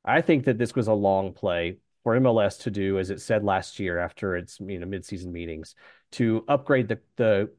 I 0.06 0.22
think 0.22 0.46
that 0.46 0.60
this 0.60 0.76
was 0.76 0.88
a 0.88 0.94
long 0.94 1.34
play 1.34 1.78
for 2.04 2.18
MLS 2.20 2.62
to 2.62 2.72
do, 2.72 3.00
as 3.00 3.10
it 3.10 3.20
said 3.20 3.44
last 3.44 3.80
year 3.80 4.00
after 4.00 4.38
its 4.38 4.60
you 4.62 4.80
know 4.80 4.88
midseason 4.88 5.32
meetings, 5.32 5.76
to 6.14 6.46
upgrade 6.48 6.88
the 6.88 7.00
the 7.18 7.52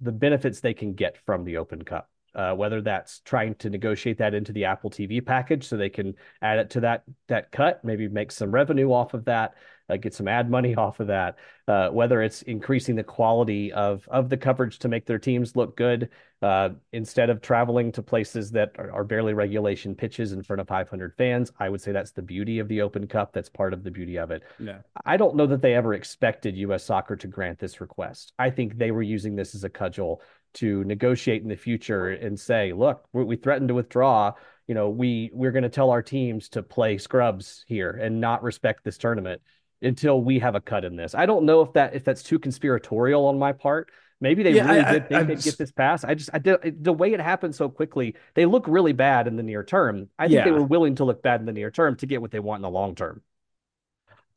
the 0.00 0.12
benefits 0.12 0.60
they 0.60 0.74
can 0.74 0.92
get 0.92 1.16
from 1.24 1.44
the 1.44 1.56
Open 1.56 1.82
Cup. 1.82 2.08
Uh, 2.34 2.52
whether 2.52 2.82
that's 2.82 3.20
trying 3.20 3.54
to 3.54 3.70
negotiate 3.70 4.18
that 4.18 4.34
into 4.34 4.52
the 4.52 4.66
Apple 4.66 4.90
TV 4.90 5.24
package 5.24 5.66
so 5.66 5.74
they 5.74 5.88
can 5.88 6.14
add 6.42 6.58
it 6.58 6.68
to 6.68 6.80
that 6.80 7.02
that 7.28 7.50
cut, 7.50 7.82
maybe 7.82 8.06
make 8.08 8.30
some 8.30 8.52
revenue 8.52 8.92
off 8.92 9.14
of 9.14 9.24
that, 9.24 9.54
uh, 9.88 9.96
get 9.96 10.14
some 10.14 10.28
ad 10.28 10.50
money 10.50 10.74
off 10.76 11.00
of 11.00 11.08
that. 11.08 11.36
Uh, 11.68 11.88
whether 11.88 12.22
it's 12.22 12.42
increasing 12.42 12.94
the 12.94 13.02
quality 13.02 13.72
of 13.72 14.06
of 14.08 14.28
the 14.28 14.36
coverage 14.36 14.78
to 14.78 14.88
make 14.88 15.04
their 15.04 15.18
teams 15.18 15.56
look 15.56 15.76
good 15.76 16.08
uh, 16.42 16.70
instead 16.92 17.30
of 17.30 17.40
traveling 17.40 17.90
to 17.90 18.02
places 18.02 18.50
that 18.50 18.72
are, 18.78 18.92
are, 18.92 19.04
barely 19.04 19.32
regulation 19.32 19.94
pitches 19.94 20.32
in 20.32 20.42
front 20.42 20.60
of 20.60 20.68
500 20.68 21.14
fans. 21.16 21.50
I 21.58 21.68
would 21.68 21.80
say 21.80 21.92
that's 21.92 22.12
the 22.12 22.22
beauty 22.22 22.58
of 22.58 22.68
the 22.68 22.82
Open 22.82 23.06
Cup. 23.06 23.32
That's 23.32 23.48
part 23.48 23.72
of 23.72 23.82
the 23.82 23.90
beauty 23.90 24.16
of 24.18 24.30
it. 24.30 24.42
Yeah. 24.58 24.78
I 25.04 25.16
don't 25.16 25.34
know 25.34 25.46
that 25.46 25.62
they 25.62 25.74
ever 25.74 25.94
expected 25.94 26.56
U.S. 26.58 26.84
Soccer 26.84 27.16
to 27.16 27.26
grant 27.26 27.58
this 27.58 27.80
request. 27.80 28.32
I 28.38 28.50
think 28.50 28.76
they 28.76 28.90
were 28.90 29.02
using 29.02 29.34
this 29.34 29.54
as 29.54 29.64
a 29.64 29.70
cudgel 29.70 30.20
to 30.54 30.84
negotiate 30.84 31.42
in 31.42 31.48
the 31.48 31.56
future 31.56 32.10
and 32.10 32.38
say, 32.38 32.72
look, 32.72 33.04
we 33.12 33.36
threatened 33.36 33.68
to 33.68 33.74
withdraw. 33.74 34.32
You 34.66 34.74
know, 34.74 34.90
we 34.90 35.30
we're 35.32 35.52
going 35.52 35.62
to 35.62 35.68
tell 35.68 35.90
our 35.90 36.02
teams 36.02 36.48
to 36.50 36.62
play 36.62 36.98
scrubs 36.98 37.64
here 37.66 37.90
and 37.90 38.20
not 38.20 38.42
respect 38.42 38.84
this 38.84 38.98
tournament 38.98 39.40
until 39.82 40.20
we 40.20 40.38
have 40.38 40.54
a 40.54 40.60
cut 40.60 40.84
in 40.84 40.96
this. 40.96 41.14
I 41.14 41.26
don't 41.26 41.44
know 41.44 41.60
if 41.62 41.72
that 41.74 41.94
if 41.94 42.04
that's 42.04 42.22
too 42.22 42.38
conspiratorial 42.38 43.26
on 43.26 43.38
my 43.38 43.52
part. 43.52 43.90
Maybe 44.20 44.42
they 44.42 44.52
yeah, 44.52 44.66
really 44.66 44.80
I, 44.80 44.92
did 44.92 45.08
think 45.08 45.20
I, 45.20 45.22
they'd 45.24 45.42
get 45.42 45.58
this 45.58 45.72
pass. 45.72 46.02
I 46.02 46.14
just 46.14 46.30
I 46.32 46.38
did 46.38 46.82
the 46.82 46.92
way 46.92 47.12
it 47.12 47.20
happened 47.20 47.54
so 47.54 47.68
quickly. 47.68 48.14
They 48.34 48.46
look 48.46 48.66
really 48.66 48.92
bad 48.92 49.26
in 49.26 49.36
the 49.36 49.42
near 49.42 49.62
term. 49.62 50.08
I 50.18 50.24
think 50.24 50.36
yeah. 50.36 50.44
they 50.44 50.52
were 50.52 50.62
willing 50.62 50.94
to 50.96 51.04
look 51.04 51.22
bad 51.22 51.40
in 51.40 51.46
the 51.46 51.52
near 51.52 51.70
term 51.70 51.96
to 51.96 52.06
get 52.06 52.22
what 52.22 52.30
they 52.30 52.40
want 52.40 52.60
in 52.60 52.62
the 52.62 52.70
long 52.70 52.94
term. 52.94 53.22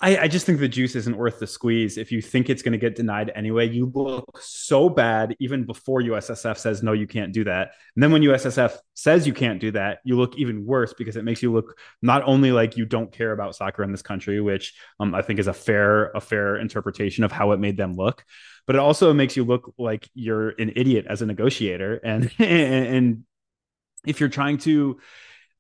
I, 0.02 0.18
I, 0.18 0.28
just 0.30 0.46
think 0.46 0.60
the 0.60 0.70
juice 0.70 0.96
isn't 0.96 1.18
worth 1.18 1.40
the 1.40 1.48
squeeze. 1.48 1.98
If 1.98 2.12
you 2.12 2.22
think 2.22 2.50
it's 2.50 2.62
going 2.62 2.72
to 2.72 2.78
get 2.78 2.96
denied 2.96 3.32
anyway, 3.36 3.68
you 3.68 3.92
look 3.94 4.40
so 4.42 4.88
bad 4.88 5.36
even 5.40 5.66
before 5.66 6.02
USSF 6.02 6.58
says, 6.58 6.82
no, 6.82 6.94
you 6.94 7.06
can't 7.06 7.34
do 7.34 7.44
that. 7.44 7.72
And 7.96 8.04
then 8.04 8.12
when 8.12 8.22
USSF 8.22 8.78
says 8.94 9.28
you 9.28 9.34
can't 9.34 9.60
do 9.60 9.72
that, 9.72 10.00
you 10.06 10.16
look 10.16 10.38
even 10.38 10.66
worse 10.66 10.94
because 10.94 11.18
it 11.18 11.26
makes 11.26 11.44
you 11.44 11.52
look 11.52 11.78
not 12.02 12.24
only 12.24 12.54
like 12.54 12.78
you 12.78 12.86
don't 12.86 13.12
care 13.12 13.34
about 13.34 13.56
soccer 13.56 13.84
in 13.84 13.92
this 13.92 14.02
country, 14.02 14.40
which 14.40 14.74
um, 15.02 15.14
I 15.14 15.22
think 15.22 15.38
is 15.38 15.48
a 15.48 15.54
fair, 15.54 16.12
a 16.12 16.22
fair 16.22 16.56
interpretation 16.56 17.26
of 17.26 17.34
how 17.34 17.52
it 17.52 17.60
made 17.60 17.76
them 17.76 17.98
look, 17.98 18.24
but 18.68 18.78
it 18.78 18.80
also 18.80 19.14
makes 19.14 19.36
you 19.36 19.44
look 19.44 19.74
like 19.78 20.10
you're 20.14 20.50
an 20.50 20.72
idiot 20.78 21.08
as 21.10 21.22
a 21.22 21.26
negotiator. 21.26 21.96
And, 21.96 22.32
and, 22.40 22.88
and 22.96 23.24
if 24.06 24.22
you're 24.22 24.30
trying 24.30 24.60
to, 24.60 25.00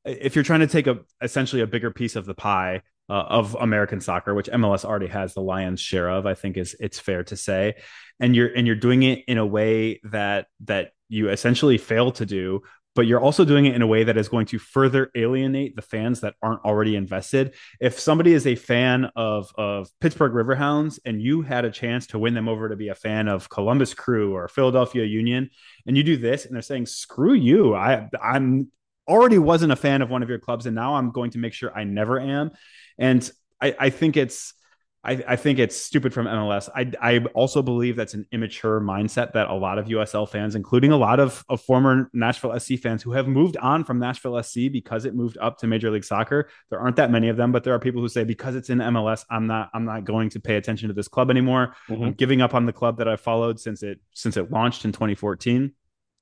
if 0.05 0.35
you're 0.35 0.45
trying 0.45 0.61
to 0.61 0.67
take 0.67 0.87
a 0.87 0.99
essentially 1.21 1.61
a 1.61 1.67
bigger 1.67 1.91
piece 1.91 2.15
of 2.15 2.25
the 2.25 2.33
pie 2.33 2.83
uh, 3.09 3.25
of 3.27 3.55
American 3.59 4.01
soccer, 4.01 4.35
which 4.35 4.47
MLS 4.47 4.85
already 4.85 5.07
has 5.07 5.33
the 5.33 5.41
lion's 5.41 5.79
share 5.79 6.09
of, 6.09 6.25
I 6.25 6.35
think 6.35 6.57
is 6.57 6.75
it's 6.79 6.99
fair 6.99 7.23
to 7.25 7.35
say, 7.35 7.75
and 8.19 8.35
you're 8.35 8.53
and 8.53 8.67
you're 8.67 8.75
doing 8.75 9.03
it 9.03 9.23
in 9.27 9.37
a 9.37 9.45
way 9.45 9.99
that 10.05 10.47
that 10.65 10.91
you 11.07 11.29
essentially 11.29 11.77
fail 11.77 12.11
to 12.13 12.25
do, 12.25 12.61
but 12.95 13.07
you're 13.07 13.19
also 13.19 13.45
doing 13.45 13.65
it 13.65 13.75
in 13.75 13.81
a 13.81 13.87
way 13.87 14.03
that 14.03 14.17
is 14.17 14.29
going 14.29 14.45
to 14.47 14.59
further 14.59 15.09
alienate 15.15 15.75
the 15.75 15.81
fans 15.81 16.21
that 16.21 16.35
aren't 16.41 16.63
already 16.63 16.95
invested. 16.95 17.55
If 17.79 17.99
somebody 17.99 18.33
is 18.33 18.45
a 18.45 18.55
fan 18.55 19.09
of 19.15 19.51
of 19.55 19.89
Pittsburgh 20.01 20.33
Riverhounds 20.33 20.99
and 21.03 21.21
you 21.21 21.41
had 21.41 21.65
a 21.65 21.71
chance 21.71 22.07
to 22.07 22.19
win 22.19 22.35
them 22.35 22.47
over 22.47 22.69
to 22.69 22.75
be 22.75 22.89
a 22.89 22.95
fan 22.95 23.27
of 23.27 23.49
Columbus 23.49 23.93
Crew 23.95 24.35
or 24.35 24.47
Philadelphia 24.47 25.05
Union, 25.05 25.49
and 25.87 25.97
you 25.97 26.03
do 26.03 26.17
this, 26.17 26.45
and 26.45 26.53
they're 26.53 26.61
saying, 26.61 26.85
"Screw 26.85 27.33
you! 27.33 27.73
I 27.75 28.07
I'm." 28.21 28.71
already 29.07 29.39
wasn't 29.39 29.71
a 29.71 29.75
fan 29.75 30.03
of 30.03 30.11
one 30.11 30.21
of 30.21 30.29
your 30.29 30.37
clubs 30.37 30.67
and 30.67 30.75
now 30.75 30.93
i'm 30.93 31.09
going 31.09 31.31
to 31.31 31.39
make 31.39 31.51
sure 31.51 31.75
i 31.75 31.83
never 31.83 32.19
am 32.19 32.51
and 32.99 33.31
I, 33.61 33.75
I 33.79 33.89
think 33.89 34.17
it's 34.17 34.53
I, 35.01 35.23
I, 35.25 35.35
think 35.37 35.59
it's 35.59 35.77
stupid 35.77 36.13
from 36.13 36.25
MLS. 36.25 36.67
I, 36.75 36.91
I 37.01 37.19
also 37.33 37.61
believe 37.61 37.95
that's 37.95 38.15
an 38.15 38.25
immature 38.33 38.81
mindset 38.81 39.31
that 39.31 39.47
a 39.49 39.53
lot 39.53 39.79
of 39.79 39.85
USL 39.85 40.27
fans, 40.27 40.55
including 40.55 40.91
a 40.91 40.97
lot 40.97 41.21
of, 41.21 41.45
of 41.47 41.61
former 41.61 42.09
Nashville 42.11 42.59
SC 42.59 42.73
fans 42.73 43.01
who 43.01 43.13
have 43.13 43.25
moved 43.25 43.55
on 43.57 43.85
from 43.85 43.97
Nashville 43.97 44.43
SC 44.43 44.69
because 44.69 45.05
it 45.05 45.15
moved 45.15 45.37
up 45.39 45.57
to 45.59 45.67
Major 45.67 45.89
League 45.89 46.03
Soccer. 46.03 46.49
There 46.69 46.79
aren't 46.79 46.97
that 46.97 47.11
many 47.11 47.29
of 47.29 47.37
them, 47.37 47.53
but 47.53 47.63
there 47.63 47.73
are 47.73 47.79
people 47.79 48.01
who 48.01 48.09
say 48.09 48.25
because 48.25 48.55
it's 48.55 48.69
in 48.69 48.79
MLS, 48.79 49.23
I'm 49.29 49.47
not 49.47 49.69
I'm 49.73 49.85
not 49.85 50.03
going 50.03 50.31
to 50.31 50.39
pay 50.41 50.57
attention 50.57 50.89
to 50.89 50.93
this 50.93 51.07
club 51.07 51.29
anymore. 51.29 51.75
Mm-hmm. 51.87 52.03
I'm 52.03 52.13
giving 52.13 52.41
up 52.41 52.53
on 52.53 52.65
the 52.65 52.73
club 52.73 52.97
that 52.97 53.07
I 53.07 53.15
followed 53.15 53.57
since 53.57 53.83
it 53.83 54.01
since 54.13 54.35
it 54.35 54.51
launched 54.51 54.83
in 54.83 54.91
2014. 54.91 55.71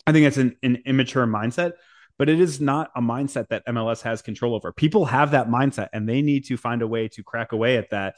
I 0.06 0.12
think 0.12 0.28
it's 0.28 0.38
an, 0.38 0.56
an 0.62 0.84
immature 0.86 1.26
mindset 1.26 1.74
but 2.18 2.30
it 2.30 2.40
is 2.40 2.60
not 2.60 2.92
a 2.96 3.02
mindset 3.02 3.50
that 3.50 3.66
MLS 3.68 4.02
has 4.02 4.22
control 4.22 4.56
over. 4.56 4.72
People 4.72 5.06
have 5.06 5.32
that 5.32 5.48
mindset 5.50 5.90
and 5.94 6.08
they 6.08 6.22
need 6.22 6.46
to 6.46 6.58
find 6.58 6.82
a 6.82 6.88
way 6.88 7.08
to 7.10 7.24
crack 7.24 7.52
away 7.52 7.78
at 7.78 7.92
that 7.92 8.16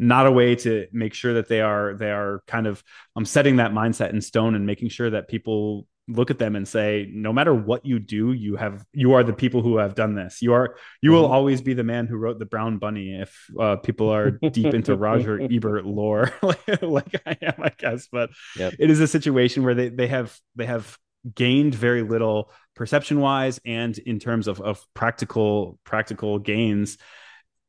not 0.00 0.26
a 0.26 0.32
way 0.32 0.56
to 0.56 0.86
make 0.92 1.12
sure 1.12 1.34
that 1.34 1.46
they 1.46 1.60
are 1.60 1.94
they 1.94 2.10
are 2.10 2.42
kind 2.46 2.66
of 2.66 2.82
um, 3.16 3.24
setting 3.26 3.56
that 3.56 3.72
mindset 3.72 4.10
in 4.10 4.20
stone 4.22 4.54
and 4.54 4.64
making 4.64 4.88
sure 4.88 5.10
that 5.10 5.28
people 5.28 5.86
look 6.08 6.30
at 6.30 6.38
them 6.38 6.56
and 6.56 6.66
say 6.66 7.08
no 7.12 7.32
matter 7.32 7.54
what 7.54 7.84
you 7.84 7.98
do 7.98 8.32
you 8.32 8.56
have 8.56 8.84
you 8.92 9.12
are 9.12 9.22
the 9.22 9.32
people 9.32 9.60
who 9.62 9.76
have 9.76 9.94
done 9.94 10.14
this 10.14 10.40
you 10.40 10.54
are 10.54 10.74
you 11.02 11.12
will 11.12 11.24
mm-hmm. 11.24 11.34
always 11.34 11.60
be 11.60 11.74
the 11.74 11.84
man 11.84 12.06
who 12.06 12.16
wrote 12.16 12.38
the 12.38 12.46
brown 12.46 12.78
bunny 12.78 13.20
if 13.20 13.46
uh, 13.60 13.76
people 13.76 14.08
are 14.08 14.30
deep 14.30 14.74
into 14.74 14.96
roger 14.96 15.40
ebert 15.52 15.84
lore 15.84 16.32
like, 16.42 16.82
like 16.82 17.22
i 17.26 17.36
am 17.42 17.54
i 17.62 17.70
guess 17.78 18.08
but 18.10 18.30
yep. 18.56 18.74
it 18.78 18.90
is 18.90 19.00
a 19.00 19.06
situation 19.06 19.62
where 19.62 19.74
they 19.74 19.88
they 19.90 20.08
have 20.08 20.36
they 20.56 20.66
have 20.66 20.98
gained 21.34 21.74
very 21.74 22.02
little 22.02 22.50
perception 22.74 23.20
wise 23.20 23.60
and 23.64 23.98
in 23.98 24.18
terms 24.18 24.48
of, 24.48 24.60
of 24.60 24.84
practical 24.94 25.78
practical 25.84 26.38
gains 26.38 26.98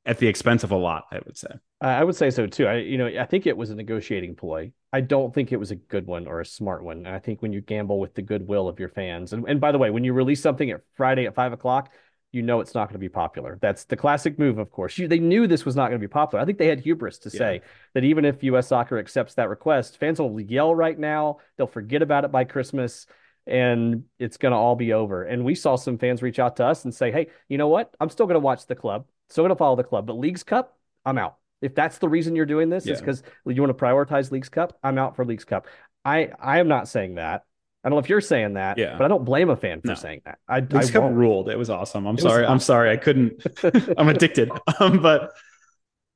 at 0.05 0.17
the 0.17 0.27
expense 0.27 0.63
of 0.63 0.71
a 0.71 0.75
lot 0.75 1.03
i 1.11 1.19
would 1.25 1.37
say 1.37 1.49
i 1.81 2.03
would 2.03 2.15
say 2.15 2.29
so 2.29 2.47
too 2.47 2.65
i 2.65 2.77
you 2.77 2.97
know 2.97 3.07
i 3.19 3.25
think 3.25 3.45
it 3.45 3.57
was 3.57 3.69
a 3.69 3.75
negotiating 3.75 4.35
ploy 4.35 4.71
i 4.93 5.01
don't 5.01 5.33
think 5.33 5.51
it 5.51 5.57
was 5.57 5.71
a 5.71 5.75
good 5.75 6.07
one 6.07 6.27
or 6.27 6.39
a 6.39 6.45
smart 6.45 6.83
one 6.83 6.97
and 6.97 7.09
i 7.09 7.19
think 7.19 7.41
when 7.41 7.51
you 7.51 7.61
gamble 7.61 7.99
with 7.99 8.13
the 8.15 8.21
goodwill 8.21 8.67
of 8.67 8.79
your 8.79 8.89
fans 8.89 9.33
and, 9.33 9.45
and 9.47 9.59
by 9.59 9.71
the 9.71 9.77
way 9.77 9.89
when 9.89 10.03
you 10.03 10.13
release 10.13 10.41
something 10.41 10.71
at 10.71 10.81
friday 10.95 11.25
at 11.25 11.35
five 11.35 11.53
o'clock 11.53 11.91
you 12.31 12.41
know 12.41 12.61
it's 12.61 12.73
not 12.73 12.87
going 12.87 12.93
to 12.93 12.99
be 12.99 13.09
popular. 13.09 13.57
That's 13.61 13.83
the 13.83 13.97
classic 13.97 14.39
move, 14.39 14.57
of 14.57 14.71
course. 14.71 14.97
You, 14.97 15.07
they 15.07 15.19
knew 15.19 15.47
this 15.47 15.65
was 15.65 15.75
not 15.75 15.89
going 15.89 15.99
to 15.99 16.07
be 16.07 16.11
popular. 16.11 16.41
I 16.41 16.45
think 16.45 16.57
they 16.57 16.67
had 16.67 16.79
hubris 16.79 17.17
to 17.19 17.29
yeah. 17.29 17.37
say 17.37 17.61
that 17.93 18.03
even 18.03 18.25
if 18.25 18.43
U.S. 18.43 18.67
Soccer 18.67 18.97
accepts 18.97 19.33
that 19.35 19.49
request, 19.49 19.97
fans 19.97 20.19
will 20.19 20.39
yell 20.39 20.73
right 20.73 20.97
now. 20.97 21.37
They'll 21.57 21.67
forget 21.67 22.01
about 22.01 22.23
it 22.23 22.31
by 22.31 22.45
Christmas 22.45 23.05
and 23.47 24.03
it's 24.19 24.37
going 24.37 24.51
to 24.51 24.57
all 24.57 24.75
be 24.75 24.93
over. 24.93 25.23
And 25.23 25.43
we 25.43 25.55
saw 25.55 25.75
some 25.75 25.97
fans 25.97 26.21
reach 26.21 26.39
out 26.39 26.57
to 26.57 26.65
us 26.65 26.85
and 26.85 26.93
say, 26.93 27.11
hey, 27.11 27.27
you 27.47 27.57
know 27.57 27.67
what? 27.67 27.93
I'm 27.99 28.09
still 28.09 28.25
going 28.25 28.35
to 28.35 28.39
watch 28.39 28.65
the 28.67 28.75
club, 28.75 29.05
still 29.29 29.43
going 29.43 29.49
to 29.49 29.55
follow 29.55 29.75
the 29.75 29.83
club, 29.83 30.05
but 30.05 30.17
Leagues 30.17 30.43
Cup, 30.43 30.77
I'm 31.05 31.17
out. 31.17 31.37
If 31.61 31.75
that's 31.75 31.99
the 31.99 32.09
reason 32.09 32.35
you're 32.35 32.45
doing 32.45 32.69
this, 32.69 32.85
yeah. 32.85 32.93
it's 32.93 33.01
because 33.01 33.23
you 33.45 33.61
want 33.61 33.75
to 33.77 33.83
prioritize 33.83 34.31
Leagues 34.31 34.49
Cup, 34.49 34.77
I'm 34.83 34.97
out 34.97 35.15
for 35.15 35.25
Leagues 35.25 35.45
Cup. 35.45 35.67
I, 36.03 36.29
I 36.39 36.59
am 36.59 36.67
not 36.67 36.87
saying 36.87 37.15
that. 37.15 37.43
I 37.83 37.89
don't 37.89 37.95
know 37.95 37.99
if 37.99 38.09
you're 38.09 38.21
saying 38.21 38.53
that, 38.55 38.77
yeah. 38.77 38.95
but 38.97 39.05
I 39.05 39.07
don't 39.07 39.25
blame 39.25 39.49
a 39.49 39.55
fan 39.55 39.81
for 39.81 39.89
no. 39.89 39.95
saying 39.95 40.21
that. 40.25 40.37
I, 40.47 40.59
Leagues 40.59 40.89
I 40.89 40.93
Cup 40.93 41.11
ruled. 41.11 41.49
It 41.49 41.57
was 41.57 41.69
awesome. 41.69 42.05
I'm 42.05 42.15
it 42.15 42.21
sorry. 42.21 42.43
Awesome. 42.43 42.53
I'm 42.53 42.59
sorry. 42.59 42.91
I 42.91 42.97
couldn't. 42.97 43.43
I'm 43.97 44.07
addicted. 44.07 44.51
Um, 44.79 45.01
but 45.01 45.31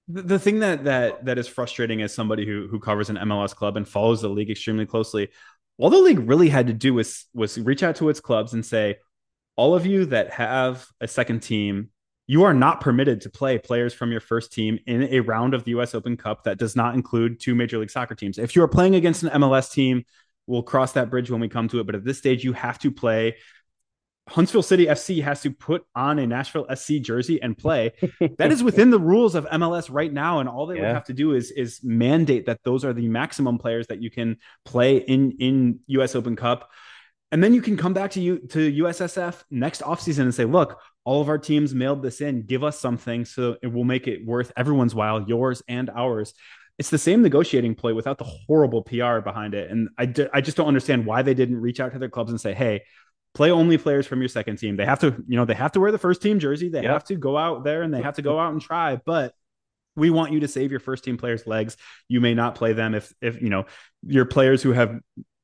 the, 0.08 0.22
the 0.22 0.40
thing 0.40 0.60
that 0.60 0.84
that 0.84 1.26
that 1.26 1.40
is 1.40 1.48
frustrating 1.48 2.02
as 2.04 2.14
somebody 2.14 2.46
who 2.46 2.68
who 2.70 2.80
covers 2.80 3.10
an 3.10 3.18
MLS 3.18 3.56
club 3.56 3.78
and 3.78 3.88
follows 3.88 4.22
the 4.22 4.30
league 4.30 4.52
extremely 4.52 4.86
closely 4.86 5.30
all 5.78 5.90
the 5.90 5.98
league 5.98 6.20
really 6.20 6.50
had 6.50 6.68
to 6.68 6.74
do 6.74 6.94
was 6.94 7.26
was 7.34 7.60
reach 7.60 7.84
out 7.84 7.98
to 7.98 8.10
its 8.10 8.20
clubs 8.20 8.54
and 8.54 8.66
say, 8.66 8.98
all 9.56 9.76
of 9.76 9.86
you 9.86 10.06
that 10.06 10.32
have 10.32 10.88
a 11.02 11.08
second 11.08 11.42
team, 11.42 11.90
you 12.28 12.44
are 12.44 12.54
not 12.54 12.82
permitted 12.82 13.22
to 13.22 13.30
play 13.30 13.58
players 13.58 13.94
from 13.94 14.12
your 14.12 14.20
first 14.20 14.52
team 14.52 14.80
in 14.88 15.04
a 15.04 15.20
round 15.20 15.54
of 15.54 15.64
the 15.64 15.72
US 15.72 15.94
Open 15.96 16.18
Cup 16.18 16.44
that 16.44 16.58
does 16.58 16.76
not 16.76 16.96
include 16.96 17.40
two 17.40 17.56
Major 17.56 17.78
League 17.78 17.92
Soccer 17.92 18.16
teams. 18.16 18.38
If 18.38 18.56
you 18.56 18.64
are 18.64 18.68
playing 18.68 18.96
against 18.96 19.24
an 19.24 19.42
MLS 19.42 19.72
team, 19.72 20.06
we'll 20.48 20.64
cross 20.64 20.94
that 20.94 21.10
bridge 21.10 21.30
when 21.30 21.42
we 21.42 21.50
come 21.50 21.68
to 21.70 21.80
it. 21.80 21.86
But 21.86 21.96
at 21.96 22.04
this 22.04 22.18
stage, 22.18 22.44
you 22.44 22.54
have 22.54 22.80
to 22.80 22.92
play 22.92 23.38
Huntsville 24.28 24.64
City 24.64 24.88
FC 24.88 25.22
has 25.22 25.42
to 25.42 25.52
put 25.52 25.86
on 25.96 26.18
a 26.18 26.26
Nashville 26.26 26.66
SC 26.74 26.94
jersey 27.02 27.42
and 27.42 27.56
play. 27.58 27.94
that 28.38 28.52
is 28.52 28.64
within 28.64 28.90
the 28.90 29.00
rules 29.00 29.36
of 29.36 29.46
MLS 29.46 29.90
right 29.92 30.12
now, 30.12 30.40
and 30.40 30.50
all 30.50 30.66
they 30.66 30.78
yeah. 30.78 30.82
would 30.82 30.94
have 30.94 31.06
to 31.06 31.14
do 31.14 31.34
is 31.34 31.52
is 31.52 31.82
mandate 31.84 32.48
that 32.48 32.64
those 32.64 32.84
are 32.84 32.94
the 32.94 33.08
maximum 33.08 33.58
players 33.58 33.88
that 33.88 34.02
you 34.02 34.10
can 34.10 34.38
play 34.64 34.98
in 34.98 35.34
in 35.40 35.80
US 35.88 36.16
Open 36.16 36.36
Cup. 36.36 36.72
And 37.32 37.44
then 37.44 37.54
you 37.54 37.62
can 37.62 37.76
come 37.76 37.94
back 37.94 38.12
to 38.12 38.22
you 38.22 38.40
to 38.50 38.72
USSF 38.84 39.44
next 39.52 39.82
offseason 39.82 40.22
and 40.22 40.34
say, 40.34 40.46
look, 40.46 40.80
all 41.04 41.22
of 41.22 41.30
our 41.30 41.38
teams 41.38 41.74
mailed 41.74 42.02
this 42.02 42.22
in. 42.22 42.44
Give 42.44 42.64
us 42.64 42.80
something 42.80 43.26
so 43.26 43.58
it 43.62 43.68
will 43.68 43.84
make 43.84 44.08
it 44.08 44.26
worth 44.26 44.52
everyone's 44.56 44.96
while, 44.96 45.22
yours 45.24 45.62
and 45.68 45.90
ours. 45.90 46.34
It's 46.78 46.90
the 46.90 46.98
same 46.98 47.22
negotiating 47.22 47.76
play 47.76 47.94
without 47.94 48.18
the 48.18 48.26
horrible 48.26 48.84
PR 48.84 49.20
behind 49.20 49.54
it. 49.54 49.72
And 49.72 49.90
I, 49.98 50.06
d- 50.06 50.28
I 50.34 50.42
just 50.42 50.56
don't 50.56 50.68
understand 50.68 51.06
why 51.06 51.22
they 51.22 51.34
didn't 51.34 51.60
reach 51.60 51.80
out 51.80 51.94
to 51.94 52.00
their 52.00 52.10
clubs 52.10 52.32
and 52.32 52.40
say, 52.40 52.54
hey, 52.54 52.84
play 53.36 53.52
only 53.52 53.78
players 53.78 54.08
from 54.08 54.22
your 54.22 54.30
second 54.30 54.58
team. 54.58 54.78
They 54.78 54.86
have 54.86 55.00
to, 55.02 55.24
you 55.28 55.36
know, 55.36 55.46
they 55.46 55.54
have 55.54 55.74
to 55.74 55.80
wear 55.80 55.92
the 55.92 56.00
first 56.00 56.22
team 56.22 56.40
jersey. 56.40 56.70
They 56.70 56.82
yep. 56.82 56.92
have 56.92 57.04
to 57.06 57.16
go 57.16 57.38
out 57.38 57.64
there 57.64 57.84
and 57.84 57.94
they 57.94 58.02
have 58.02 58.16
to 58.16 58.22
go 58.22 58.40
out 58.40 58.54
and 58.54 58.62
try. 58.62 58.96
But 58.96 59.36
we 59.96 60.10
want 60.10 60.32
you 60.32 60.40
to 60.40 60.48
save 60.48 60.72
your 60.72 60.80
first 60.80 61.04
team 61.04 61.18
players' 61.18 61.46
legs. 61.46 61.78
You 62.08 62.22
may 62.22 62.34
not 62.34 62.56
play 62.56 62.74
them 62.74 62.96
if, 62.96 63.14
if 63.22 63.42
you 63.42 63.50
know, 63.50 63.66
your 64.08 64.26
players 64.26 64.64
who 64.64 64.72
have 64.72 65.00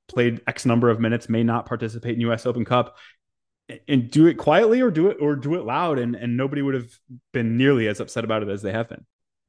played 0.08 0.42
X 0.48 0.66
number 0.66 0.90
of 0.90 1.00
minutes 1.00 1.30
may 1.30 1.44
not 1.44 1.66
participate 1.66 2.16
in 2.16 2.22
U.S. 2.22 2.46
Open 2.46 2.66
Cup. 2.66 2.98
And 3.88 4.12
do 4.12 4.28
it 4.28 4.34
quietly 4.34 4.82
or 4.82 4.92
do 4.92 5.08
it 5.08 5.18
or 5.22 5.38
do 5.38 5.56
it 5.56 5.64
loud, 5.64 5.98
and 5.98 6.14
and 6.14 6.36
nobody 6.36 6.62
would 6.62 6.74
have 6.74 6.90
been 7.32 7.56
nearly 7.56 7.88
as 7.88 8.02
upset 8.02 8.26
about 8.26 8.44
it 8.44 8.50
as 8.50 8.62
they 8.62 8.74
have 8.74 8.90
been. 8.90 9.06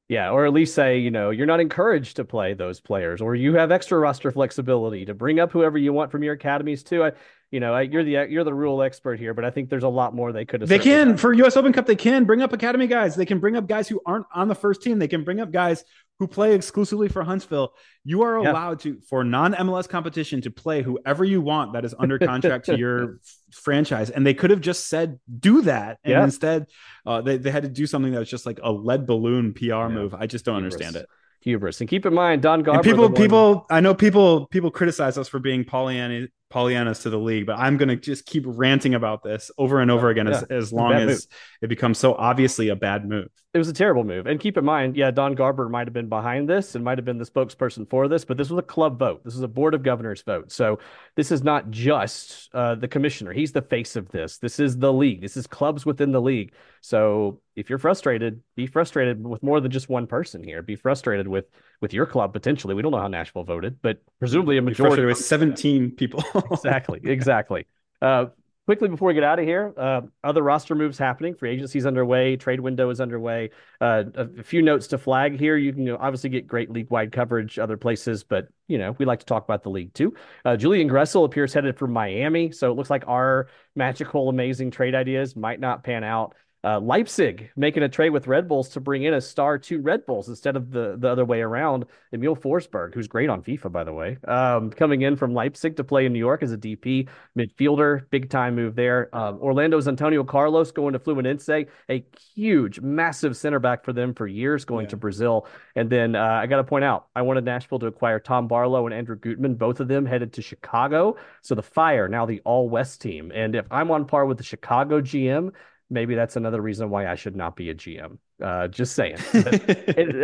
Yeah, 0.09 0.31
or 0.31 0.47
at 0.47 0.53
least 0.53 0.77
say, 0.77 0.99
you 0.99 1.11
know, 1.11 1.31
you're 1.31 1.47
not 1.47 1.59
encouraged 1.59 2.17
to 2.17 2.25
play 2.25 2.55
those 2.55 2.79
players, 2.79 3.21
or 3.21 3.35
you 3.35 3.55
have 3.55 3.73
extra 3.73 3.99
roster 3.99 4.31
flexibility 4.31 5.07
to 5.07 5.15
bring 5.15 5.41
up 5.41 5.51
whoever 5.51 5.77
you 5.77 5.93
want 5.93 6.13
from 6.13 6.23
your 6.23 6.35
academies 6.35 6.85
too. 6.85 7.03
I, 7.03 7.13
you 7.53 7.61
know, 7.61 7.79
you're 7.79 8.03
the 8.03 8.27
you're 8.31 8.45
the 8.45 8.55
rule 8.55 8.83
expert 8.83 9.21
here, 9.21 9.35
but 9.35 9.45
I 9.45 9.51
think 9.51 9.69
there's 9.69 9.83
a 9.83 9.89
lot 9.89 10.15
more 10.15 10.33
they 10.33 10.47
could 10.47 10.63
have. 10.63 10.71
They 10.71 10.79
can 10.79 11.09
done. 11.09 11.17
for 11.19 11.35
U.S. 11.35 11.55
Open 11.55 11.71
Cup. 11.71 11.85
They 11.85 11.95
can 11.95 12.25
bring 12.25 12.41
up 12.41 12.55
academy 12.55 12.87
guys. 12.87 13.15
They 13.15 13.27
can 13.27 13.41
bring 13.41 13.57
up 13.57 13.69
guys 13.69 13.87
who 13.89 14.01
aren't 14.07 14.25
on 14.35 14.49
the 14.49 14.55
first 14.55 14.83
team. 14.83 14.99
They 14.99 15.07
can 15.07 15.23
bring 15.23 15.39
up 15.39 15.53
guys 15.53 15.85
who 16.19 16.27
play 16.27 16.55
exclusively 16.55 17.09
for 17.09 17.23
Huntsville. 17.23 17.75
You 18.05 18.23
are 18.23 18.37
allowed 18.37 18.83
yeah. 18.87 18.93
to, 18.93 19.01
for 19.03 19.23
non 19.23 19.53
MLS 19.53 19.87
competition, 19.87 20.41
to 20.41 20.51
play 20.51 20.81
whoever 20.81 21.25
you 21.25 21.43
want 21.43 21.75
that 21.75 21.85
is 21.85 21.95
under 21.99 22.19
contract 22.19 22.65
to 22.67 22.79
your 22.79 23.19
franchise. 23.53 24.09
And 24.09 24.27
they 24.27 24.33
could 24.33 24.49
have 24.49 24.63
just 24.63 24.89
said, 24.89 25.21
do 25.39 25.61
that. 25.63 25.99
And 26.05 26.13
yeah. 26.13 26.25
instead, 26.25 26.69
uh, 27.05 27.21
they, 27.21 27.37
they 27.37 27.51
had 27.51 27.65
to 27.65 27.69
do 27.69 27.87
something 27.87 28.13
that 28.13 28.19
was 28.19 28.31
just 28.31 28.47
like 28.47 28.61
a 28.63 28.73
lead 28.73 29.07
balloon 29.07 29.53
PR 29.53 29.65
yeah. 29.65 29.89
move. 29.89 30.15
I 30.15 30.27
just 30.27 30.47
don't 30.47 30.57
understand 30.57 30.97
it 30.97 31.07
hubris. 31.43 31.81
And 31.81 31.91
keep 31.91 32.07
in 32.07 32.15
mind, 32.15 32.43
Don 32.43 32.63
Garber. 32.63 32.79
And 32.79 32.85
people, 32.85 33.11
people, 33.11 33.67
I 33.69 33.81
know 33.81 33.95
people, 33.95 34.47
people 34.47 34.71
criticize 34.71 35.19
us 35.19 35.29
for 35.29 35.39
being 35.39 35.65
Pollyanna, 35.65 36.29
Pollyannas 36.53 37.03
to 37.03 37.11
the 37.11 37.19
league, 37.19 37.47
but 37.47 37.59
I'm 37.59 37.77
going 37.77 37.89
to 37.89 37.97
just 37.97 38.27
keep 38.27 38.45
ranting 38.47 38.95
about 38.95 39.23
this 39.23 39.51
over 39.59 39.81
and 39.81 39.91
over 39.91 40.11
again 40.11 40.27
yeah, 40.27 40.37
as, 40.37 40.43
as 40.45 40.73
long 40.73 40.93
as 40.93 41.27
it 41.61 41.69
becomes 41.69 41.99
so 41.99 42.15
obviously 42.15 42.69
a 42.69 42.77
bad 42.77 43.09
move. 43.09 43.29
It 43.55 43.59
was 43.59 43.69
a 43.69 43.73
terrible 43.75 44.03
move. 44.03 44.27
And 44.27 44.41
keep 44.41 44.57
in 44.57 44.65
mind, 44.65 44.97
yeah, 44.97 45.11
Don 45.11 45.35
Garber 45.35 45.69
might 45.69 45.87
have 45.87 45.93
been 45.93 46.09
behind 46.09 46.49
this 46.49 46.75
and 46.75 46.83
might 46.83 46.97
have 46.97 47.05
been 47.05 47.19
the 47.19 47.27
spokesperson 47.27 47.89
for 47.89 48.09
this, 48.09 48.25
but 48.25 48.39
this 48.39 48.49
was 48.49 48.59
a 48.59 48.63
club 48.63 48.99
vote. 48.99 49.23
This 49.25 49.35
is 49.35 49.43
a 49.43 49.49
board 49.49 49.75
of 49.75 49.83
governors 49.83 50.23
vote. 50.23 50.51
So 50.51 50.79
this 51.17 51.31
is 51.31 51.43
not 51.45 51.71
just 51.71 52.49
uh, 52.55 52.77
the 52.77 52.89
commissioner. 52.89 53.31
He's 53.35 53.53
the 53.53 53.61
face 53.61 53.95
of 53.95 54.09
this. 54.09 54.39
This 54.39 54.59
is 54.59 54.79
the 54.79 54.91
league. 54.91 55.21
This 55.21 55.37
is 55.37 55.47
clubs 55.47 55.85
within 55.85 56.13
the 56.13 56.21
league. 56.21 56.55
So 56.81 57.43
if 57.55 57.69
you're 57.69 57.79
frustrated, 57.79 58.41
be 58.57 58.67
frustrated 58.67 59.23
with 59.23 59.43
more 59.43 59.61
than 59.61 59.71
just 59.71 59.91
one 59.91 60.07
person 60.07 60.43
here. 60.43 60.63
Be 60.63 60.77
frustrated 60.77 61.29
with 61.29 61.45
with 61.83 61.93
your 61.93 62.07
club 62.07 62.33
potentially. 62.33 62.75
We 62.75 62.81
don't 62.81 62.93
know 62.93 63.01
how 63.01 63.09
Nashville 63.09 63.45
voted, 63.45 63.83
but 63.83 64.03
presumably 64.19 64.57
a 64.57 64.63
majority 64.63 65.05
with 65.05 65.19
17 65.19 65.91
people. 65.91 66.25
exactly, 66.53 67.01
exactly. 67.05 67.67
Uh, 68.01 68.27
quickly 68.73 68.89
before 68.89 69.09
we 69.09 69.13
get 69.13 69.23
out 69.23 69.39
of 69.39 69.45
here, 69.45 69.75
uh, 69.77 70.01
other 70.25 70.41
roster 70.41 70.75
moves 70.75 70.97
happening. 70.97 71.35
Free 71.35 71.51
agency 71.51 71.79
is 71.79 71.85
underway. 71.85 72.37
Trade 72.37 72.59
window 72.59 72.89
is 72.89 73.03
underway. 73.03 73.51
Uh, 73.83 74.05
a, 74.15 74.27
a, 74.39 74.43
few 74.43 74.63
notes 74.63 74.87
to 74.87 74.97
flag 74.97 75.39
here. 75.39 75.59
You 75.59 75.75
can 75.75 75.91
obviously 75.91 76.31
get 76.31 76.47
great 76.47 76.71
league 76.71 76.89
wide 76.89 77.13
coverage 77.13 77.59
other 77.59 77.77
places, 77.77 78.25
but 78.25 78.49
you 78.69 78.79
know 78.79 78.97
we 78.99 79.05
like 79.05 79.19
to 79.19 79.27
talk 79.27 79.45
about 79.45 79.63
the 79.63 79.69
league 79.69 79.93
too. 79.93 80.15
Uh, 80.47 80.57
Julian 80.57 80.89
Gressel 80.89 81.27
appears 81.27 81.53
headed 81.53 81.77
for 81.77 81.87
Miami, 81.87 82.51
so 82.51 82.71
it 82.71 82.75
looks 82.75 82.89
like 82.89 83.05
our 83.07 83.49
magical, 83.77 84.31
amazing 84.31 84.71
trade 84.71 84.95
ideas 84.95 85.37
might 85.37 85.61
not 85.61 85.85
pan 85.85 86.03
out. 86.03 86.35
Uh, 86.65 86.79
Leipzig 86.79 87.51
making 87.57 87.83
a 87.83 87.89
trade 87.89 88.11
with 88.11 88.29
Red 88.29 88.47
Bulls 88.47 88.69
to 88.71 88.81
bring 88.81 89.03
in 89.03 89.15
a 89.15 89.21
star 89.21 89.59
to 89.59 89.81
Red 89.81 90.07
Bulls 90.07 90.29
instead 90.29 90.55
of 90.55 90.71
the, 90.71 90.97
the 90.97 91.09
other 91.09 91.25
way 91.25 91.41
around. 91.41 91.87
Emil 92.13 92.37
Forsberg, 92.37 92.95
who's 92.95 93.09
great 93.09 93.29
on 93.29 93.43
FIFA, 93.43 93.73
by 93.73 93.85
the 93.85 93.93
way, 93.93 94.17
um, 94.29 94.71
coming 94.71 95.03
in 95.03 95.17
from 95.17 95.35
Leipzig 95.35 95.77
to 95.77 95.85
play 95.85 96.07
in 96.07 96.13
New 96.13 96.21
York 96.21 96.43
as 96.43 96.53
a 96.53 96.57
DP 96.59 97.09
midfielder. 97.37 98.09
Big 98.11 98.31
time 98.31 98.55
move 98.55 98.77
there. 98.77 99.15
Um, 99.17 99.39
Orlando's 99.41 99.89
Antonio 99.89 100.23
Carlos 100.23 100.71
going 100.71 100.93
to 100.93 100.99
Fluminense, 100.99 101.67
a 101.89 102.05
huge, 102.35 102.81
massive 102.81 103.37
center 103.37 103.59
back 103.59 103.85
for 103.85 103.93
them 103.93 104.15
for 104.15 104.27
years, 104.27 104.65
going 104.65 104.85
yeah. 104.85 104.91
to 104.91 104.97
Brazil. 104.97 105.49
And 105.75 105.91
then 105.91 106.15
uh, 106.15 106.23
I 106.23 106.47
got 106.47 106.57
to 106.59 106.65
point 106.65 106.85
out, 106.85 107.09
I 107.17 107.23
wanted 107.23 107.45
Nashville 107.45 107.81
to 107.81 107.87
acquire 107.87 108.21
Tom 108.21 108.47
Barlow 108.47 108.87
and 108.87 108.95
Andrew 108.95 109.17
Gutman. 109.17 109.57
Both 109.57 109.81
of 109.81 109.89
them 109.89 110.07
headed 110.07 110.33
to 110.35 110.43
Chicago. 110.43 111.17
So 111.41 111.57
the 111.57 111.63
Fire, 111.63 112.09
now 112.09 112.25
the 112.25 112.41
All 112.45 112.69
West 112.69 113.01
team. 113.01 113.33
And 113.35 113.57
if 113.57 113.67
I'm 113.71 113.91
on 113.91 114.05
par 114.05 114.27
with 114.27 114.39
the 114.39 114.45
Chicago 114.45 115.01
GM, 115.01 115.53
maybe 115.93 116.15
that's 116.15 116.37
another 116.37 116.61
reason 116.61 116.91
why 116.91 117.07
I 117.07 117.15
should 117.15 117.37
not 117.37 117.55
be 117.55 117.71
a 117.71 117.75
GM. 117.75 118.19
Uh, 118.43 118.67
just 118.69 118.95
saying. 118.95 119.19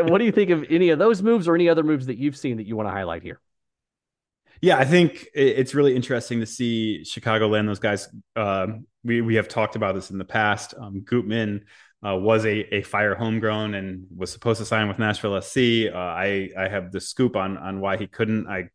what 0.08 0.18
do 0.18 0.24
you 0.24 0.32
think 0.32 0.50
of 0.50 0.64
any 0.70 0.90
of 0.90 0.98
those 0.98 1.22
moves 1.22 1.46
or 1.46 1.54
any 1.54 1.68
other 1.68 1.82
moves 1.82 2.06
that 2.06 2.16
you've 2.16 2.36
seen 2.36 2.56
that 2.56 2.66
you 2.66 2.76
want 2.76 2.88
to 2.88 2.92
highlight 2.92 3.22
here? 3.22 3.40
Yeah, 4.60 4.76
I 4.78 4.84
think 4.84 5.28
it's 5.34 5.74
really 5.74 5.94
interesting 5.94 6.40
to 6.40 6.46
see 6.46 7.04
Chicago 7.04 7.46
land 7.46 7.68
those 7.68 7.78
guys. 7.78 8.08
Uh, 8.34 8.66
we 9.04 9.20
we 9.20 9.36
have 9.36 9.46
talked 9.46 9.76
about 9.76 9.94
this 9.94 10.10
in 10.10 10.18
the 10.18 10.24
past. 10.24 10.74
Um, 10.76 11.02
Gutman 11.04 11.64
uh, 12.04 12.16
was 12.16 12.44
a, 12.44 12.74
a 12.74 12.82
fire 12.82 13.14
homegrown 13.14 13.74
and 13.74 14.06
was 14.16 14.32
supposed 14.32 14.58
to 14.58 14.64
sign 14.64 14.88
with 14.88 14.98
Nashville 14.98 15.40
SC. 15.40 15.92
Uh, 15.92 15.96
I 15.96 16.50
I 16.58 16.68
have 16.68 16.90
the 16.90 17.00
scoop 17.00 17.36
on 17.36 17.56
on 17.56 17.80
why 17.80 17.98
he 17.98 18.08
couldn't. 18.08 18.48
I 18.48 18.70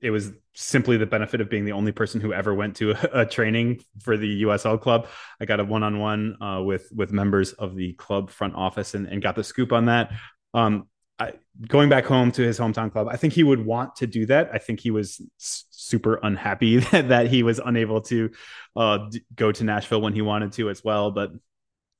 it 0.00 0.10
was 0.10 0.32
simply 0.54 0.96
the 0.96 1.06
benefit 1.06 1.40
of 1.40 1.50
being 1.50 1.64
the 1.64 1.72
only 1.72 1.92
person 1.92 2.20
who 2.20 2.32
ever 2.32 2.54
went 2.54 2.76
to 2.76 2.92
a, 2.92 3.20
a 3.22 3.26
training 3.26 3.80
for 4.00 4.16
the 4.16 4.42
USL 4.42 4.80
club. 4.80 5.06
I 5.40 5.44
got 5.44 5.60
a 5.60 5.64
one-on-one 5.64 6.42
uh, 6.42 6.62
with 6.62 6.90
with 6.94 7.12
members 7.12 7.52
of 7.52 7.74
the 7.76 7.92
club 7.94 8.30
front 8.30 8.54
office 8.54 8.94
and, 8.94 9.06
and 9.06 9.22
got 9.22 9.36
the 9.36 9.44
scoop 9.44 9.72
on 9.72 9.86
that. 9.86 10.12
Um, 10.54 10.88
I, 11.18 11.32
going 11.66 11.88
back 11.88 12.04
home 12.04 12.30
to 12.32 12.42
his 12.42 12.58
hometown 12.58 12.92
club, 12.92 13.08
I 13.10 13.16
think 13.16 13.32
he 13.32 13.42
would 13.42 13.64
want 13.64 13.96
to 13.96 14.06
do 14.06 14.26
that. 14.26 14.50
I 14.52 14.58
think 14.58 14.80
he 14.80 14.90
was 14.90 15.20
super 15.38 16.20
unhappy 16.22 16.78
that, 16.92 17.08
that 17.08 17.28
he 17.28 17.42
was 17.42 17.58
unable 17.64 18.02
to 18.02 18.30
uh, 18.76 18.98
d- 19.10 19.22
go 19.34 19.50
to 19.52 19.64
Nashville 19.64 20.02
when 20.02 20.12
he 20.12 20.22
wanted 20.22 20.52
to 20.52 20.68
as 20.68 20.84
well. 20.84 21.10
But 21.10 21.32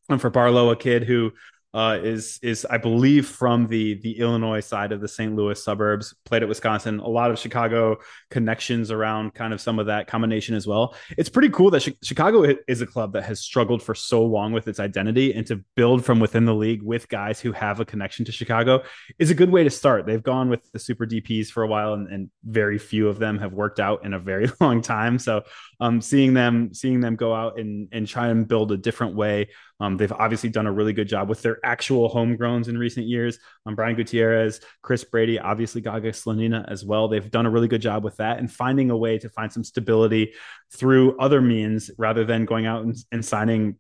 um, 0.08 0.18
for 0.18 0.30
Barlow, 0.30 0.70
a 0.70 0.76
kid 0.76 1.04
who 1.04 1.32
uh, 1.74 1.98
is 2.02 2.38
is 2.42 2.66
I 2.68 2.78
believe 2.78 3.28
from 3.28 3.66
the 3.66 3.94
the 4.00 4.18
Illinois 4.18 4.60
side 4.60 4.92
of 4.92 5.00
the 5.00 5.08
St. 5.08 5.34
Louis 5.34 5.62
suburbs. 5.62 6.14
Played 6.24 6.42
at 6.42 6.48
Wisconsin. 6.48 7.00
A 7.00 7.08
lot 7.08 7.30
of 7.30 7.38
Chicago 7.38 7.98
connections 8.30 8.90
around 8.90 9.34
kind 9.34 9.52
of 9.52 9.60
some 9.60 9.78
of 9.78 9.86
that 9.86 10.06
combination 10.06 10.54
as 10.54 10.66
well. 10.66 10.94
It's 11.18 11.28
pretty 11.28 11.50
cool 11.50 11.70
that 11.72 11.86
Chicago 12.02 12.56
is 12.66 12.80
a 12.80 12.86
club 12.86 13.12
that 13.12 13.24
has 13.24 13.40
struggled 13.40 13.82
for 13.82 13.94
so 13.94 14.24
long 14.24 14.52
with 14.52 14.68
its 14.68 14.80
identity, 14.80 15.34
and 15.34 15.46
to 15.48 15.62
build 15.74 16.04
from 16.04 16.18
within 16.18 16.46
the 16.46 16.54
league 16.54 16.82
with 16.82 17.08
guys 17.08 17.40
who 17.40 17.52
have 17.52 17.78
a 17.78 17.84
connection 17.84 18.24
to 18.24 18.32
Chicago 18.32 18.82
is 19.18 19.30
a 19.30 19.34
good 19.34 19.50
way 19.50 19.62
to 19.62 19.70
start. 19.70 20.06
They've 20.06 20.22
gone 20.22 20.48
with 20.48 20.70
the 20.72 20.78
super 20.78 21.06
DPS 21.06 21.48
for 21.48 21.62
a 21.62 21.68
while, 21.68 21.92
and, 21.92 22.08
and 22.08 22.30
very 22.44 22.78
few 22.78 23.08
of 23.08 23.18
them 23.18 23.38
have 23.38 23.52
worked 23.52 23.80
out 23.80 24.04
in 24.04 24.14
a 24.14 24.18
very 24.18 24.50
long 24.60 24.80
time. 24.80 25.18
So, 25.18 25.42
um, 25.80 26.00
seeing 26.00 26.32
them 26.32 26.72
seeing 26.72 27.00
them 27.00 27.16
go 27.16 27.34
out 27.34 27.58
and 27.58 27.88
and 27.92 28.08
try 28.08 28.28
and 28.28 28.48
build 28.48 28.72
a 28.72 28.78
different 28.78 29.14
way 29.14 29.48
um, 29.80 29.96
they've 29.96 30.12
obviously 30.12 30.48
done 30.48 30.66
a 30.66 30.72
really 30.72 30.92
good 30.92 31.08
job 31.08 31.28
with 31.28 31.42
their 31.42 31.58
actual 31.64 32.10
homegrowns 32.10 32.68
in 32.68 32.78
recent 32.78 33.06
years. 33.06 33.38
Um, 33.66 33.74
Brian 33.74 33.94
Gutierrez, 33.94 34.60
Chris 34.82 35.04
Brady, 35.04 35.38
obviously 35.38 35.80
Gaga 35.80 36.12
Slonina 36.12 36.64
as 36.68 36.84
well. 36.84 37.08
They've 37.08 37.30
done 37.30 37.46
a 37.46 37.50
really 37.50 37.68
good 37.68 37.82
job 37.82 38.02
with 38.02 38.16
that 38.16 38.38
and 38.38 38.50
finding 38.50 38.90
a 38.90 38.96
way 38.96 39.18
to 39.18 39.28
find 39.28 39.52
some 39.52 39.64
stability 39.64 40.32
through 40.74 41.18
other 41.18 41.40
means 41.40 41.90
rather 41.98 42.24
than 42.24 42.46
going 42.46 42.66
out 42.66 42.84
and, 42.84 42.96
and 43.12 43.24
signing 43.24 43.76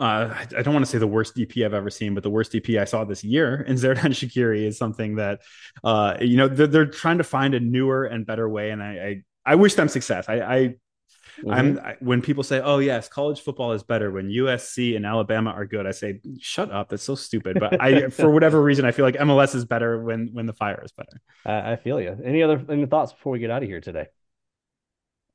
uh, 0.00 0.32
I 0.56 0.62
don't 0.62 0.74
want 0.74 0.86
to 0.86 0.90
say 0.90 0.98
the 0.98 1.08
worst 1.08 1.36
DP 1.36 1.64
I've 1.64 1.74
ever 1.74 1.90
seen, 1.90 2.14
but 2.14 2.22
the 2.22 2.30
worst 2.30 2.52
DP 2.52 2.80
I 2.80 2.84
saw 2.84 3.04
this 3.04 3.24
year 3.24 3.62
in 3.62 3.74
Xherdan 3.74 3.96
Shaqiri 3.96 4.64
is 4.64 4.78
something 4.78 5.16
that, 5.16 5.40
uh, 5.82 6.16
you 6.20 6.36
know, 6.36 6.46
they're, 6.46 6.68
they're, 6.68 6.86
trying 6.86 7.18
to 7.18 7.24
find 7.24 7.52
a 7.52 7.58
newer 7.58 8.04
and 8.04 8.24
better 8.24 8.48
way. 8.48 8.70
And 8.70 8.80
I, 8.80 8.86
I, 8.86 9.22
I 9.44 9.54
wish 9.56 9.74
them 9.74 9.88
success. 9.88 10.28
I, 10.28 10.40
I 10.40 10.74
Mm-hmm. 11.38 11.50
I'm 11.50 11.78
I, 11.78 11.96
when 12.00 12.22
people 12.22 12.42
say, 12.42 12.60
"Oh 12.60 12.78
yes, 12.78 13.08
college 13.08 13.40
football 13.40 13.72
is 13.72 13.82
better 13.82 14.10
when 14.10 14.28
USC 14.28 14.96
and 14.96 15.06
Alabama 15.06 15.50
are 15.50 15.66
good," 15.66 15.86
I 15.86 15.92
say, 15.92 16.20
"Shut 16.40 16.70
up! 16.70 16.88
That's 16.88 17.02
so 17.02 17.14
stupid." 17.14 17.58
But 17.60 17.80
I, 17.80 18.08
for 18.10 18.30
whatever 18.30 18.62
reason, 18.62 18.84
I 18.84 18.90
feel 18.90 19.04
like 19.04 19.16
MLS 19.16 19.54
is 19.54 19.64
better 19.64 20.02
when 20.02 20.30
when 20.32 20.46
the 20.46 20.52
Fire 20.52 20.82
is 20.84 20.92
better. 20.92 21.20
I, 21.46 21.72
I 21.72 21.76
feel 21.76 22.00
you. 22.00 22.16
Any 22.24 22.42
other 22.42 22.64
any 22.68 22.86
thoughts 22.86 23.12
before 23.12 23.32
we 23.32 23.38
get 23.38 23.50
out 23.50 23.62
of 23.62 23.68
here 23.68 23.80
today? 23.80 24.06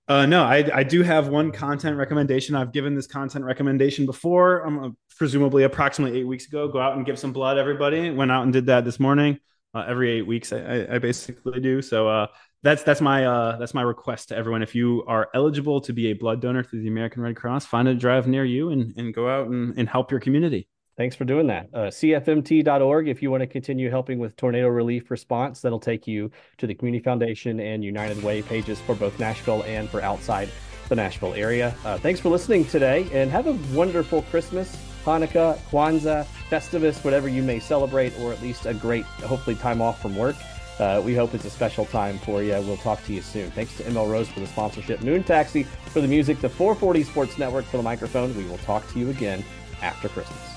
Uh, 0.06 0.26
no, 0.26 0.44
I, 0.44 0.70
I 0.74 0.84
do 0.84 1.02
have 1.02 1.30
one 1.30 1.52
content 1.52 1.98
recommendation. 1.98 2.56
I've 2.56 2.74
given 2.74 2.94
this 2.94 3.08
content 3.08 3.46
recommendation 3.46 4.06
before, 4.06 4.68
um, 4.68 4.98
presumably 5.18 5.64
approximately 5.64 6.20
eight 6.20 6.26
weeks 6.28 6.46
ago. 6.46 6.68
Go 6.68 6.80
out 6.80 6.98
and 6.98 7.06
give 7.06 7.18
some 7.18 7.32
blood, 7.32 7.58
everybody. 7.58 8.12
Went 8.12 8.30
out 8.30 8.44
and 8.44 8.52
did 8.52 8.66
that 8.66 8.84
this 8.84 9.00
morning. 9.00 9.40
Uh, 9.74 9.86
every 9.88 10.12
eight 10.12 10.28
weeks, 10.28 10.52
I, 10.52 10.86
I, 10.92 11.00
basically 11.00 11.60
do. 11.60 11.82
So 11.82 12.08
uh, 12.08 12.28
that's 12.64 12.82
that's 12.84 13.02
my 13.02 13.26
uh, 13.26 13.58
that's 13.58 13.74
my 13.74 13.82
request 13.82 14.30
to 14.30 14.38
everyone. 14.38 14.64
If 14.64 14.74
you 14.74 15.04
are 15.08 15.30
eligible 15.34 15.82
to 15.82 15.94
be 15.94 16.08
a 16.08 16.14
blood 16.14 16.42
donor 16.42 16.64
through 16.64 16.82
the 16.82 16.88
American 16.88 17.22
Red 17.22 17.36
Cross, 17.36 17.66
find 17.66 17.88
a 17.88 17.94
drive 17.94 18.26
near 18.28 18.46
you 18.46 18.70
and, 18.70 18.94
and 18.98 19.14
go 19.14 19.30
out 19.30 19.48
and, 19.48 19.78
and 19.78 19.88
help 19.88 20.10
your 20.10 20.22
community. 20.22 20.68
Thanks 20.96 21.16
for 21.16 21.26
doing 21.26 21.48
that. 21.48 21.70
Uh, 21.74 21.88
CFMT.org, 21.88 23.08
if 23.08 23.22
you 23.22 23.32
want 23.32 23.42
to 23.42 23.48
continue 23.48 23.90
helping 23.90 24.20
with 24.20 24.36
tornado 24.38 24.68
relief 24.68 25.10
response, 25.10 25.60
that'll 25.60 25.80
take 25.80 26.06
you 26.06 26.30
to 26.60 26.68
the 26.68 26.76
Community 26.76 27.04
Foundation 27.04 27.60
and 27.60 27.84
United 27.84 28.22
Way 28.24 28.44
pages 28.44 28.80
for 28.80 28.94
both 28.94 29.18
Nashville 29.20 29.64
and 29.64 29.90
for 29.90 30.02
outside 30.02 30.50
the 30.90 30.96
Nashville 30.96 31.34
area. 31.34 31.76
Uh, 31.84 31.98
thanks 31.98 32.20
for 32.20 32.30
listening 32.30 32.64
today 32.66 33.08
and 33.12 33.32
have 33.32 33.48
a 33.48 33.54
wonderful 33.76 34.22
Christmas, 34.24 34.78
Hanukkah, 35.04 35.58
Kwanzaa, 35.72 36.26
Festivus, 36.50 37.04
whatever 37.04 37.28
you 37.28 37.42
may 37.42 37.60
celebrate, 37.60 38.18
or 38.20 38.32
at 38.32 38.42
least 38.44 38.68
a 38.68 38.74
great, 38.76 39.06
hopefully, 39.06 39.56
time 39.56 39.82
off 39.82 40.00
from 40.00 40.16
work. 40.16 40.36
Uh, 40.80 41.02
we 41.04 41.16
hope 41.16 41.34
it's 41.34 41.46
a 41.46 41.50
special 41.50 41.86
time 41.86 42.18
for 42.20 42.42
you. 42.42 42.54
We'll 42.54 42.78
talk 42.78 43.04
to 43.06 43.14
you 43.14 43.22
soon. 43.22 43.52
Thanks 43.52 43.78
to 43.78 43.84
ML 43.84 44.10
Rose 44.10 44.28
for 44.28 44.40
the 44.40 44.48
sponsorship, 44.48 45.02
Moon 45.02 45.24
Taxi 45.24 45.64
for 45.64 46.02
the 46.02 46.08
music, 46.08 46.42
the 46.42 46.50
440 46.50 47.04
Sports 47.04 47.38
Network 47.38 47.66
for 47.66 47.78
the 47.78 47.84
microphone. 47.84 48.36
We 48.36 48.46
will 48.46 48.58
talk 48.60 48.88
to 48.94 49.00
you 49.00 49.10
again 49.10 49.44
after 49.82 50.10
Christmas. 50.10 50.53